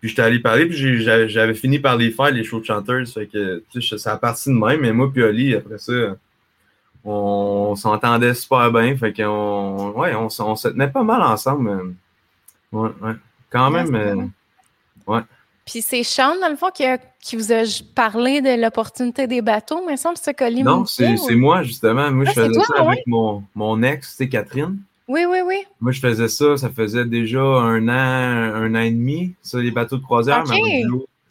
[0.00, 3.12] Puis j'étais allé parler, puis j'avais fini par les faire, les shows de chanteuses.
[3.12, 4.80] Fait que, tu sais, ça a parti de même.
[4.80, 6.16] Mais moi, puis Oli, après ça,
[7.06, 8.96] on, s'entendait super bien.
[8.96, 11.94] Fait qu'on, ouais, on, se tenait pas mal ensemble.
[12.72, 13.12] Ouais, ouais.
[13.50, 14.26] Quand Ouais, même, euh,
[15.06, 15.22] vrai.
[15.64, 17.62] Puis c'est Sean, dans le fond, qui, a- qui vous a
[17.94, 21.38] parlé de l'opportunité des bateaux, mais il me semble que c'est Colin non, c'est ou-
[21.38, 22.10] moi, justement.
[22.10, 22.88] Moi, Ah, je c'est faisais toi, ça ouais?
[22.88, 24.78] avec mon, mon ex, tu sais, Catherine.
[25.08, 25.64] Oui, oui, oui.
[25.80, 27.92] Moi, je faisais ça, ça faisait déjà un an,
[28.54, 30.44] un an et demi, ça, les bateaux de croisière.
[30.48, 30.84] Mais.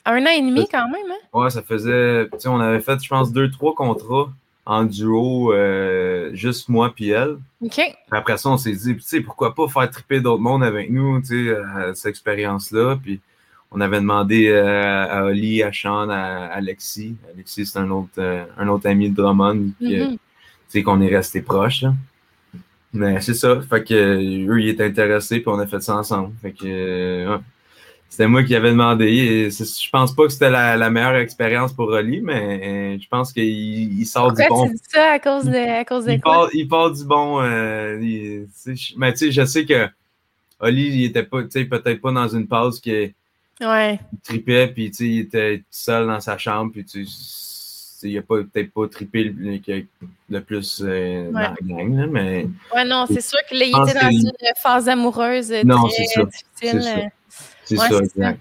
[0.08, 1.28] Un an et demi quand même, hein?
[1.34, 2.30] Ouais, ça faisait.
[2.34, 4.30] Tu sais, on avait fait, je pense, deux, trois contrats
[4.66, 7.38] en duo, euh, juste moi puis elle.
[8.12, 11.22] Après ça, on s'est dit, tu sais, pourquoi pas faire triper d'autres mondes avec nous,
[11.22, 12.98] tu sais, à cette expérience-là.
[13.02, 13.20] Puis
[13.72, 17.16] on avait demandé euh, à Oli, à Sean, à Alexis.
[17.34, 20.12] Alexis, c'est un autre, euh, un autre ami de Drummond, euh, Mhm.
[20.14, 20.20] tu
[20.70, 21.84] sais, qu'on est resté proches.
[21.84, 21.94] là.
[22.94, 23.60] Mais c'est ça.
[23.62, 26.34] Fait que euh, eux, ils étaient intéressés, puis on a fait ça ensemble.
[26.42, 27.42] Fait que euh, ouais.
[28.10, 29.06] C'était moi qui avais demandé.
[29.06, 33.08] Et je pense pas que c'était la, la meilleure expérience pour Oli, mais euh, je
[33.08, 33.44] pense qu'il
[34.00, 34.68] il sort du bon.
[34.68, 36.34] tu dis ça à cause de, à cause de Il quoi?
[36.34, 37.42] part, il part du bon.
[37.42, 38.48] euh, il-
[38.98, 39.88] mais tu sais, je sais que
[40.60, 43.14] Oli, il était pas, peut-être pas dans une pause qui
[43.62, 44.00] Ouais.
[44.24, 47.06] tripait, puis tu sais, il était tout seul dans sa chambre, puis tu
[48.04, 52.86] il a pas peut-être pas trippé le, plus euh, dans la gang, là, mais Ouais,
[52.86, 57.10] non, c'est sûr qu'il était dans une phase amoureuse Non, très difficile.
[57.66, 57.88] C'est ça.
[57.88, 58.28] c'est Ouais, ça, c'est ça.
[58.30, 58.40] exact.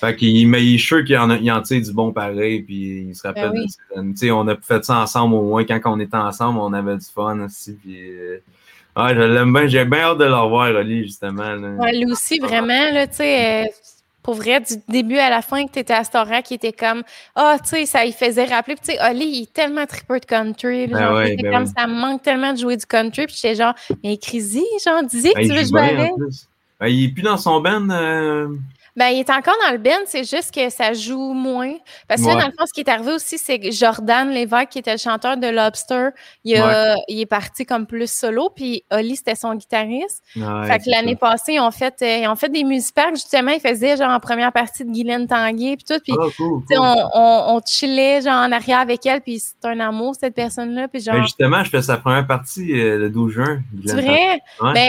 [0.00, 2.62] Fait qu'il mais il est sûr qu'il en, a- il en tire du bon pareil,
[2.62, 3.64] puis il se rappelle Ben
[3.96, 4.12] oui.
[4.12, 6.96] de ses on a fait ça ensemble au moins, quand on était ensemble, on avait
[6.96, 7.96] du fun aussi, puis...
[8.00, 8.38] euh,
[8.96, 11.54] ouais, je l'aime bien, j'ai bien hâte de le revoir, Oli, justement.
[11.54, 11.68] là.
[11.78, 13.68] Ouais, lui aussi, vraiment, là, tu sais, euh,
[14.22, 17.02] pour vrai, du début à la fin que tu étais à Stora, qui était comme,
[17.36, 18.74] ah, tu sais, ça il faisait rappeler.
[18.74, 20.86] Puis, tu sais, Oli, il est tellement tripper de country.
[20.88, 23.26] Ben genre, ouais, ben comme, ça me manque tellement de jouer du country.
[23.26, 26.12] Puis, j'étais genre, mais écris-y, genre, dis-y que Ben, tu veux joue jouer avec.
[26.80, 27.88] Ben, il est plus dans son band.
[28.96, 31.72] Ben, il est encore dans le band, c'est juste que ça joue moins.
[32.06, 34.68] Parce que là, dans le fond, ce qui est arrivé aussi, c'est que Jordan Lévesque,
[34.70, 36.10] qui était le chanteur de Lobster,
[36.44, 40.22] il, a- il est parti comme plus solo, puis Oli, c'était son guitariste.
[40.36, 43.50] Ouais, fait que l'année passée, ils ont fait, euh, ils ont fait des musiparks, justement,
[43.50, 46.78] ils faisaient genre en première partie de Guylaine Tanguay, puis tout, puis Ah, cool, cool.
[46.78, 50.86] on, on, on chillait genre en arrière avec elle, puis c'est un amour, cette personne-là,
[50.86, 51.14] puis genre...
[51.16, 53.60] Ben, justement, je fais sa première partie euh, le 12 juin.
[53.86, 54.40] C'est vrai?
[54.72, 54.88] Ben,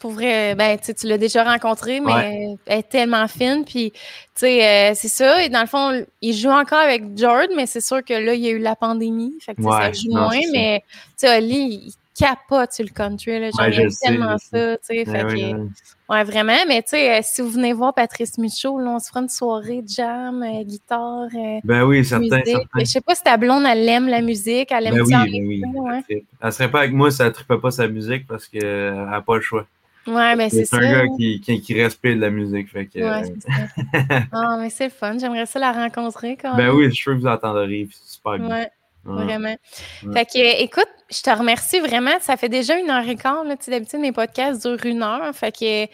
[0.00, 3.64] pour vrai, ben, tu l'as déjà rencontrée, mais elle est tellement fine.
[3.64, 4.00] Puis, tu
[4.34, 5.42] sais, euh, c'est ça.
[5.42, 8.40] Et dans le fond, il joue encore avec Jord, mais c'est sûr que là, il
[8.40, 9.34] y a eu la pandémie.
[9.40, 10.40] Fait que, ça joue moins.
[10.52, 10.82] Mais,
[11.18, 13.40] tu sais, Oli, il capote sur le country.
[13.40, 14.46] Là, J'aime tellement sais.
[14.50, 14.98] ça, tu sais.
[14.98, 15.68] Ouais, fait ouais, que, ouais.
[16.10, 16.56] ouais, vraiment.
[16.68, 19.28] Mais, tu sais, euh, si vous venez voir Patrice Michaud, là, on se fera une
[19.28, 21.28] soirée de jam, euh, guitare,
[21.64, 22.42] Ben oui, certains.
[22.74, 25.60] Mais Je sais pas si ta blonde, elle aime la musique, elle aime Ben oui,
[25.60, 26.24] ben oui.
[26.40, 29.36] Elle serait pas avec moi si elle ne pas sa musique parce qu'elle n'a pas
[29.36, 29.66] le choix.
[30.06, 30.76] Ouais ben c'est C'est ça.
[30.78, 32.70] un gars qui, qui, qui respire de la musique.
[32.70, 34.20] Fait que, Ouais, c'est ça.
[34.32, 35.16] Ah, mais c'est fun.
[35.18, 36.76] J'aimerais ça la rencontrer quand ben même.
[36.76, 37.88] oui, je suis sûr que vous entendrez.
[37.92, 38.48] C'est super bien.
[38.48, 38.70] Ouais,
[39.06, 39.24] Ouais.
[39.24, 39.56] vraiment.
[40.04, 40.12] Ouais.
[40.14, 42.18] Fait que, euh, écoute, je te remercie vraiment.
[42.20, 43.44] Ça fait déjà une heure et quart.
[43.44, 43.56] Là.
[43.56, 45.34] Tu sais, D'habitude, mes podcasts durent une heure.
[45.34, 45.90] Fait que, tu-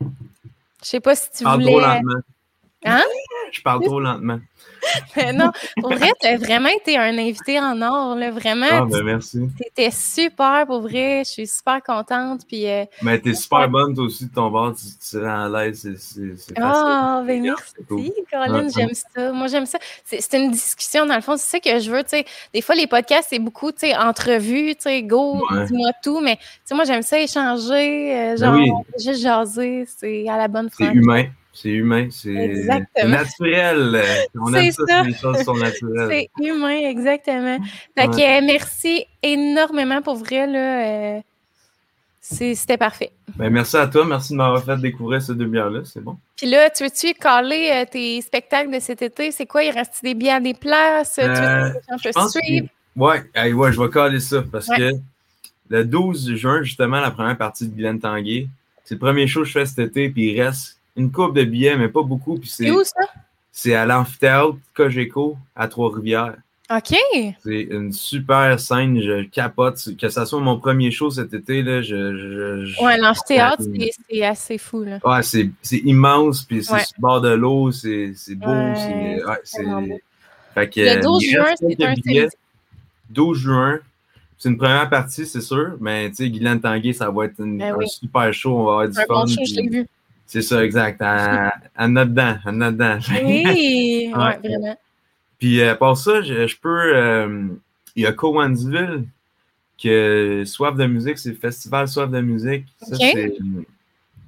[0.00, 2.00] je sais pas si tu parle voulais.
[2.84, 3.02] Hein?
[3.52, 4.38] Je parle trop lentement.
[5.34, 5.50] non,
[5.80, 8.14] pour vrai, tu as vraiment été un invité en or.
[8.16, 8.30] Là.
[8.30, 9.40] Vraiment, Ah, ben merci.
[9.56, 11.22] tu étais super pour vrai.
[11.24, 12.42] Je suis super contente.
[12.46, 14.74] Puis, euh, Mais t'es super bonne, toi aussi, de ton bord.
[14.74, 15.80] Tu, tu te rends à l'aise.
[15.80, 16.54] C'est c'est- c'est.
[16.60, 18.10] Ah, ben Regarde, merci, c'est cool.
[18.30, 19.32] Caroline, j'aime ça.
[19.32, 19.78] Moi, j'aime ça.
[20.04, 22.24] C'est c'est une discussion, dans le fond, c'est ça que je veux, tu sais.
[22.52, 24.74] Des fois, les podcasts, c'est beaucoup, entrevues,
[25.04, 25.64] go, Ouais.
[25.66, 28.70] dis-moi tout, mais, tu sais, moi, j'aime ça échanger, euh, Ben genre, oui.
[29.02, 30.94] juste jaser, c'est à la bonne C'est franquette.
[31.02, 31.24] humain.
[31.56, 32.08] C'est humain.
[32.10, 32.66] C'est
[33.06, 34.02] naturel.
[34.40, 35.02] On aime ça, ça.
[35.04, 36.26] les choses sont naturelles.
[36.38, 37.58] C'est humain, exactement.
[37.96, 41.16] Fait que, euh, merci énormément pour vrai, là.
[41.16, 41.20] euh,
[42.20, 43.12] C'était parfait.
[43.36, 44.04] Ben, merci à toi.
[44.04, 45.82] Merci de m'avoir fait découvrir ces deux bières-là.
[45.84, 46.16] C'est bon.
[46.36, 49.30] Puis là, tu veux-tu caler euh, tes spectacles de cet été?
[49.30, 49.62] C'est quoi?
[49.62, 51.14] Il reste des billets à des places?
[51.14, 51.74] Tu veux Euh, que
[52.04, 52.68] les gens Je te que...
[52.96, 54.78] Ouais, hey, ouais, je vais caler ça parce Ouais.
[54.78, 54.90] que
[55.70, 58.48] le 12 juin, justement, la première partie de Guylaine Tanguay,
[58.84, 61.44] c'est le premier show que je fais cet été, puis il reste une coupe de
[61.44, 62.38] billets, mais pas beaucoup.
[62.38, 62.94] Puis C'est où ça?
[63.52, 66.34] c'est à l'amphithéâtre Cogeco à Trois-Rivières.
[66.74, 66.96] OK.
[67.44, 69.78] C'est une super scène, je capote.
[70.00, 72.82] Que ça soit mon premier show cet été, là, je.
[72.82, 73.62] Ouais, l'amphithéâtre,
[74.08, 74.98] c'est assez fou, là.
[75.04, 75.50] Ouais, c'est,
[75.84, 76.80] immense, puis c'est Ouais.
[76.84, 78.46] sur le bord de l'eau, c'est, beau.
[78.48, 78.74] Ouais,
[79.44, 80.02] c'est, ouais.
[80.54, 82.20] Fait que, Le euh, 12 il juin, c'est un billets.
[82.20, 82.36] samedi.
[83.10, 83.78] 12 juin,
[84.38, 87.58] c'est une première partie, c'est sûr, mais tu sais, Guylaine Tanguay, ça va être une-
[87.58, 87.88] Ben un oui.
[87.88, 89.14] super show, on va avoir du Un fun.
[89.14, 89.86] bon show, je puis- l'ai vu.
[90.26, 91.00] C'est ça, exact.
[91.02, 92.98] À, à notre dedans, à notre dedans.
[93.24, 94.38] Oui, ouais, Ouais.
[94.38, 94.76] vraiment.
[95.38, 96.96] Puis euh, pour ça, je, je peux.
[96.96, 97.46] euh,
[97.96, 99.04] il y a Cowansville,
[99.82, 102.64] que Soif de musique, c'est le festival Soif de musique.
[102.82, 103.36] Ça, c'est.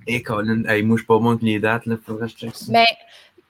[0.06, 1.97] Et Colin, hey, moi, je suis pas bon avec les dates, là.
[2.05, 2.73] Faudrait que je check ça.
[2.73, 2.85] Ben,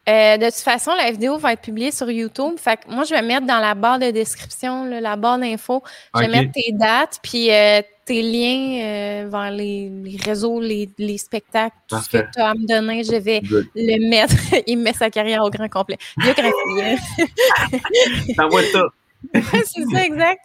[0.08, 2.54] euh, de toute façon, la vidéo va être publiée sur YouTube.
[2.56, 5.82] Fait que moi, je vais mettre dans la barre de description, là, la barre d'infos,
[6.14, 10.88] je vais mettre tes dates, puis euh, tes liens euh, vers les, les réseaux, les,
[10.96, 13.66] les spectacles, tout ce que tu as à me donner, je vais Good.
[13.74, 14.34] le mettre.
[14.66, 15.98] Il met sa carrière au grand complet.
[16.16, 16.54] Biographie.
[18.36, 18.86] T'envoies ça.
[19.34, 20.40] c'est ça, exact.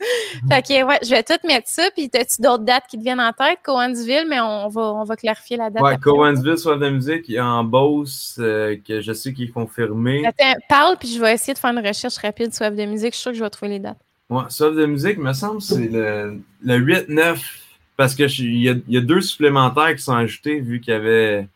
[0.49, 1.83] Fait que, ouais, je vais tout mettre ça.
[1.95, 3.59] Puis, as-tu d'autres dates qui te viennent en tête?
[3.63, 5.83] Coansville, mais on va, on va clarifier la date.
[5.83, 5.97] Ouais.
[5.97, 9.51] Cowansville, Soif de musique, il y a en Beauce, euh, que je sais qu'il est
[9.51, 10.25] confirmé.
[10.25, 13.11] Attends, parle, puis je vais essayer de faire une recherche rapide soif de musique.
[13.11, 13.99] Je suis sûre que je vais trouver les dates.
[14.31, 17.59] Ouais, de musique, me semble, c'est le, le 8-9.
[17.97, 20.93] Parce que je- il y, a, y a deux supplémentaires qui sont ajoutés vu qu'il
[20.93, 21.47] y avait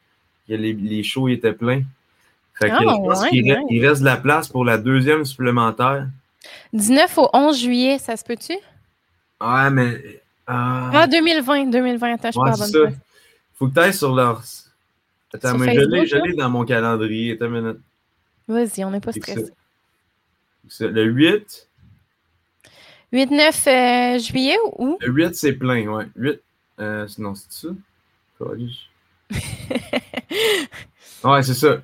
[0.47, 1.83] que les, les shows étaient pleins.
[2.55, 5.23] Fait que Ah, je pense ouais, qu'il il reste de la place pour la deuxième
[5.25, 6.07] supplémentaire.
[6.73, 8.53] 19 au 11 juillet, ça se peut-tu?
[9.41, 10.21] Ouais, mais.
[10.45, 12.13] ah, Ah, 2020, 2020.
[12.13, 12.79] Attends, je suis ouais, pas bonne ça.
[12.79, 12.93] place.
[13.57, 14.43] Faut que tu ailles sur leur.
[15.33, 16.25] Attends, Sur mais je l'ai, Facebook, je là?
[16.25, 17.33] l'ai dans mon calendrier.
[17.33, 17.79] Attends une minute.
[18.47, 19.51] Vas-y, on n'est pas stressé.
[20.79, 21.64] Le 8,
[23.15, 24.97] 8-9 euh, juillet ou?
[24.99, 26.05] le 8 c'est plein, ouais.
[26.15, 26.41] 8.
[26.81, 27.69] Euh, non, c'est ça?
[31.23, 31.77] Ouais, c'est ça.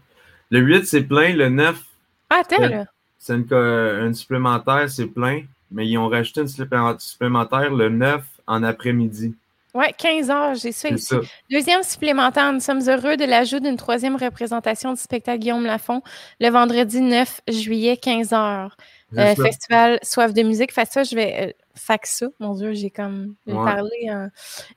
[0.49, 1.33] Le 8, c'est plein.
[1.33, 1.81] Le 9,
[2.29, 2.69] Ah, attends, Ouais.
[2.69, 2.85] là.
[3.17, 5.43] c'est une, co- une supplémentaire, c'est plein.
[5.71, 9.33] Mais ils ont rajouté une supplé- supplémentaire le 9 en après-midi.
[9.73, 11.05] Ouais, 15 heures, j'ai ça ici.
[11.05, 11.19] ça.
[11.49, 16.01] Deuxième supplémentaire, nous sommes heureux de l'ajout d'une troisième représentation du spectacle Guillaume Lafont
[16.41, 18.75] le vendredi 9 juillet, 15 heures.
[19.17, 20.71] Euh, festival Soif de musique.
[20.73, 21.53] Fait ça, je vais.
[21.89, 21.95] Euh,
[22.39, 23.53] mon Dieu, j'ai comme Ouais.
[23.55, 24.07] parlé.
[24.09, 24.29] hein.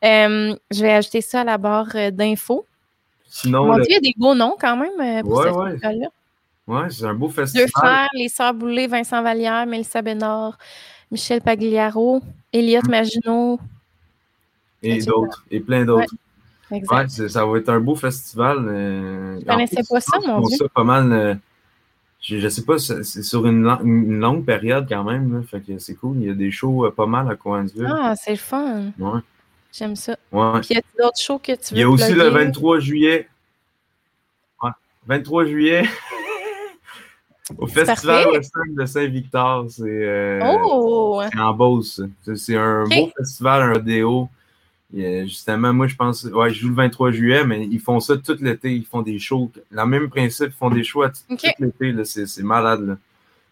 [0.05, 2.67] Euh, je vais ajouter ça à la barre euh, d'infos.
[3.29, 5.55] Sinon, Mon le- Dieu, il y a des beaux noms quand même pour Ouais, ce
[5.55, 5.71] ouais.
[5.73, 6.09] festival-là.
[6.69, 7.69] ouais, c'est un beau Deux festival.
[7.69, 10.57] frères, les sœurs Boulay, Vincent Vallière, Mélissa Bénard,
[11.11, 12.21] Michel Pagliaro,
[12.53, 12.91] Elliot Mm.
[12.91, 13.61] Maginot.
[14.83, 15.45] Et d'autres.
[15.51, 16.13] Et plein d'autres.
[16.71, 18.59] Ouais, ça va être un beau festival.
[19.41, 20.57] Je connaissais pas ça, mon Dieu.
[20.57, 21.39] ça pas mal.
[22.25, 23.65] Je, ne sais pas, c'est sur une,
[24.19, 25.45] longue période quand même.
[25.45, 26.17] fait que c'est cool.
[26.21, 27.87] Il y a des shows euh, pas mal à Coinsville.
[27.87, 28.93] Ah, c'est le fun.
[28.99, 29.21] Ouais.
[29.71, 30.17] J'aime ça.
[30.33, 30.61] Ouais.
[30.61, 33.29] Puis y a d'autres shows que tu veux Il y a aussi le 23 juillet.
[34.63, 34.71] Ouais.
[35.07, 35.83] 23 juillet.
[37.59, 39.67] Au Festival Western de Saint-Victor.
[39.69, 41.21] C'est euh, oh!
[41.37, 42.01] en Beauce.
[42.37, 44.31] C'est un beau festival, un rodéo.
[44.95, 48.37] Justement, moi, je pense, ouais, je joue le 23 juillet, mais ils font ça tout
[48.41, 48.73] l'été.
[48.73, 49.51] Ils font des shows.
[49.71, 52.05] Le même principe, ils font des shows tout l'été.
[52.05, 52.87] C'est malade.
[52.87, 52.97] Là.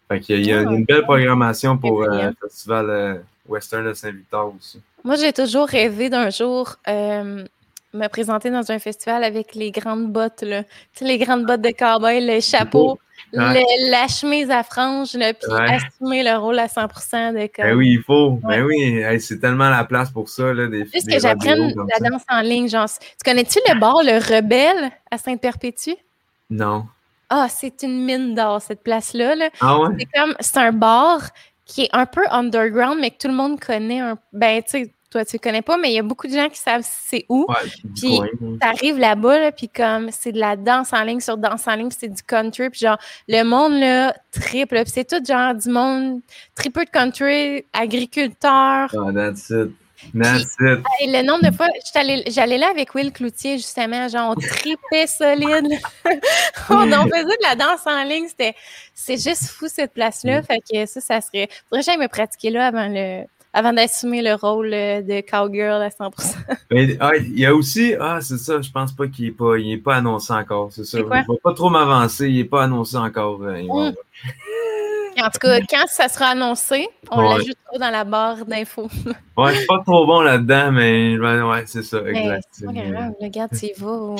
[0.07, 3.15] Fait qu'il y, a, il y a une belle programmation pour euh, le Festival euh,
[3.47, 4.81] Western de Saint-Victor aussi.
[5.03, 7.43] Moi, j'ai toujours rêvé d'un jour euh,
[7.93, 10.63] me présenter dans un festival avec les grandes bottes, là.
[10.63, 12.99] Tu sais, les grandes bottes de cowboy, le chapeau,
[13.33, 17.65] la chemise à franges, là, puis assumer le rôle à 100% de comme...
[17.65, 18.39] Ben oui, il faut.
[18.43, 22.23] Ben oui, c'est tellement la place pour ça, là, des Juste que j'apprenne la danse
[22.29, 22.87] en ligne, genre...
[22.87, 25.95] Tu connais-tu le bar Le Rebelle à Sainte-Perpétue?
[26.49, 26.85] Non.
[27.29, 29.35] Ah, c'est une mine d'or, cette place-là.
[29.35, 29.49] Là.
[29.59, 29.95] Ah ouais?
[29.97, 30.35] C'est comme...
[30.39, 31.21] C'est un bar
[31.65, 33.99] qui est un peu underground, mais que tout le monde connaît.
[33.99, 34.17] Un...
[34.33, 36.59] Ben, tu sais, toi, tu connais pas, mais il y a beaucoup de gens qui
[36.59, 37.45] savent c'est où.
[37.47, 38.19] Ouais, puis
[38.59, 41.89] t'arrives là-bas, là, puis comme c'est de la danse en ligne sur danse en ligne,
[41.89, 45.69] puis c'est du country, puis genre le monde là triple, puis c'est tout genre du
[45.69, 46.21] monde
[46.55, 48.89] triple de country, agriculteur.
[48.95, 49.69] Oh, that's it.
[50.19, 50.83] That's it.
[51.01, 55.79] le nombre de fois, j'allais là avec Will Cloutier, justement, genre, on tripait solide.
[56.69, 58.27] on, faisait de la danse en ligne.
[58.27, 58.55] C'était,
[58.93, 60.41] c'est juste fou, cette place-là.
[60.41, 60.43] Mm.
[60.43, 61.47] Fait que ça, ça serait.
[61.69, 63.23] Faudrait que j'aille me pratiquer là avant le,
[63.53, 66.35] avant d'assumer le rôle euh, de cowgirl à 100%.
[66.99, 69.73] Ah, il y a aussi, ah, c'est ça, je pense pas qu'il est pas, il
[69.73, 70.97] est pas annoncé encore, c'est ça.
[70.97, 73.43] Je vais pas trop m'avancer, il est pas annoncé encore.
[73.43, 73.93] Euh, hmm.
[75.19, 78.89] En tout cas, quand ça sera annoncé, on l'ajoutera dans la barre d'infos.
[79.37, 82.47] ouais, je suis pas trop bon là-dedans, mais ouais, c'est ça, exact.
[82.51, 84.15] C'est pas grave, regarde, tu y vas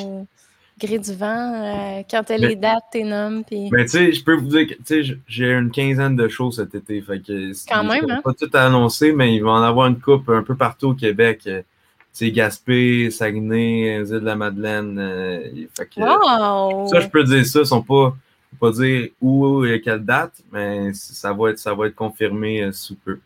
[0.86, 1.54] gré du vent.
[1.54, 3.44] Euh, quand tu as les dates, tes noms.
[3.44, 3.70] Puis...
[3.72, 7.02] Mais tu sais, je peux vous dire que j'ai une quinzaine de shows cet été.
[7.02, 8.22] Fait que, quand même, hein?
[8.24, 11.42] Pas tout annoncé, mais il va en avoir une coupe un peu partout au Québec.
[11.48, 14.98] Euh, tu sais, Gaspé, Saguenay, île de la Madeleine.
[15.00, 16.88] Euh, fait que, wow!
[16.88, 17.62] Ça, je peux dire ça.
[17.62, 18.16] Ils sont pas,
[18.60, 22.96] pas dire où et quelle date, mais ça va être, ça va être confirmé sous
[22.96, 23.20] peu.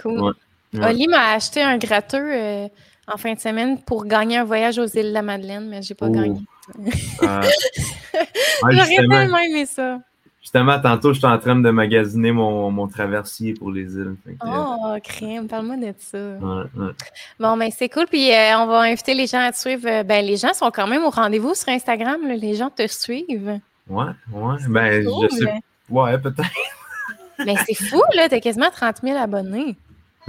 [0.00, 0.34] Cool.
[0.80, 2.68] Oli m'a acheté un gratteux
[3.12, 5.94] en fin de semaine pour gagner un voyage aux îles de la Madeleine, mais j'ai
[5.94, 6.40] pas gagné.
[8.70, 9.98] J'aurais tellement aimé ça.
[10.40, 14.16] Justement, tantôt, je suis en train de magasiner mon, mon traversier pour les îles.
[14.44, 16.18] oh, crème, parle-moi de ça.
[16.18, 16.92] Ouais, ouais.
[17.38, 18.06] Bon, ben c'est cool.
[18.06, 19.86] Puis euh, on va inviter les gens à te suivre.
[19.86, 22.20] Euh, ben, les gens sont quand même au rendez-vous sur Instagram.
[22.26, 23.60] Les gens te suivent.
[23.88, 24.56] Ouais, ouais.
[24.68, 25.60] Ben, je sais.
[25.90, 26.50] Ouais, peut-être.
[27.44, 28.28] Mais c'est fou, là.
[28.28, 29.76] T'as quasiment 30 000 abonnés.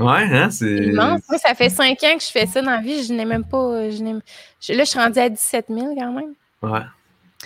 [0.02, 0.66] Ouais, hein, c'est.
[0.66, 1.22] Immense.
[1.30, 3.04] Moi, ça fait cinq ans que je fais ça dans la vie.
[3.04, 3.90] Je n'ai même pas.
[3.90, 6.34] Je là, je suis rendue à 17 000 quand même.
[6.62, 6.86] Ouais.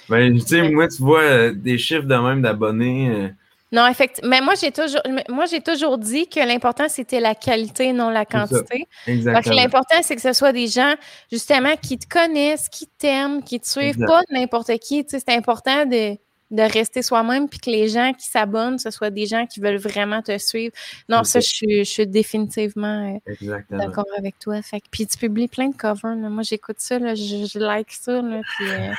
[0.10, 3.10] Ben, tu sais, moi, tu vois euh, des chiffres de même d'abonnés.
[3.10, 3.30] Euh.
[3.72, 4.30] Non, effectivement.
[4.30, 8.26] Mais moi, j'ai toujours, moi, j'ai toujours dit que l'important, c'était la qualité, non la
[8.26, 8.88] quantité.
[9.07, 9.56] Exactement.
[9.56, 10.94] l'important, c'est que ce soit des gens,
[11.32, 15.03] justement, qui te connaissent, qui t'aiment, qui te suivent, pas n'importe qui.
[15.03, 16.15] Tu sais, c'est important de
[16.56, 19.77] de rester soi-même, puis que les gens qui s'abonnent, ce soit des gens qui veulent
[19.77, 20.73] vraiment te suivre.
[21.10, 24.61] Non, ça, je suis, je suis définitivement euh, d'accord avec toi.
[24.61, 26.15] Fait puis tu publies plein de covers.
[26.15, 28.22] Moi, j'écoute ça, là, je, like ça.
[28.22, 28.94] Là, puis, euh...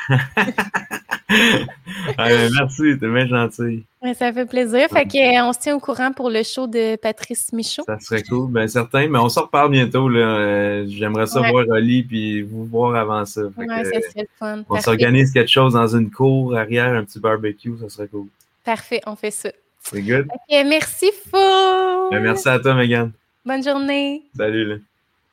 [2.53, 3.85] merci, t'es bien gentil.
[4.15, 4.89] Ça fait plaisir.
[4.89, 7.83] Fait qu'on se tient au courant pour le show de Patrice Michaud.
[7.87, 9.09] Ça serait cool, bien certain.
[9.09, 10.09] Mais on s'en reparle bientôt.
[10.09, 13.43] Euh, j'aimerais ça voir Oli puis vous voir avant ça.
[13.57, 14.63] Oui, ça serait fun.
[14.69, 18.27] On s'organise quelque chose dans une cour arrière, un petit barbecue, ça serait cool.
[18.65, 19.51] Parfait, on fait ça.
[19.81, 20.27] C'est good.
[20.51, 22.11] merci, Fou!
[22.11, 23.13] Ben, merci à toi, Megan.
[23.45, 24.23] Bonne journée.
[24.37, 24.65] Salut.
[24.65, 24.77] Là.